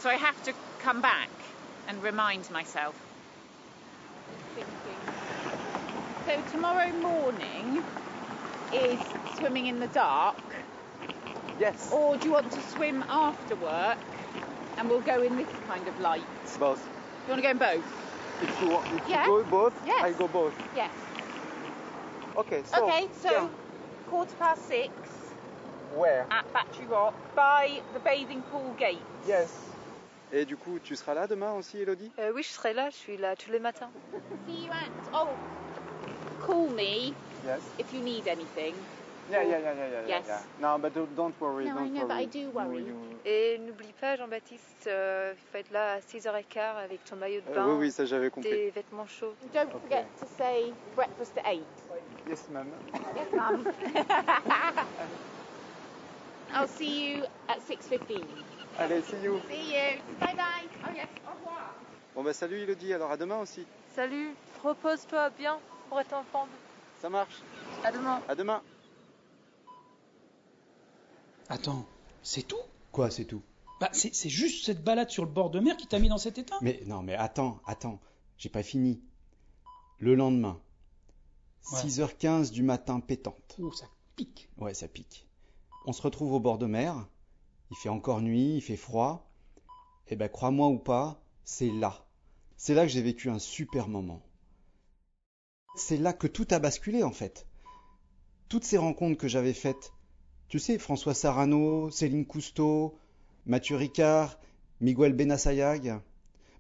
so 0.01 0.11
i 0.11 0.15
have 0.15 0.43
to 0.45 0.53
come 0.81 1.01
back 1.01 1.31
and 1.87 2.03
remind 2.03 2.51
myself 2.51 2.97
so 6.27 6.43
tomorrow 6.51 6.93
morning 6.99 7.83
is 8.73 8.99
swimming 9.37 9.67
in 9.67 9.81
the 9.81 9.87
dark 9.89 10.37
Yes. 11.59 11.91
or 11.93 12.17
do 12.17 12.27
you 12.27 12.33
want 12.33 12.51
to 12.53 12.61
swim 12.63 13.05
after 13.09 13.55
work 13.57 13.99
and 14.79 14.89
we'll 14.89 15.03
go 15.03 15.23
in 15.23 15.37
this 15.37 15.49
kind 15.67 15.87
of 15.87 15.99
light 16.01 16.23
Both. 16.59 16.85
you 17.27 17.33
want 17.33 17.39
to 17.39 17.43
go 17.43 17.51
in 17.51 17.59
both 17.59 17.85
If 18.43 18.63
you, 18.63 18.77
if 18.97 19.09
Yeah. 19.09 19.27
you 19.27 19.27
go 19.27 19.45
both, 19.45 19.75
Yes. 19.87 20.03
I 20.03 20.13
go 20.13 20.29
both. 20.29 20.55
Yes. 20.75 20.91
Okay, 22.37 22.63
so. 22.65 22.85
okay, 22.85 23.09
so 23.21 23.31
yeah. 23.31 23.49
quarter 24.09 24.35
past 24.39 24.67
six 24.67 24.91
Where? 25.97 26.27
at 26.31 26.45
Battery 26.53 26.87
Rock 26.87 27.15
by 27.35 27.83
the 27.93 28.01
bathing 28.01 28.43
pool 28.51 28.73
gate. 28.79 29.03
Yes. 29.27 29.53
Et 30.33 30.45
du 30.45 30.57
coup, 30.57 30.79
tu 30.79 30.95
seras 30.97 31.15
là 31.15 31.27
demain 31.27 31.53
aussi, 31.55 31.79
Elodie? 31.79 32.11
Euh, 32.19 32.33
oui, 32.33 32.43
je 32.43 32.49
serai 32.49 32.73
là, 32.73 32.89
je 32.91 32.97
suis 32.97 33.17
là 33.17 33.35
tous 33.37 33.51
les 33.51 33.59
matins. 33.59 33.91
See 34.47 34.65
you 34.65 34.71
at. 34.71 34.91
Oh, 35.13 35.37
call 36.47 36.71
me 36.71 37.15
Yes. 37.45 37.63
if 37.79 37.93
you 37.93 38.01
need 38.01 38.27
anything. 38.29 38.75
Yeah, 39.31 39.43
yeah, 39.45 39.59
yeah, 39.61 39.75
yeah, 39.75 39.89
yeah. 39.89 40.07
Yes. 40.09 40.27
yeah. 40.27 40.41
No, 40.59 40.79
but 40.79 40.93
don't, 40.93 41.15
don't 41.15 41.41
worry. 41.41 41.67
No, 41.67 41.71
I 41.73 41.75
don't 41.75 41.93
know, 41.95 42.01
but 42.01 42.09
worry. 42.11 42.23
I 42.23 42.27
do 42.27 42.51
worry. 42.51 42.79
You- 42.79 42.87
you- 42.87 43.21
Et 43.25 43.59
n'oublie 43.59 43.93
pas, 44.01 44.17
Jean-Baptiste, 44.17 44.87
euh, 44.89 45.35
il 45.37 45.41
faut 45.51 45.59
être 45.59 45.71
là 45.71 45.95
à 45.95 46.01
6h15 46.01 46.77
avec 46.79 47.05
ton 47.05 47.17
maillot 47.17 47.41
de 47.43 47.49
Euh, 47.51 47.55
bain, 47.55 47.67
Oui, 47.67 47.75
oui, 47.87 47.93
ça 47.93 48.05
j'avais 48.07 48.31
compris. 48.31 48.51
tes 48.51 48.71
vêtements 48.71 49.07
chauds. 49.07 49.37
Don't 49.53 49.71
forget 49.71 50.07
to 50.19 50.27
say 50.27 50.73
breakfast 50.95 51.37
at 51.39 51.53
eight. 51.53 51.67
Yes, 52.27 52.49
ma'am. 52.49 52.73
Yes, 53.17 53.33
mum. 53.33 53.65
I'll 56.53 56.67
see 56.67 57.13
you 57.15 57.25
at 57.49 57.61
6.15. 57.61 58.25
Allez, 58.79 59.03
see 59.03 59.17
you. 59.23 59.41
See 59.49 59.73
you. 59.73 60.03
Bye 60.19 60.35
bye. 60.35 60.69
Oh 60.85 60.93
yes, 60.95 61.07
au 61.27 61.35
revoir. 61.37 61.75
Bon 62.15 62.25
bah 62.25 62.33
salut 62.33 62.59
Elodie, 62.59 62.93
alors 62.93 63.13
à 63.13 63.17
demain 63.17 63.39
aussi. 63.39 63.67
Salut, 63.95 64.35
repose-toi 64.65 65.31
bien 65.31 65.61
pour 65.89 66.01
être 66.01 66.13
en 66.15 66.25
forme. 66.25 66.51
Ça 67.01 67.09
marche. 67.09 67.43
À 67.85 67.93
demain. 67.93 68.21
À 68.29 68.35
demain. 68.35 68.63
Attends, 71.51 71.85
c'est 72.23 72.47
tout? 72.47 72.57
Quoi, 72.93 73.11
c'est 73.11 73.25
tout? 73.25 73.43
Bah, 73.81 73.91
c'est 73.93 74.15
c'est 74.15 74.29
juste 74.29 74.65
cette 74.67 74.85
balade 74.85 75.11
sur 75.11 75.25
le 75.25 75.31
bord 75.31 75.51
de 75.51 75.59
mer 75.59 75.77
qui 75.77 75.87
t'a 75.87 75.99
mis 75.99 76.09
dans 76.09 76.17
cet 76.19 76.39
état 76.39 76.57
Mais 76.63 76.81
non, 76.87 77.03
mais 77.03 77.15
attends, 77.15 77.61
attends, 77.67 78.01
j'ai 78.39 78.49
pas 78.49 78.63
fini. 78.63 79.03
Le 79.99 80.15
lendemain, 80.15 80.61
Ouais. 81.73 81.81
6h15 81.81 82.53
du 82.53 82.63
matin 82.63 83.01
pétante. 83.01 83.57
Oh, 83.61 83.71
ça 83.73 83.87
pique. 84.17 84.49
Ouais, 84.59 84.75
ça 84.75 84.89
pique. 84.89 85.29
On 85.87 85.93
se 85.93 86.03
retrouve 86.03 86.33
au 86.33 86.41
bord 86.41 86.57
de 86.57 86.67
mer, 86.67 87.09
il 87.71 87.77
fait 87.77 87.89
encore 87.89 88.21
nuit, 88.23 88.57
il 88.57 88.63
fait 88.63 88.77
froid. 88.77 89.31
Et 90.07 90.17
ben, 90.17 90.29
crois-moi 90.29 90.69
ou 90.69 90.79
pas, 90.79 91.21
c'est 91.45 91.71
là. 91.71 92.07
C'est 92.57 92.75
là 92.75 92.83
que 92.83 92.93
j'ai 92.93 93.03
vécu 93.03 93.29
un 93.29 93.39
super 93.39 93.89
moment. 93.89 94.23
C'est 95.75 95.97
là 95.97 96.13
que 96.13 96.27
tout 96.27 96.47
a 96.51 96.59
basculé 96.61 97.03
en 97.03 97.13
fait. 97.13 97.47
Toutes 98.49 98.65
ces 98.65 98.79
rencontres 98.79 99.19
que 99.19 99.29
j'avais 99.29 99.53
faites, 99.53 99.93
tu 100.51 100.59
sais, 100.59 100.79
François 100.79 101.15
Sarano, 101.15 101.91
Céline 101.91 102.27
Cousteau, 102.27 102.99
Mathieu 103.47 103.77
Ricard, 103.77 104.39
Miguel 104.81 105.15
Benassayag, 105.15 105.99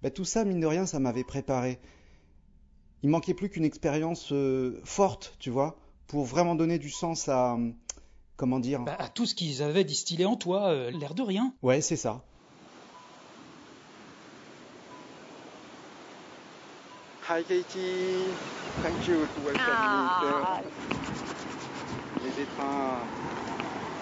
ben, 0.02 0.10
tout 0.10 0.24
ça, 0.24 0.44
mine 0.46 0.60
de 0.60 0.66
rien, 0.66 0.86
ça 0.86 0.98
m'avait 1.00 1.24
préparé. 1.24 1.78
Il 3.02 3.10
manquait 3.10 3.34
plus 3.34 3.50
qu'une 3.50 3.64
expérience 3.64 4.32
euh, 4.32 4.80
forte, 4.84 5.36
tu 5.40 5.50
vois, 5.50 5.76
pour 6.06 6.24
vraiment 6.24 6.54
donner 6.54 6.78
du 6.78 6.88
sens 6.90 7.28
à, 7.28 7.58
comment 8.36 8.60
dire, 8.60 8.80
Bah, 8.80 8.96
à 8.98 9.08
tout 9.08 9.26
ce 9.26 9.34
qu'ils 9.34 9.62
avaient 9.62 9.84
distillé 9.84 10.24
en 10.24 10.36
toi, 10.36 10.68
euh, 10.68 10.90
l'air 10.92 11.14
de 11.14 11.22
rien. 11.22 11.52
ouais, 11.62 11.80
c'est 11.80 11.96
ça. 11.96 12.22
Hi 17.28 17.44
Katie. 17.44 18.34
Thank 18.82 19.06
you 19.06 19.26
to 19.34 19.40
welcome 19.44 19.62
Ah. 19.68 20.60
me. 22.22 22.26
Les. 22.36 23.49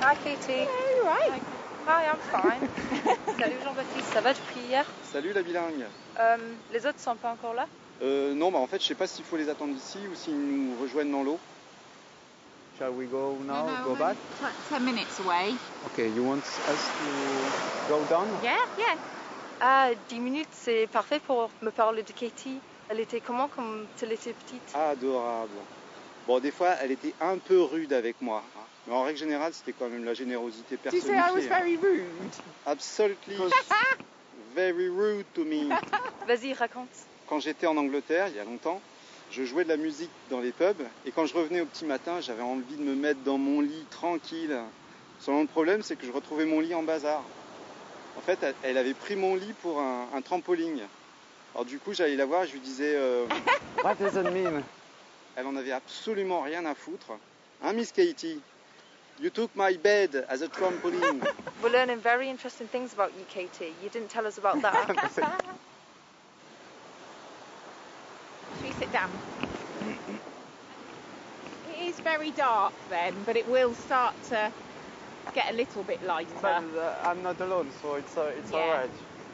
Hi 0.01 0.15
Katie. 0.25 0.53
Hey, 0.53 1.01
right. 1.05 1.43
Hi, 1.87 2.07
I'm 2.07 2.19
fine. 2.31 2.69
Salut 3.39 3.57
Jean-Baptiste, 3.65 4.13
ça 4.13 4.21
va 4.21 4.33
depuis 4.33 4.61
hier? 4.69 4.85
Salut 5.13 5.33
la 5.33 5.43
bilingue. 5.43 5.85
Euh, 6.21 6.37
Les 6.73 6.87
autres 6.87 7.01
sont 7.01 7.17
pas 7.17 7.31
encore 7.33 7.55
là? 7.55 7.67
Euh, 8.03 8.35
non, 8.35 8.53
bah 8.53 8.59
en 8.59 8.67
fait, 8.67 8.81
je 8.81 8.87
sais 8.87 8.95
pas 8.95 9.07
s'il 9.07 9.25
faut 9.25 9.37
les 9.37 9.49
attendre 9.49 9.75
ici 9.75 9.99
ou 10.11 10.15
s'ils 10.15 10.37
nous 10.39 10.81
rejoignent 10.81 11.11
dans 11.11 11.23
l'eau. 11.25 11.39
Shall 12.79 12.91
we 12.91 13.09
go 13.09 13.37
now? 13.45 13.65
No, 13.67 13.71
no, 13.73 13.85
go 13.85 13.95
back? 13.97 14.17
Ten 14.69 14.85
minutes 14.85 15.19
away. 15.25 15.55
Okay, 15.87 16.09
you 16.11 16.23
want 16.23 16.39
us 16.45 16.91
to 16.99 17.93
go 17.93 17.99
down? 18.09 18.27
Yeah, 18.43 18.57
yeah. 18.79 18.95
Ah, 19.61 19.89
10 20.09 20.21
minutes, 20.21 20.49
c'est 20.53 20.87
parfait 20.87 21.19
pour 21.19 21.51
me 21.63 21.71
parler 21.71 22.05
de 22.05 22.13
Katie. 22.13 22.61
Elle 22.89 23.01
était 23.01 23.21
comment 23.21 23.49
quand 23.49 23.65
elle 24.01 24.13
était 24.13 24.33
petite? 24.33 24.63
Adorable. 24.75 25.51
Bon, 26.29 26.39
des 26.39 26.53
fois, 26.53 26.75
elle 26.81 26.93
était 26.93 27.15
un 27.21 27.39
peu 27.39 27.61
rude 27.63 27.93
avec 27.93 28.21
moi. 28.23 28.45
hein. 28.57 28.61
Mais 28.89 28.95
en 28.95 29.03
règle 29.03 29.19
générale, 29.19 29.53
c'était 29.53 29.75
quand 29.75 29.91
même 29.91 30.05
la 30.05 30.15
générosité 30.15 30.79
Did 30.79 30.95
you 30.95 31.01
say 31.03 31.13
I 31.13 31.31
was 31.31 31.41
hein. 31.43 31.49
very 31.51 31.77
rude? 31.77 32.31
Absolutely 32.65 33.37
very 34.55 34.89
rude 34.89 35.27
to 35.35 35.45
me. 35.45 35.69
Vas-y, 36.27 36.55
raconte. 36.55 36.89
Quand 37.27 37.39
j'étais 37.39 37.67
en 37.67 37.77
Angleterre, 37.77 38.29
il 38.29 38.37
y 38.37 38.39
a 38.39 38.45
longtemps, 38.45 38.81
je 39.31 39.45
jouais 39.45 39.65
de 39.65 39.69
la 39.69 39.77
musique 39.77 40.11
dans 40.31 40.41
les 40.41 40.53
pubs 40.53 40.81
et 41.05 41.13
quand 41.13 41.27
je 41.27 41.35
revenais 41.35 41.61
au 41.61 41.67
petit 41.67 41.85
matin, 41.85 42.23
j'avais 42.23 42.41
envie 42.41 42.79
de 42.79 42.83
me 42.83 42.95
mettre 42.95 43.21
dans 43.25 43.37
mon 43.37 43.61
lit 43.61 43.85
tranquille. 43.91 44.59
Seulement 45.19 45.43
le 45.43 45.49
problème, 45.49 45.83
c'est 45.83 45.97
que 45.97 46.07
je 46.07 46.13
retrouvais 46.13 46.47
mon 46.47 46.61
lit 46.61 46.75
en 46.75 46.83
bazar. 46.83 47.23
En 48.17 48.23
fait, 48.23 48.43
elle- 48.63 48.79
avait 48.79 48.95
pris 48.95 49.17
mon 49.17 49.35
lit 49.35 49.53
pour 49.61 49.81
un, 49.81 50.09
un 50.15 50.23
trampoline. 50.23 50.89
Alors 51.55 51.67
du 51.67 51.79
coup, 51.79 51.93
j'allais 51.93 52.17
la 52.17 52.25
voir 52.25 52.45
et 52.45 52.47
je 52.47 52.55
lui 52.55 52.61
disais, 52.61 52.95
euh, 52.97 53.27
What 53.85 53.97
does 53.97 54.19
it 54.19 54.33
mean? 54.33 54.63
elle 55.37 55.47
en 55.47 55.57
avait 55.57 55.73
absolument 55.73 56.41
rien 56.41 56.65
à 56.65 56.75
foutre. 56.75 57.13
Hein, 57.61 57.75
Miss 57.75 57.93
Katie? 57.93 58.43
You 59.21 59.31
took 59.31 59.55
my 59.57 59.77
bed 59.77 60.15
as 60.29 60.43
a 60.43 60.49
trampoline. 60.49 61.27
We're 61.63 61.71
learning 61.71 62.01
very 62.01 62.29
interesting 62.31 62.69
things 62.69 62.93
about 62.93 63.19
you, 63.19 63.25
Katie. 63.25 63.75
You 63.83 63.91
didn't 63.91 64.11
tell 64.11 64.27
us 64.27 64.39
about 64.39 64.63
that. 64.63 64.97
Should 68.55 68.63
we 68.63 68.73
sit 68.73 68.93
down? 68.93 69.11
It 71.69 71.89
is 71.89 71.99
very 72.01 72.31
dark 72.31 72.73
then, 72.89 73.25
but 73.25 73.37
it 73.37 73.47
will 73.49 73.75
start 73.75 74.15
to 74.29 74.53
get 75.35 75.53
a 75.53 75.57
little 75.57 75.83
bit 75.83 76.03
lighter. 76.05 76.33
But 76.41 76.63
uh, 76.77 76.95
I'm 77.03 77.23
not 77.23 77.41
alone, 77.41 77.73
so 77.73 77.95
it's 77.97 78.17
uh, 78.17 78.33
it's 78.37 78.53
Yeah. 78.53 78.59
alright. 78.59 78.91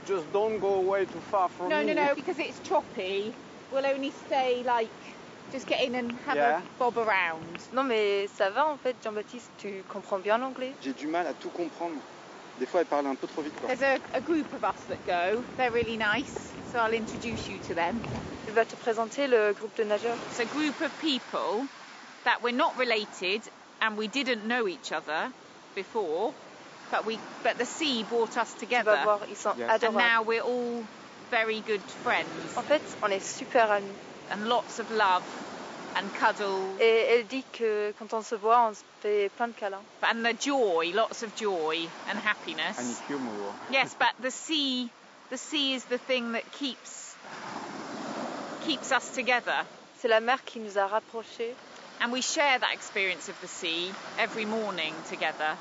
Just 0.07 0.31
don't 0.33 0.59
go 0.61 0.75
away 0.75 1.05
too 1.07 1.21
far 1.21 1.49
from 1.49 1.71
no, 1.71 1.81
me. 1.81 1.87
no, 1.87 1.93
no, 1.95 2.07
no, 2.07 2.15
because 2.15 2.39
it's 2.39 2.61
choppy. 2.61 3.35
We'll 3.71 3.87
only 3.87 4.11
stay 4.11 4.63
like, 4.63 5.14
just 5.53 5.67
get 5.69 5.81
in 5.83 5.95
and 5.95 6.11
have 6.27 6.37
Yeah. 6.37 6.59
a 6.61 6.65
bob 6.79 6.97
around. 6.99 7.59
non, 7.73 7.85
mais 7.85 8.27
ça 8.29 8.51
va 8.51 8.67
en 8.67 8.77
fait, 8.79 8.97
Jean-Baptiste, 9.03 9.51
tu 9.59 9.83
comprends 9.85 10.19
bien 10.19 10.39
l'anglais 10.39 10.75
J'ai 10.81 10.93
du 10.95 11.07
mal 11.07 11.27
à 11.27 11.35
tout 11.35 11.51
comprendre. 11.51 12.01
Des 12.59 12.67
fois, 12.67 12.81
elle 12.83 12.87
parle 12.87 13.07
un 13.07 13.17
peu 13.17 13.27
trop 13.27 13.43
vite. 13.43 13.55
Quoi. 13.59 13.69
There's 13.75 13.83
a, 13.83 13.99
a 14.17 14.21
group 14.21 14.53
of 14.53 14.63
us 14.63 14.87
that 14.87 14.99
go. 15.05 15.45
They're 15.57 15.73
really 15.73 15.97
nice, 15.97 16.53
so 16.71 16.79
I'll 16.79 16.95
introduce 16.95 17.49
you 17.49 17.59
to 17.69 17.75
them. 17.75 18.01
Tu 18.47 18.53
vas 18.53 18.65
te 18.65 18.77
présenter 18.77 19.27
le 19.27 19.53
groupe 19.55 19.75
de 19.77 19.85
nageurs 19.85 20.17
It's 20.29 20.39
a 20.41 20.45
group 20.45 20.81
of 20.81 20.91
people 20.99 21.67
that 22.25 22.41
we're 22.43 22.55
not 22.57 22.77
related 22.79 23.49
and 23.81 23.97
we 23.97 24.07
didn't 24.07 24.47
know 24.47 24.69
each 24.69 24.93
other 24.93 25.33
before, 25.75 26.33
but 26.91 27.05
we 27.05 27.19
but 27.43 27.59
the 27.59 27.65
sea 27.67 28.05
brought 28.05 28.37
us 28.37 28.55
together. 28.55 28.93
Tu 28.93 28.97
together. 28.97 28.97
vas 28.97 29.05
voir, 29.05 29.29
ils 29.29 29.37
sont 29.37 29.55
Yes. 29.59 29.83
And 29.83 29.95
now 29.97 30.23
we're 30.23 30.43
all 30.43 30.85
very 31.31 31.61
good 31.61 31.83
friends 31.91 32.57
En 32.57 32.63
fait, 32.63 32.83
on 33.03 33.11
est 33.11 33.19
super 33.21 33.69
amis. 33.71 33.97
And 34.31 34.49
lots 34.49 34.79
of 34.79 34.91
love 34.91 35.23
and 35.97 36.13
cuddle 36.15 36.77
Et 36.81 37.07
elle 37.11 37.27
dit 37.27 37.45
que 37.53 37.93
quand 37.99 38.13
on 38.15 38.23
se 38.23 38.35
voit, 38.35 38.59
on 38.69 38.75
se 38.75 38.83
fait 39.01 39.29
plein 39.37 39.49
de 39.49 39.53
câlins. 39.55 39.83
and 40.03 40.25
the 40.25 40.33
joy, 40.35 40.91
lots 40.95 41.23
of 41.23 41.35
joy 41.37 41.87
and 42.09 42.19
happiness. 42.19 42.79
I 42.79 42.83
need 42.85 42.97
humor. 43.09 43.53
Yes, 43.71 43.95
but 43.99 44.13
the 44.21 44.31
sea 44.31 44.91
the 45.31 45.39
sea 45.39 45.75
is 45.75 45.85
the 45.87 45.99
thing 45.99 46.33
that 46.33 46.45
keeps 46.53 47.15
keeps 48.67 48.93
us 48.93 49.11
together. 49.15 49.65
C'est 49.99 50.09
la 50.09 50.21
mer 50.21 50.39
qui 50.45 50.61
nous 50.61 50.77
a 50.79 50.87
rapprochés. 50.89 51.55
And 52.01 52.13
we 52.13 52.21
share 52.23 52.59
that 52.59 52.73
experience 52.75 53.29
of 53.29 53.41
the 53.41 53.49
sea 53.49 53.93
every 54.19 54.45
morning 54.45 54.93
together. 55.09 55.57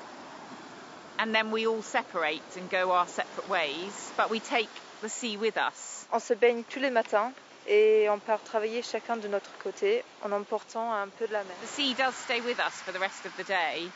And 1.20 1.34
then 1.34 1.52
we 1.52 1.68
all 1.68 1.84
separate 1.84 2.42
and 2.58 2.70
go 2.70 2.92
our 2.92 3.08
separate 3.08 3.48
ways, 3.48 4.12
but 4.18 4.30
we 4.32 4.40
take 4.40 4.70
the 5.02 5.10
sea 5.10 5.38
with 5.38 5.58
us. 5.58 6.08
On 6.12 6.20
se 6.20 6.34
baigne 6.34 6.64
tous 6.66 6.80
les 6.82 6.90
matins 6.90 7.32
et 7.68 8.08
on 8.10 8.20
part 8.20 8.44
travailler 8.44 8.82
chacun 8.82 9.18
de 9.18 9.28
notre 9.28 9.52
côté 9.58 10.04
en 10.24 10.32
emportant 10.32 10.92
un 10.94 11.08
peu 11.10 11.28
de 11.28 11.34
la 11.34 11.44
mer. 11.44 11.56
The 11.64 11.68
sea 11.68 11.94
does 11.94 12.14
stay 12.16 12.42
with 12.42 12.60
us 12.60 12.74
for 12.84 12.92
the 12.92 13.00
rest 13.00 13.26
of 13.26 13.32
the 13.38 13.44
day. 13.44 13.90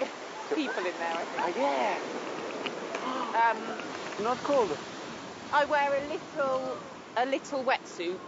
People 0.54 0.84
in 0.84 0.92
there, 0.98 1.16
I 1.38 1.52
think. 1.52 1.56
yeah. 1.56 1.96
Um, 3.50 3.58
Not 4.24 4.38
cold. 4.44 4.68
I 5.52 5.64
wear 5.66 5.92
a 5.94 6.00
little 6.08 6.76
a 7.16 7.24
little 7.26 7.62
wetsuit, 7.64 8.18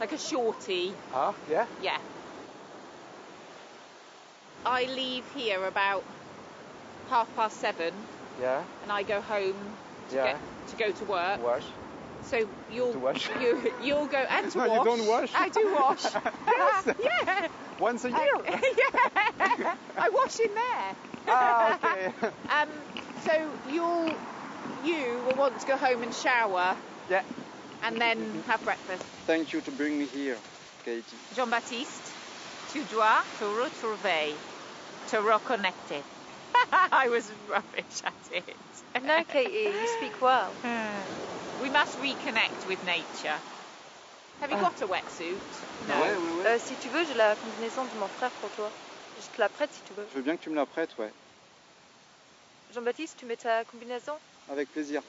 like 0.00 0.12
a 0.12 0.18
shorty. 0.18 0.92
Ah, 1.12 1.34
yeah. 1.50 1.66
Yeah. 1.82 1.98
I 4.64 4.84
leave 4.84 5.24
here 5.34 5.64
about 5.66 6.02
half 7.10 7.28
past 7.36 7.60
seven, 7.60 7.92
Yeah. 8.40 8.62
and 8.82 8.90
I 8.90 9.02
go 9.02 9.20
home 9.20 9.54
to 10.10 10.16
Yeah. 10.16 10.24
get 10.32 10.40
to 10.70 10.76
go 10.76 10.90
to 10.92 11.04
work. 11.04 11.42
Wash. 11.42 11.64
So 12.26 12.48
you'll 12.68 12.92
To 12.92 12.98
wash? 12.98 13.28
you 13.40 13.72
you'll 13.82 14.06
go 14.08 14.24
and 14.28 14.50
to 14.50 14.58
No, 14.58 14.64
you 14.66 14.84
don't 14.84 15.06
wash. 15.06 15.32
I 15.34 15.48
do 15.48 15.72
wash. 15.72 16.04
Yes. 16.56 16.86
yeah. 16.98 17.48
Once 17.78 18.04
a 18.04 18.10
year. 18.10 18.18
yeah. 18.48 19.74
I 19.96 20.08
wash 20.10 20.40
in 20.40 20.52
there. 20.54 20.96
ah, 21.28 21.74
okay. 21.74 22.12
Um, 22.50 22.68
so 23.24 23.32
you'll 23.70 24.10
you 24.84 25.22
will 25.26 25.36
want 25.36 25.60
to 25.60 25.66
go 25.66 25.76
home 25.76 26.02
and 26.02 26.12
shower. 26.14 26.76
Yeah. 27.08 27.22
and 27.82 28.00
then 28.00 28.42
have 28.46 28.62
breakfast. 28.64 29.04
Thank 29.26 29.52
you 29.52 29.60
to 29.60 29.70
bring 29.70 29.98
me 29.98 30.06
here, 30.06 30.38
Katie. 30.84 31.18
Jean-Baptiste, 31.34 32.14
tu 32.72 32.84
dois 32.84 33.22
te 33.38 33.44
retrouver, 33.44 34.34
te 35.06 35.16
reconnecter. 35.16 36.02
I 36.92 37.08
was 37.08 37.30
rubbish 37.48 38.02
at 38.04 38.14
it. 38.30 39.02
No, 39.02 39.24
Katie, 39.24 39.70
you 39.80 39.86
speak 39.98 40.20
well. 40.20 40.52
we 41.62 41.70
must 41.70 41.98
reconnect 41.98 42.66
with 42.68 42.82
nature. 42.84 43.40
Have 44.40 44.50
you 44.50 44.56
Ah. 44.58 44.60
got 44.60 44.82
a 44.82 44.86
wetsuit? 44.86 45.40
No. 45.88 45.94
Ouais, 45.94 46.16
ouais, 46.16 46.32
ouais. 46.36 46.46
Euh, 46.46 46.58
si 46.58 46.76
tu 46.76 46.88
veux, 46.88 47.04
j'ai 47.04 47.14
la 47.14 47.34
combinaison 47.36 47.84
de 47.84 47.96
mon 47.98 48.08
frère 48.08 48.30
pour 48.32 48.50
toi. 48.50 48.70
Je 49.18 49.28
te 49.28 49.40
la 49.40 49.48
prête 49.48 49.72
si 49.72 49.82
tu 49.82 49.94
veux. 49.94 50.06
Je 50.10 50.16
veux 50.16 50.22
bien 50.22 50.36
que 50.36 50.42
tu 50.42 50.50
me 50.50 50.56
la 50.56 50.66
prêtes, 50.66 50.96
ouais. 50.98 51.12
Jean-Baptiste, 52.74 53.18
tu 53.18 53.26
mets 53.26 53.36
ta 53.36 53.64
combinaison? 53.64 54.12
Avec 54.48 54.70
plaisir. 54.70 55.02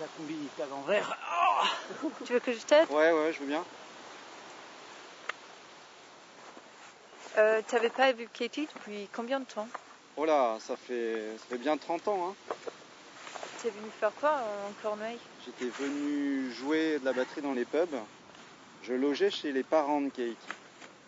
La 0.00 0.08
combi 0.08 0.34
est 0.34 0.51
à 0.62 0.66
l'envers. 0.66 1.16
Tu 2.24 2.32
veux 2.32 2.40
que 2.40 2.52
je 2.52 2.58
t'aide? 2.60 2.88
Ouais, 2.90 3.12
ouais, 3.12 3.32
je 3.32 3.40
veux 3.40 3.46
bien. 3.46 3.64
euh, 7.38 7.60
T'avais 7.68 7.90
pas 7.90 8.12
vu 8.12 8.28
Katie 8.32 8.68
depuis 8.74 9.08
combien 9.12 9.40
de 9.40 9.44
temps? 9.44 9.68
Oh 10.16 10.24
là, 10.24 10.58
ça 10.60 10.76
fait, 10.76 11.36
ça 11.38 11.44
fait 11.50 11.58
bien 11.58 11.76
30 11.76 12.08
ans, 12.08 12.28
hein. 12.30 12.54
T'es 13.62 13.70
venu 13.70 13.90
faire 14.00 14.12
quoi 14.20 14.40
en 14.68 14.72
Cornouailles 14.82 15.18
J'étais 15.44 15.70
venu 15.82 16.50
jouer 16.52 16.98
de 16.98 17.04
la 17.04 17.12
batterie 17.12 17.42
dans 17.42 17.52
les 17.52 17.64
pubs. 17.64 17.94
Je 18.82 18.92
logeais 18.92 19.30
chez 19.30 19.52
les 19.52 19.62
parents 19.62 20.00
de 20.00 20.08
Katie. 20.10 20.36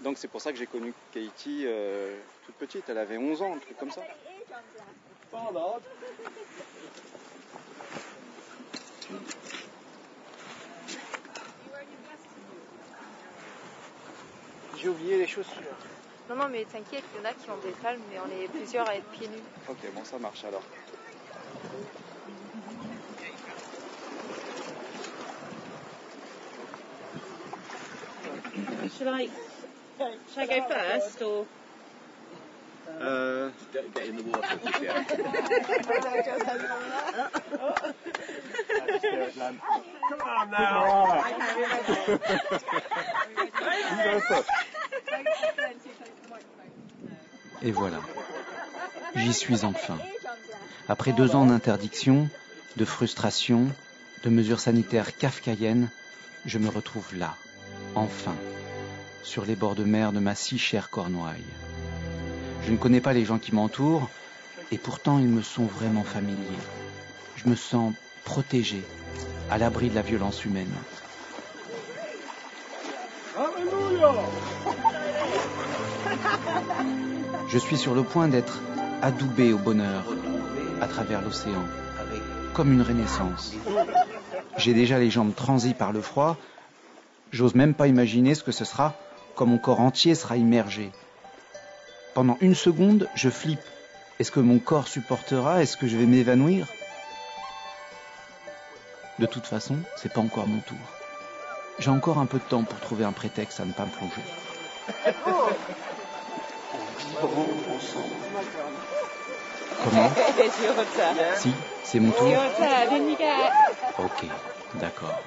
Donc 0.01 0.19
c'est 0.19 0.29
pour 0.29 0.41
ça 0.41 0.53
que 0.53 0.59
j'ai 0.59 0.67
connu 0.67 0.93
Katie 1.13 1.65
euh, 1.67 2.17
toute 2.47 2.55
petite. 2.57 2.89
Elle 2.89 2.99
avait 2.99 3.19
11 3.19 3.43
ans, 3.43 3.55
un 3.55 3.59
truc 3.59 3.77
comme 3.79 3.91
ça. 3.91 4.03
J'ai 14.81 14.89
oublié 14.89 15.19
les 15.19 15.27
chaussures. 15.27 15.63
Non, 16.29 16.37
non, 16.37 16.49
mais 16.51 16.65
t'inquiète, 16.65 17.05
il 17.15 17.19
y 17.19 17.21
en 17.21 17.25
a 17.31 17.33
qui 17.33 17.51
ont 17.51 17.57
des 17.65 17.73
palmes, 17.83 18.01
mais 18.11 18.19
on 18.19 18.29
est 18.43 18.49
plusieurs 18.49 18.89
à 18.89 18.97
être 18.97 19.07
pieds 19.11 19.29
nus. 19.29 19.43
Ok, 19.69 19.79
bon, 19.95 20.05
ça 20.05 20.19
marche 20.19 20.45
alors. 20.45 20.63
Should 28.97 29.09
I, 29.09 29.29
should 30.33 30.39
I 30.39 30.47
go 30.47 30.63
first 30.69 31.23
or? 31.23 31.47
Euh, 33.01 33.51
Get 33.73 34.09
in 34.09 34.17
the 34.17 34.23
water. 34.23 34.59
Et 47.63 47.71
voilà. 47.73 48.01
J'y 49.15 49.33
suis 49.33 49.65
enfin. 49.65 49.99
Après 50.89 51.13
deux 51.13 51.35
ans 51.35 51.47
d'interdiction, 51.47 52.29
de 52.77 52.85
frustration, 52.85 53.69
de 54.23 54.31
mesures 54.31 54.61
sanitaires 54.61 55.17
kafkaïennes, 55.17 55.89
je 56.45 56.59
me 56.59 56.69
retrouve 56.69 57.17
là, 57.17 57.35
enfin, 57.95 58.35
sur 59.23 59.47
les 59.47 59.57
bords 59.57 59.75
de 59.77 59.85
mer 59.85 60.13
de 60.13 60.19
ma 60.19 60.35
si 60.35 60.59
chère 60.59 60.91
Cornouaille. 60.91 61.45
Je 62.67 62.73
ne 62.73 62.77
connais 62.77 63.01
pas 63.01 63.13
les 63.13 63.25
gens 63.25 63.39
qui 63.39 63.55
m'entourent, 63.55 64.11
et 64.71 64.79
pourtant 64.79 65.19
ils 65.19 65.29
me 65.29 65.43
sont 65.43 65.65
vraiment 65.65 66.05
familiers. 66.05 66.59
Je 67.37 67.49
me 67.49 67.57
sens 67.57 67.95
protégé, 68.25 68.83
à 69.51 69.59
l'abri 69.59 69.89
de 69.91 69.95
la 69.95 70.03
violence 70.03 70.45
humaine. 70.45 70.73
Je 77.49 77.59
suis 77.59 77.77
sur 77.77 77.95
le 77.95 78.03
point 78.03 78.29
d'être 78.29 78.61
adoubé 79.03 79.53
au 79.53 79.59
bonheur 79.59 80.05
à 80.81 80.87
travers 80.87 81.23
l'océan, 81.23 81.65
comme 82.53 82.73
une 82.73 82.83
renaissance. 82.83 83.55
J'ai 84.57 84.75
déjà 84.75 84.99
les 84.99 85.11
jambes 85.11 85.35
transies 85.35 85.75
par 85.75 85.93
le 85.93 86.01
froid. 86.01 86.37
J'ose 87.33 87.55
même 87.55 87.75
pas 87.75 87.89
imaginer 87.89 88.35
ce 88.35 88.43
que 88.43 88.53
ce 88.53 88.65
sera 88.65 88.95
quand 89.35 89.47
mon 89.47 89.59
corps 89.59 89.81
entier 89.81 90.15
sera 90.15 90.37
immergé. 90.37 90.93
Pendant 92.15 92.39
une 92.41 92.55
seconde, 92.55 93.09
je 93.15 93.29
flippe. 93.29 93.59
Est-ce 94.21 94.31
que 94.31 94.41
mon 94.41 94.61
corps 94.61 94.87
supportera? 94.87 95.63
Est-ce 95.63 95.77
que 95.77 95.89
je 95.89 95.97
vais 95.97 96.07
m'évanouir? 96.07 96.69
De 99.19 99.27
toute 99.27 99.47
façon, 99.47 99.79
c'est 99.97 100.13
pas 100.13 100.21
encore 100.21 100.47
mon 100.49 100.61
tour. 100.61 100.79
J'ai 101.79 101.91
encore 101.91 102.19
un 102.19 102.27
peu 102.27 102.39
de 102.39 102.45
temps 102.45 102.65
pour 102.65 102.81
trouver 102.81 103.05
un 103.05 103.13
prétexte 103.13 103.61
à 103.61 103.65
ne 103.65 103.73
pas 103.73 103.85
me 103.85 103.91
plonger. 103.91 104.23
Comment. 109.85 110.11
Si, 111.37 111.53
c'est 111.83 112.01
mon 112.01 112.11
tour. 112.11 112.33
Ok, 113.99 114.27
d'accord. 114.75 115.23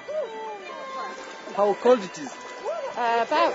How 1.56 1.74
cold 1.82 2.04
it 2.04 2.18
is? 2.18 2.30
Uh, 2.96 3.22
about 3.22 3.54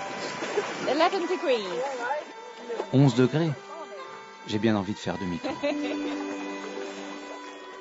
11 0.88 1.28
degrees. 1.28 1.68
11 2.92 3.16
degrés. 3.16 3.52
J'ai 4.48 4.60
bien 4.60 4.76
envie 4.76 4.94
de 4.94 5.00
faire 5.00 5.18
demi-tour. 5.18 5.52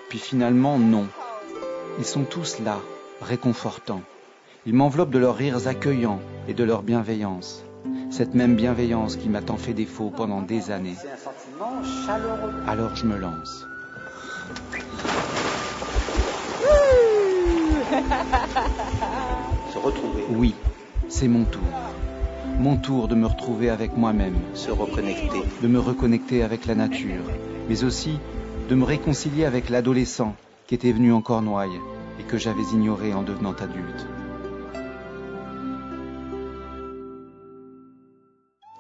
Puis 0.08 0.18
finalement, 0.18 0.78
non. 0.78 1.08
Ils 1.98 2.04
sont 2.04 2.24
tous 2.24 2.58
là, 2.60 2.78
réconfortants. 3.20 4.02
Ils 4.66 4.74
m'enveloppent 4.74 5.10
de 5.10 5.18
leurs 5.18 5.36
rires 5.36 5.66
accueillants 5.66 6.20
et 6.48 6.54
de 6.54 6.64
leur 6.64 6.82
bienveillance. 6.82 7.64
Cette 8.10 8.34
même 8.34 8.56
bienveillance 8.56 9.16
qui 9.16 9.28
m'a 9.28 9.42
tant 9.42 9.56
fait 9.56 9.74
défaut 9.74 10.10
pendant 10.14 10.42
des 10.42 10.70
années. 10.70 10.96
Alors 12.66 12.94
je 12.96 13.06
me 13.06 13.16
lance. 13.16 13.66
Se 19.72 19.78
retrouver, 19.78 20.24
Oui, 20.30 20.54
c'est 21.08 21.28
mon 21.28 21.44
tour. 21.44 21.62
Mon 22.58 22.76
tour 22.76 23.08
de 23.08 23.14
me 23.14 23.26
retrouver 23.26 23.70
avec 23.70 23.96
moi-même, 23.96 24.36
se 24.54 24.70
reconnecter, 24.70 25.42
de 25.62 25.68
me 25.68 25.78
reconnecter 25.78 26.42
avec 26.42 26.66
la 26.66 26.74
nature, 26.74 27.24
mais 27.68 27.84
aussi 27.84 28.18
de 28.68 28.74
me 28.74 28.84
réconcilier 28.84 29.44
avec 29.44 29.68
l'adolescent 29.68 30.34
qui 30.72 30.76
était 30.76 30.92
venu 30.92 31.12
en 31.12 31.20
Cornouailles 31.20 31.82
et 32.18 32.22
que 32.22 32.38
j'avais 32.38 32.62
ignoré 32.72 33.12
en 33.12 33.22
devenant 33.22 33.52
adulte. 33.52 34.06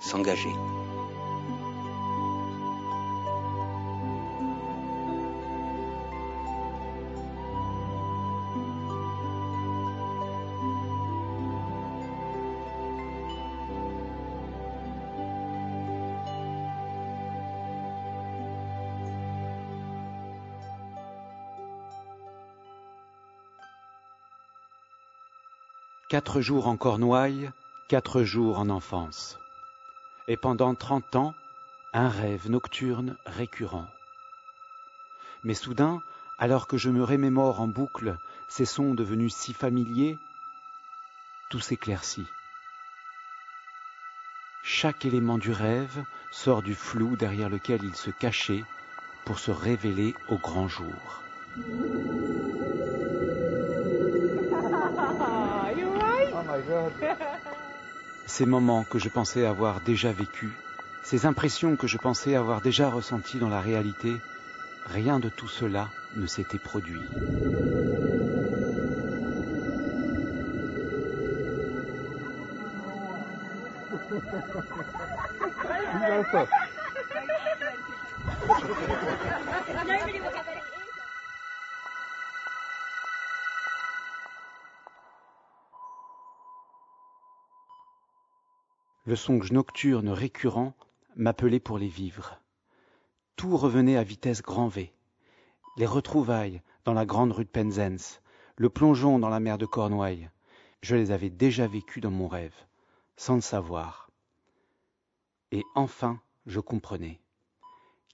s'engager. 0.00 0.48
Quatre 26.12 26.42
jours 26.42 26.66
en 26.66 26.76
Cornouailles, 26.76 27.50
quatre 27.88 28.22
jours 28.22 28.58
en 28.58 28.68
enfance. 28.68 29.38
Et 30.28 30.36
pendant 30.36 30.74
trente 30.74 31.16
ans, 31.16 31.34
un 31.94 32.10
rêve 32.10 32.50
nocturne 32.50 33.16
récurrent. 33.24 33.88
Mais 35.42 35.54
soudain, 35.54 36.02
alors 36.36 36.66
que 36.66 36.76
je 36.76 36.90
me 36.90 37.02
remémore 37.02 37.62
en 37.62 37.66
boucle 37.66 38.18
ces 38.46 38.66
sons 38.66 38.92
devenus 38.92 39.34
si 39.34 39.54
familiers, 39.54 40.18
tout 41.48 41.60
s'éclaircit. 41.60 42.28
Chaque 44.62 45.06
élément 45.06 45.38
du 45.38 45.50
rêve 45.50 46.04
sort 46.30 46.60
du 46.62 46.74
flou 46.74 47.16
derrière 47.16 47.48
lequel 47.48 47.82
il 47.84 47.96
se 47.96 48.10
cachait 48.10 48.64
pour 49.24 49.38
se 49.38 49.50
révéler 49.50 50.14
au 50.28 50.36
grand 50.36 50.68
jour. 50.68 51.22
Ces 58.26 58.46
moments 58.46 58.84
que 58.84 58.98
je 58.98 59.08
pensais 59.08 59.44
avoir 59.44 59.80
déjà 59.80 60.12
vécus, 60.12 60.52
ces 61.02 61.26
impressions 61.26 61.76
que 61.76 61.86
je 61.86 61.98
pensais 61.98 62.34
avoir 62.34 62.60
déjà 62.60 62.88
ressenties 62.88 63.38
dans 63.38 63.48
la 63.48 63.60
réalité, 63.60 64.16
rien 64.86 65.18
de 65.18 65.28
tout 65.28 65.48
cela 65.48 65.88
ne 66.16 66.26
s'était 66.26 66.58
produit. 66.58 67.02
Le 89.12 89.16
songe 89.16 89.52
nocturne 89.52 90.08
récurrent 90.08 90.72
m'appelait 91.16 91.60
pour 91.60 91.76
les 91.76 91.86
vivre. 91.86 92.40
Tout 93.36 93.58
revenait 93.58 93.98
à 93.98 94.02
vitesse 94.02 94.40
grand 94.40 94.68
V. 94.68 94.90
Les 95.76 95.84
retrouvailles 95.84 96.62
dans 96.86 96.94
la 96.94 97.04
grande 97.04 97.32
rue 97.32 97.44
de 97.44 97.50
Penzance, 97.50 98.22
le 98.56 98.70
plongeon 98.70 99.18
dans 99.18 99.28
la 99.28 99.38
mer 99.38 99.58
de 99.58 99.66
Cornouailles, 99.66 100.30
je 100.80 100.96
les 100.96 101.10
avais 101.10 101.28
déjà 101.28 101.66
vécus 101.66 102.02
dans 102.02 102.10
mon 102.10 102.26
rêve, 102.26 102.54
sans 103.18 103.34
le 103.34 103.42
savoir. 103.42 104.10
Et 105.50 105.62
enfin, 105.74 106.18
je 106.46 106.60
comprenais. 106.60 107.20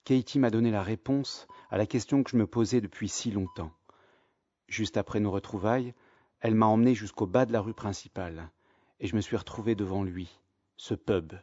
Katie 0.03 0.41
m'a 0.41 0.51
donné 0.51 0.73
la 0.73 0.83
réponse 0.83 1.47
à 1.71 1.79
la 1.79 1.87
question 1.87 2.25
que 2.25 2.31
je 2.33 2.37
me 2.37 2.49
posais 2.49 2.81
depuis 2.81 3.09
si 3.09 3.31
longtemps. 3.31 3.71
Juste 4.67 4.97
après 4.97 5.21
nos 5.21 5.31
retrouvailles, 5.31 5.95
elle 6.41 6.57
m'a 6.57 6.67
emmené 6.67 6.97
jusqu'au 6.97 7.29
bas 7.29 7.47
de 7.47 7.53
la 7.53 7.61
rue 7.61 7.73
principale, 7.73 8.51
et 8.99 9.07
je 9.07 9.15
me 9.15 9.21
suis 9.21 9.37
retrouvé 9.37 9.77
devant 9.77 10.03
lui, 10.03 10.41
ce 10.79 10.95
pub, 10.95 11.35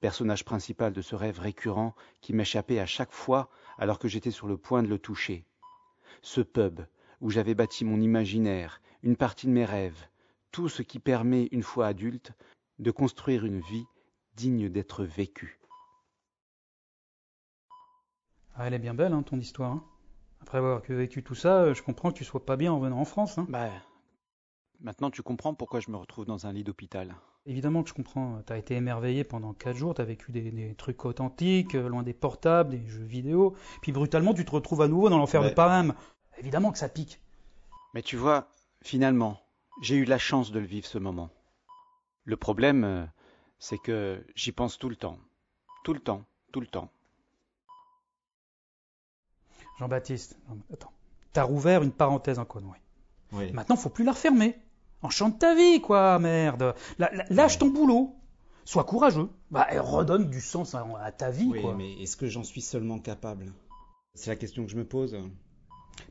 personnage 0.00 0.44
principal 0.44 0.92
de 0.92 1.02
ce 1.02 1.16
rêve 1.16 1.40
récurrent 1.40 1.94
qui 2.20 2.32
m'échappait 2.34 2.78
à 2.78 2.86
chaque 2.86 3.10
fois 3.10 3.50
alors 3.78 3.98
que 3.98 4.06
j'étais 4.06 4.30
sur 4.30 4.46
le 4.46 4.56
point 4.56 4.82
de 4.82 4.88
le 4.88 4.98
toucher. 4.98 5.44
Ce 6.20 6.40
pub 6.40 6.82
où 7.20 7.30
j'avais 7.30 7.54
bâti 7.54 7.84
mon 7.84 8.00
imaginaire, 8.00 8.80
une 9.02 9.16
partie 9.16 9.46
de 9.46 9.52
mes 9.52 9.64
rêves, 9.64 10.06
tout 10.50 10.68
ce 10.68 10.82
qui 10.82 10.98
permet, 10.98 11.48
une 11.52 11.62
fois 11.62 11.86
adulte, 11.86 12.32
de 12.78 12.90
construire 12.90 13.44
une 13.44 13.60
vie 13.60 13.86
digne 14.36 14.68
d'être 14.68 15.04
vécue. 15.04 15.58
Ah, 18.54 18.66
elle 18.66 18.74
est 18.74 18.78
bien 18.78 18.94
belle, 18.94 19.12
hein, 19.14 19.22
ton 19.22 19.38
histoire. 19.38 19.72
hein. 19.72 19.84
Après 20.42 20.58
avoir 20.58 20.82
vécu 20.82 21.22
tout 21.22 21.34
ça, 21.34 21.62
euh, 21.62 21.74
je 21.74 21.82
comprends 21.82 22.10
que 22.12 22.18
tu 22.18 22.24
sois 22.24 22.44
pas 22.44 22.56
bien 22.56 22.72
en 22.72 22.78
venant 22.78 22.98
en 23.00 23.04
France. 23.04 23.38
hein. 23.38 23.46
Bah, 23.48 23.70
maintenant 24.80 25.10
tu 25.10 25.22
comprends 25.22 25.54
pourquoi 25.54 25.80
je 25.80 25.90
me 25.90 25.96
retrouve 25.96 26.26
dans 26.26 26.46
un 26.46 26.52
lit 26.52 26.64
d'hôpital. 26.64 27.14
Évidemment 27.44 27.82
que 27.82 27.88
je 27.88 27.94
comprends. 27.94 28.40
T'as 28.46 28.56
été 28.56 28.74
émerveillé 28.76 29.24
pendant 29.24 29.52
4 29.52 29.76
jours, 29.76 29.94
t'as 29.94 30.04
vécu 30.04 30.30
des, 30.30 30.50
des 30.52 30.74
trucs 30.74 31.04
authentiques, 31.04 31.74
euh, 31.74 31.88
loin 31.88 32.02
des 32.04 32.12
portables, 32.12 32.70
des 32.70 32.86
jeux 32.86 33.02
vidéo. 33.04 33.56
Puis 33.80 33.90
brutalement, 33.90 34.32
tu 34.32 34.44
te 34.44 34.50
retrouves 34.52 34.82
à 34.82 34.88
nouveau 34.88 35.08
dans 35.08 35.18
l'enfer 35.18 35.42
Ouais. 35.42 35.50
de 35.50 35.54
Param. 35.54 35.94
Évidemment 36.38 36.70
que 36.70 36.78
ça 36.78 36.88
pique. 36.88 37.20
Mais 37.94 38.02
tu 38.02 38.16
vois, 38.16 38.48
finalement, 38.82 39.40
j'ai 39.82 39.96
eu 39.96 40.04
la 40.04 40.18
chance 40.18 40.52
de 40.52 40.60
le 40.60 40.66
vivre 40.66 40.86
ce 40.86 40.98
moment. 40.98 41.30
Le 42.24 42.36
problème, 42.36 42.84
euh, 42.84 43.04
c'est 43.58 43.78
que 43.78 44.24
j'y 44.36 44.52
pense 44.52 44.78
tout 44.78 44.88
le 44.88 44.96
temps. 44.96 45.18
Tout 45.84 45.94
le 45.94 46.00
temps, 46.00 46.24
tout 46.52 46.60
le 46.60 46.68
temps. 46.68 46.90
Jean-Baptiste, 49.78 50.38
attends. 50.72 50.92
T'as 51.32 51.42
rouvert 51.42 51.82
une 51.82 51.92
parenthèse 51.92 52.38
en 52.38 52.44
connerie. 52.44 52.78
Oui. 53.32 53.50
Maintenant, 53.52 53.74
faut 53.76 53.88
plus 53.88 54.04
la 54.04 54.12
refermer. 54.12 54.56
Enchante 55.02 55.38
ta 55.38 55.54
vie, 55.54 55.80
quoi, 55.80 56.18
merde. 56.18 56.74
Lâche 57.30 57.58
ton 57.58 57.66
boulot. 57.68 58.14
Sois 58.64 58.84
courageux. 58.84 59.28
Bah, 59.50 59.66
et 59.72 59.78
redonne 59.78 60.30
du 60.30 60.40
sens 60.40 60.74
à, 60.76 60.86
à 61.02 61.10
ta 61.10 61.30
vie, 61.30 61.48
Oui, 61.50 61.60
quoi. 61.62 61.74
mais 61.74 61.94
est-ce 62.00 62.16
que 62.16 62.28
j'en 62.28 62.44
suis 62.44 62.60
seulement 62.60 63.00
capable? 63.00 63.52
C'est 64.14 64.30
la 64.30 64.36
question 64.36 64.64
que 64.64 64.70
je 64.70 64.76
me 64.76 64.84
pose. 64.84 65.18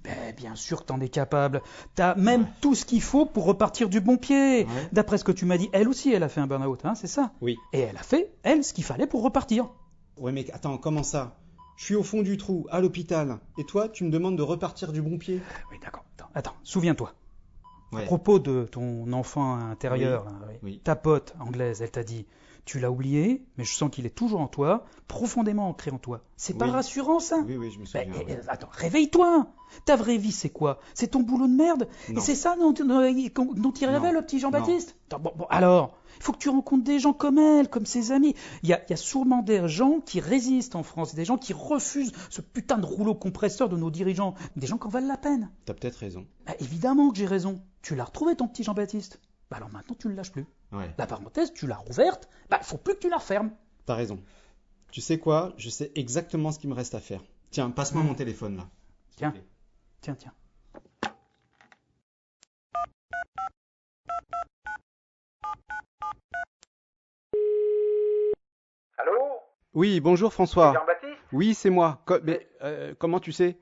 Ben, 0.03 0.35
bien 0.35 0.55
sûr 0.55 0.81
que 0.81 0.85
t'en 0.87 0.99
es 0.99 1.07
capable. 1.07 1.61
T'as 1.95 2.15
même 2.15 2.45
tout 2.59 2.75
ce 2.75 2.83
qu'il 2.85 3.01
faut 3.01 3.25
pour 3.25 3.45
repartir 3.45 3.87
du 3.87 4.01
bon 4.01 4.17
pied. 4.17 4.67
D'après 4.91 5.17
ce 5.17 5.23
que 5.23 5.31
tu 5.31 5.45
m'as 5.45 5.57
dit, 5.57 5.69
elle 5.71 5.87
aussi, 5.87 6.11
elle 6.11 6.23
a 6.23 6.29
fait 6.29 6.41
un 6.41 6.47
burn-out, 6.47 6.83
hein, 6.83 6.95
c'est 6.95 7.07
ça? 7.07 7.31
Oui. 7.39 7.55
Et 7.71 7.79
elle 7.79 7.97
a 7.97 8.03
fait, 8.03 8.33
elle, 8.43 8.63
ce 8.63 8.73
qu'il 8.73 8.83
fallait 8.83 9.07
pour 9.07 9.23
repartir. 9.23 9.69
Ouais, 10.17 10.31
mais 10.33 10.45
attends, 10.51 10.77
comment 10.77 11.03
ça? 11.03 11.37
Je 11.77 11.85
suis 11.85 11.95
au 11.95 12.03
fond 12.03 12.21
du 12.21 12.37
trou, 12.37 12.67
à 12.69 12.79
l'hôpital, 12.81 13.39
et 13.57 13.63
toi, 13.63 13.89
tu 13.89 14.03
me 14.03 14.11
demandes 14.11 14.37
de 14.37 14.43
repartir 14.43 14.91
du 14.91 15.01
bon 15.01 15.17
pied? 15.17 15.39
Oui, 15.71 15.77
d'accord. 15.81 16.03
Attends, 16.17 16.29
attends, 16.35 16.55
souviens-toi. 16.63 17.13
Ouais. 17.91 18.03
À 18.03 18.05
propos 18.05 18.39
de 18.39 18.65
ton 18.65 19.11
enfant 19.11 19.55
intérieur, 19.55 20.25
Oui, 20.25 20.31
là, 20.31 20.47
oui. 20.47 20.59
oui. 20.63 20.81
ta 20.83 20.95
pote 20.95 21.33
anglaise, 21.39 21.81
elle 21.81 21.91
t'a 21.91 22.03
dit 22.03 22.25
Tu 22.65 22.79
l'as 22.79 22.91
oublié, 22.91 23.43
mais 23.57 23.63
je 23.63 23.73
sens 23.73 23.89
qu'il 23.89 24.05
est 24.05 24.15
toujours 24.15 24.39
en 24.39 24.47
toi, 24.47 24.85
profondément 25.07 25.67
ancré 25.67 25.89
en 25.91 25.97
toi. 25.97 26.21
C'est 26.37 26.57
pas 26.57 26.65
Oui. 26.65 26.71
rassurant, 26.71 27.19
ça? 27.19 27.39
Oui, 27.47 27.57
oui, 27.57 27.71
je 27.71 27.79
me 27.79 27.85
Ben, 27.91 28.13
souviens. 28.13 28.23
eh, 28.27 28.49
Attends, 28.49 28.69
réveille-toi 28.71 29.47
Ta 29.85 29.95
vraie 29.95 30.17
vie, 30.17 30.31
c'est 30.33 30.49
quoi? 30.49 30.79
C'est 30.93 31.07
ton 31.07 31.21
boulot 31.21 31.47
de 31.47 31.53
merde? 31.53 31.87
Et 32.09 32.19
c'est 32.19 32.35
ça 32.35 32.55
dont, 32.57 32.73
il 32.73 33.85
rêvait, 33.87 34.11
le 34.11 34.21
petit 34.21 34.39
Jean-Baptiste? 34.39 34.95
Bon, 35.09 35.31
bon, 35.35 35.45
alors, 35.49 35.97
il 36.17 36.23
faut 36.23 36.33
que 36.33 36.37
tu 36.37 36.49
rencontres 36.49 36.83
des 36.83 36.99
gens 36.99 37.13
comme 37.13 37.37
elle, 37.37 37.69
comme 37.69 37.85
ses 37.85 38.11
amis. 38.11 38.35
Il 38.63 38.69
y 38.69 38.73
a, 38.73 38.81
y 38.89 38.93
a 38.93 38.97
sûrement 38.97 39.41
des 39.41 39.67
gens 39.69 39.99
qui 40.01 40.19
résistent 40.19 40.75
en 40.75 40.83
France, 40.83 41.15
des 41.15 41.25
gens 41.25 41.37
qui 41.37 41.53
refusent 41.53 42.11
ce 42.29 42.41
putain 42.41 42.77
de 42.77 42.85
rouleau 42.85 43.15
compresseur 43.15 43.69
de 43.69 43.77
nos 43.77 43.89
dirigeants, 43.89 44.35
des 44.57 44.67
gens 44.67 44.77
qui 44.77 44.87
en 44.87 44.89
valent 44.89 45.07
la 45.07 45.17
peine. 45.17 45.49
T'as 45.65 45.73
peut-être 45.73 45.95
raison. 45.95 46.27
Bah, 46.45 46.53
évidemment 46.59 47.09
que 47.11 47.17
j'ai 47.17 47.25
raison. 47.25 47.61
Tu 47.81 47.95
l'as 47.95 48.03
retrouvé, 48.03 48.35
ton 48.35 48.47
petit 48.47 48.63
Jean-Baptiste? 48.63 49.19
Bah, 49.51 49.57
alors 49.57 49.69
maintenant, 49.69 49.95
tu 49.99 50.07
ne 50.07 50.13
le 50.13 50.17
lâches 50.17 50.31
plus. 50.31 50.45
Ouais. 50.71 50.89
La 50.97 51.05
parenthèse, 51.05 51.51
tu 51.53 51.67
l'as 51.67 51.75
rouverte, 51.75 52.29
bah, 52.49 52.57
il 52.61 52.65
faut 52.65 52.77
plus 52.77 52.93
que 52.95 52.99
tu 52.99 53.09
la 53.09 53.17
refermes. 53.17 53.51
T'as 53.85 53.95
raison. 53.95 54.23
Tu 54.93 55.01
sais 55.01 55.19
quoi? 55.19 55.51
Je 55.57 55.69
sais 55.69 55.91
exactement 55.95 56.53
ce 56.53 56.59
qu'il 56.59 56.69
me 56.69 56.73
reste 56.73 56.95
à 56.95 57.01
faire. 57.01 57.21
Tiens, 57.49 57.69
passe-moi 57.69 58.01
Hmm. 58.01 58.07
mon 58.07 58.15
téléphone 58.15 58.55
là. 58.55 58.69
Tiens, 59.17 59.33
tiens, 59.99 60.15
tiens. 60.15 60.33
Allô? 68.97 69.17
Oui, 69.73 69.99
bonjour 69.99 70.33
François. 70.33 70.73
Jean-Baptiste? 70.73 71.19
Oui, 71.31 71.53
c'est 71.53 71.69
moi. 71.69 72.01
Co- 72.05 72.19
mais 72.23 72.47
euh, 72.61 72.93
comment 72.97 73.19
tu 73.19 73.31
sais? 73.31 73.57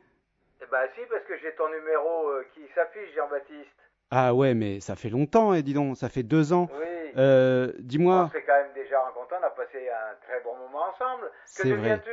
Eh 0.62 0.66
ben 0.72 0.88
si, 0.96 1.02
parce 1.10 1.24
que 1.26 1.38
j'ai 1.40 1.54
ton 1.56 1.70
numéro 1.70 2.30
euh, 2.30 2.46
qui 2.54 2.62
s'affiche, 2.76 3.16
Jean-Baptiste. 3.16 3.70
Ah 4.12 4.34
ouais, 4.34 4.53
mais 4.53 4.80
ça 4.80 4.95
fait 4.95 5.10
longtemps, 5.10 5.53
et 5.53 5.62
dis 5.62 5.74
donc, 5.74 5.97
ça 5.97 6.10
fait 6.10 6.24
deux 6.24 6.53
ans. 6.53 6.68
Oui. 6.72 6.86
Euh, 7.18 7.72
On 7.78 7.82
Dis-moi, 7.82 8.30
s'est 8.32 8.43
quand 8.45 8.53
même 8.53 8.74
déjà 8.74 8.99
rencontrés, 8.99 9.36
on 9.41 9.45
a 9.45 9.49
passé 9.51 9.88
un 9.89 10.16
très 10.26 10.41
bon 10.43 10.55
moment 10.57 10.86
ensemble. 10.93 11.32
Que 11.57 11.68
deviens-tu? 11.68 12.10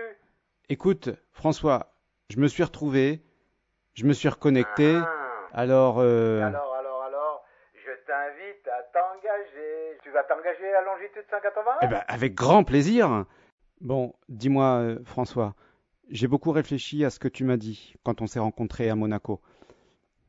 Écoute, 0.68 1.10
François, 1.32 1.92
je 2.30 2.38
me 2.38 2.48
suis 2.48 2.62
retrouvé, 2.62 3.22
je 3.94 4.04
me 4.04 4.12
suis 4.12 4.28
reconnecté. 4.28 4.96
Ah. 4.96 5.08
Alors, 5.52 5.98
euh, 6.00 6.42
Alors, 6.42 6.74
alors, 6.74 7.02
alors, 7.02 7.44
je 7.74 7.92
t'invite 8.06 8.66
à 8.68 8.82
t'engager. 8.92 9.98
Tu 10.02 10.10
vas 10.10 10.24
t'engager 10.24 10.74
à 10.74 10.82
longitude 10.82 11.24
180 11.30 11.70
eh 11.82 11.86
ben, 11.86 12.02
avec 12.08 12.34
grand 12.34 12.64
plaisir. 12.64 13.24
Bon, 13.80 14.14
dis-moi, 14.28 14.80
euh, 14.80 14.98
François, 15.04 15.54
j'ai 16.10 16.26
beaucoup 16.26 16.50
réfléchi 16.52 17.04
à 17.04 17.10
ce 17.10 17.18
que 17.18 17.28
tu 17.28 17.44
m'as 17.44 17.56
dit 17.56 17.94
quand 18.04 18.20
on 18.22 18.26
s'est 18.26 18.38
rencontrés 18.38 18.90
à 18.90 18.94
Monaco. 18.96 19.40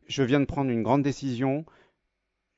Je 0.08 0.24
viens 0.24 0.39
de 0.39 0.45
prendre 0.45 0.72
une 0.72 0.84
grande 0.84 1.03
décision. 1.03 1.66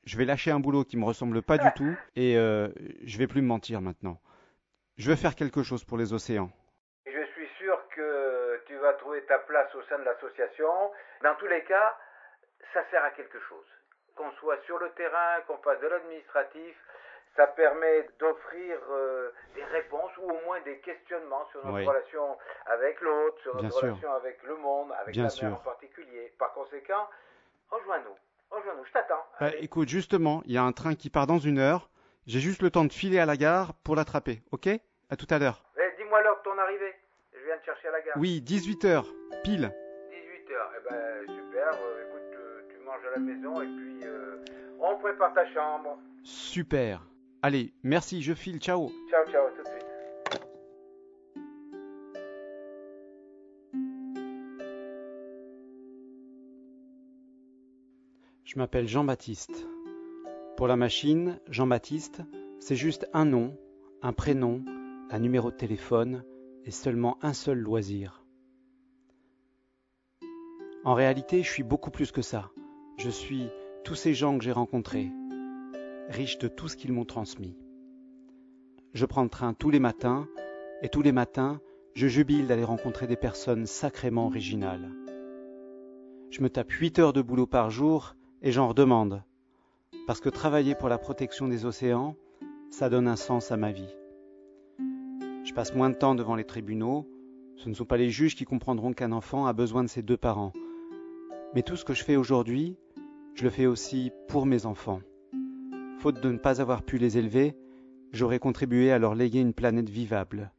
Je 0.06 0.18
vais 0.18 0.26
lâcher 0.26 0.52
un 0.52 0.60
boulot 0.60 0.84
qui 0.84 0.98
me 0.98 1.06
ressemble 1.06 1.42
pas 1.42 1.58
du 1.58 1.68
tout 1.76 1.96
et 2.16 2.38
euh, 2.38 2.70
je 3.04 3.18
vais 3.18 3.28
plus 3.28 3.42
me 3.42 3.48
mentir 3.48 3.82
maintenant. 3.82 4.20
Je 4.98 5.10
veux 5.10 5.16
faire 5.16 5.36
quelque 5.36 5.64
chose 5.64 5.84
pour 5.84 5.98
les 5.98 6.14
océans. 6.14 6.50
Je 7.06 7.24
suis 7.34 7.48
sûr 7.58 7.78
que 7.96 8.62
tu 8.68 8.76
vas 8.78 8.94
trouver 8.94 9.24
ta 9.26 9.40
place 9.40 9.74
au 9.76 9.82
sein 9.84 9.98
de 10.00 10.04
l'association. 10.04 10.92
Dans 11.24 11.36
tous 11.36 11.48
les 11.48 11.64
cas, 11.64 11.98
ça 12.74 12.82
sert 12.92 13.04
à 13.04 13.12
quelque 13.12 13.40
chose. 13.40 13.66
Qu'on 14.16 14.32
soit 14.40 14.58
sur 14.66 14.78
le 14.80 14.90
terrain, 14.92 15.42
qu'on 15.48 15.58
fasse 15.58 15.80
de 15.82 15.88
l'administratif, 15.88 16.76
ça 17.36 17.48
permet 17.48 18.08
d'offrir 18.20 18.78
euh, 18.92 19.32
des 19.56 19.64
réponses 19.64 20.12
ou 20.18 20.30
au 20.30 20.42
moins 20.46 20.60
des 20.62 20.80
questionnements 20.80 21.46
sur 21.52 21.64
notre 21.64 21.78
Oui. 21.78 21.86
relation 21.86 22.38
avec 22.66 23.00
l'autre, 23.02 23.40
sur 23.42 23.54
Bien 23.56 23.64
notre 23.64 23.80
sûr. 23.80 23.88
relation 23.90 24.14
avec 24.14 24.44
le 24.44 24.56
monde, 24.58 24.92
avec 25.00 25.14
Bien 25.14 25.24
la 25.24 25.30
sûr. 25.30 25.48
mer 25.50 25.58
en 25.58 25.64
particulier. 25.64 26.34
Par 26.38 26.52
conséquent, 26.54 27.08
rejoins-nous. 27.72 28.16
Rejoins-nous, 28.52 28.86
je 28.86 28.92
t'attends. 28.92 29.24
Bah, 29.40 29.52
écoute, 29.60 29.88
justement, 29.90 30.42
il 30.46 30.54
y 30.54 30.58
a 30.58 30.64
un 30.64 30.72
train 30.72 30.96
qui 30.96 31.10
part 31.10 31.28
dans 31.28 31.38
une 31.40 31.60
heure. 31.60 31.90
J'ai 32.28 32.40
juste 32.40 32.62
le 32.62 32.70
temps 32.70 32.86
de 32.86 32.92
filer 32.94 33.20
à 33.20 33.26
la 33.26 33.38
gare 33.38 33.74
pour 33.84 33.96
l'attraper, 33.96 34.42
ok? 34.52 34.68
À 35.10 35.16
tout 35.16 35.28
à 35.30 35.40
l'heure. 35.40 35.64
Eh, 35.78 35.98
Dis-moi 36.02 36.22
l'heure 36.22 36.38
de 36.38 36.44
ton 36.44 36.58
arrivée. 36.58 36.94
Je 37.34 37.40
viens 37.46 37.58
te 37.58 37.66
chercher 37.66 37.88
à 37.88 37.92
la 37.92 38.02
gare. 38.02 38.16
Oui, 38.18 38.44
18h, 38.46 39.04
pile. 39.44 39.72
18h. 40.12 40.62
Eh 40.78 40.90
ben, 40.90 41.22
super. 41.36 41.68
Euh, 41.74 42.06
écoute, 42.08 42.36
euh, 42.36 42.62
tu 42.70 42.78
manges 42.86 43.06
à 43.08 43.12
la 43.12 43.20
maison 43.20 43.62
et 43.62 43.66
puis 43.66 44.00
euh, 44.04 44.38
on 44.80 44.98
prépare 45.00 45.34
ta 45.34 45.46
chambre. 45.54 45.98
Super. 46.24 47.02
Allez, 47.42 47.74
merci, 47.84 48.22
je 48.22 48.34
file, 48.34 48.60
ciao. 48.60 48.92
Ciao, 49.10 49.26
ciao, 49.32 49.46
à 49.48 49.52
tout 49.52 49.64
de 49.64 49.68
suite. 49.68 49.86
Je 58.50 58.58
m'appelle 58.58 58.88
Jean-Baptiste. 58.88 59.68
Pour 60.58 60.68
la 60.68 60.76
machine, 60.76 61.40
Jean-Baptiste, 61.50 62.24
c'est 62.60 62.76
juste 62.76 63.08
un 63.14 63.24
nom, 63.24 63.56
un 64.02 64.12
prénom, 64.12 64.66
un 65.12 65.20
numéro 65.20 65.52
de 65.52 65.56
téléphone 65.56 66.24
et 66.66 66.72
seulement 66.72 67.20
un 67.22 67.34
seul 67.34 67.60
loisir. 67.60 68.26
En 70.84 70.96
réalité, 70.96 71.44
je 71.44 71.52
suis 71.52 71.62
beaucoup 71.62 71.92
plus 71.92 72.12
que 72.12 72.24
ça. 72.24 72.50
Je 72.98 73.12
suis 73.12 73.50
tous 73.84 73.94
ces 73.94 74.16
gens 74.16 74.36
que 74.36 74.44
j'ai 74.44 74.52
rencontrés, 74.52 75.12
riches 76.08 76.40
de 76.40 76.48
tout 76.48 76.70
ce 76.70 76.76
qu'ils 76.76 76.92
m'ont 76.92 77.06
transmis. 77.06 77.56
Je 78.96 79.06
prends 79.06 79.22
le 79.22 79.30
train 79.30 79.54
tous 79.54 79.70
les 79.70 79.80
matins, 79.80 80.28
et 80.82 80.90
tous 80.90 81.04
les 81.04 81.12
matins, 81.12 81.62
je 81.94 82.08
jubile 82.08 82.48
d'aller 82.48 82.64
rencontrer 82.64 83.06
des 83.06 83.16
personnes 83.16 83.68
sacrément 83.68 84.26
originales. 84.26 84.90
Je 86.32 86.42
me 86.42 86.50
tape 86.50 86.72
8 86.72 86.98
heures 86.98 87.14
de 87.14 87.22
boulot 87.22 87.46
par 87.46 87.70
jour 87.70 88.16
et 88.42 88.52
j'en 88.52 88.68
redemande. 88.68 89.24
Parce 90.08 90.22
que 90.22 90.30
travailler 90.30 90.76
pour 90.76 90.90
la 90.90 90.98
protection 90.98 91.48
des 91.48 91.66
océans, 91.66 92.16
ça 92.70 92.90
donne 92.90 93.08
un 93.08 93.16
sens 93.16 93.52
à 93.52 93.58
ma 93.58 93.72
vie. 93.72 93.94
Je 95.44 95.54
passe 95.54 95.74
moins 95.74 95.90
de 95.90 95.96
temps 95.96 96.16
devant 96.16 96.36
les 96.36 96.46
tribunaux. 96.46 97.08
Ce 97.58 97.70
ne 97.70 97.74
sont 97.74 97.86
pas 97.86 97.98
les 97.98 98.10
juges 98.10 98.36
qui 98.36 98.46
comprendront 98.46 98.94
qu'un 98.94 99.12
enfant 99.12 99.46
a 99.46 99.54
besoin 99.54 99.84
de 99.84 99.90
ses 99.90 100.02
deux 100.02 100.18
parents. 100.18 100.54
Mais 101.54 101.64
tout 101.64 101.76
ce 101.76 101.86
que 101.86 101.94
je 101.94 102.04
fais 102.04 102.16
aujourd'hui, 102.16 102.78
je 103.34 103.44
le 103.44 103.50
fais 103.50 103.66
aussi 103.66 104.12
pour 104.28 104.46
mes 104.46 104.66
enfants. 104.66 105.02
Faute 105.98 106.22
de 106.22 106.32
ne 106.32 106.38
pas 106.38 106.62
avoir 106.62 106.84
pu 106.84 106.98
les 106.98 107.18
élever, 107.18 107.56
j'aurais 108.12 108.40
contribué 108.40 108.92
à 108.92 109.00
leur 109.00 109.16
léguer 109.16 109.40
une 109.40 109.54
planète 109.54 109.90
vivable, 109.90 110.52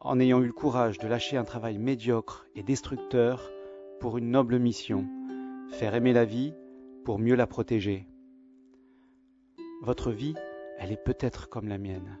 en 0.00 0.20
ayant 0.20 0.40
eu 0.40 0.46
le 0.46 0.52
courage 0.52 0.98
de 0.98 1.08
lâcher 1.08 1.36
un 1.36 1.44
travail 1.44 1.78
médiocre 1.78 2.46
et 2.54 2.62
destructeur 2.62 3.50
pour 4.00 4.18
une 4.18 4.30
noble 4.30 4.58
mission, 4.58 5.06
faire 5.70 5.94
aimer 5.94 6.12
la 6.12 6.24
vie 6.24 6.52
pour 7.04 7.18
mieux 7.18 7.34
la 7.34 7.46
protéger. 7.46 8.06
Votre 9.82 10.12
vie, 10.12 10.34
elle 10.78 10.92
est 10.92 11.04
peut-être 11.04 11.48
comme 11.48 11.68
la 11.68 11.78
mienne. 11.78 12.18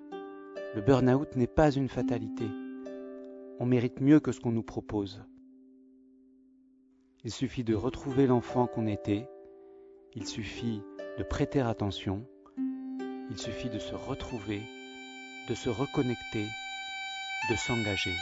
Le 0.74 0.80
burn-out 0.80 1.36
n'est 1.36 1.46
pas 1.46 1.70
une 1.70 1.88
fatalité. 1.88 2.46
On 3.60 3.66
mérite 3.66 4.00
mieux 4.00 4.18
que 4.18 4.32
ce 4.32 4.40
qu'on 4.40 4.52
nous 4.52 4.62
propose. 4.62 5.22
Il 7.24 7.30
suffit 7.30 7.62
de 7.62 7.74
retrouver 7.74 8.26
l'enfant 8.26 8.66
qu'on 8.66 8.86
était, 8.88 9.28
il 10.14 10.26
suffit 10.26 10.82
de 11.18 11.22
prêter 11.22 11.60
attention, 11.60 12.26
il 13.30 13.38
suffit 13.38 13.70
de 13.70 13.78
se 13.78 13.94
retrouver, 13.94 14.62
de 15.48 15.54
se 15.54 15.68
reconnecter, 15.68 16.46
de 17.50 17.54
s'engager. 17.54 18.14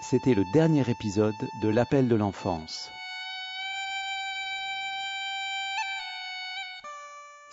C'était 0.00 0.34
le 0.34 0.44
dernier 0.52 0.88
épisode 0.90 1.34
de 1.62 1.68
L'appel 1.68 2.08
de 2.08 2.16
l'enfance. 2.16 2.90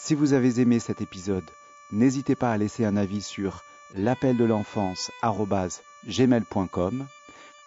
Si 0.03 0.15
vous 0.15 0.33
avez 0.33 0.59
aimé 0.59 0.79
cet 0.79 0.99
épisode, 0.99 1.47
n'hésitez 1.91 2.35
pas 2.35 2.51
à 2.51 2.57
laisser 2.57 2.85
un 2.85 2.97
avis 2.97 3.21
sur 3.21 3.63
l'appel 3.93 4.35
de 4.35 4.45
l'enfance@gmail.com, 4.45 7.07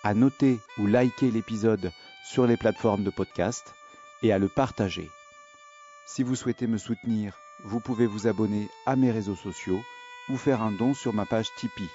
à 0.03 0.15
noter 0.15 0.59
ou 0.77 0.89
liker 0.89 1.31
l'épisode 1.31 1.93
sur 2.25 2.49
les 2.49 2.57
plateformes 2.57 3.05
de 3.05 3.11
podcast 3.11 3.73
et 4.25 4.33
à 4.33 4.41
le 4.41 4.49
partager. 4.49 5.13
Si 6.07 6.25
vous 6.25 6.35
souhaitez 6.35 6.67
me 6.67 6.77
soutenir, 6.77 7.39
vous 7.63 7.79
pouvez 7.79 8.07
vous 8.07 8.27
abonner 8.27 8.69
à 8.85 8.97
mes 8.97 9.13
réseaux 9.13 9.37
sociaux 9.37 9.85
ou 10.29 10.37
faire 10.37 10.61
un 10.61 10.73
don 10.73 10.93
sur 10.93 11.15
ma 11.15 11.27
page 11.27 11.47
Tipeee. 11.57 11.89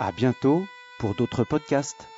À 0.00 0.10
bientôt 0.10 0.66
pour 0.98 1.14
d'autres 1.14 1.44
podcasts. 1.44 2.08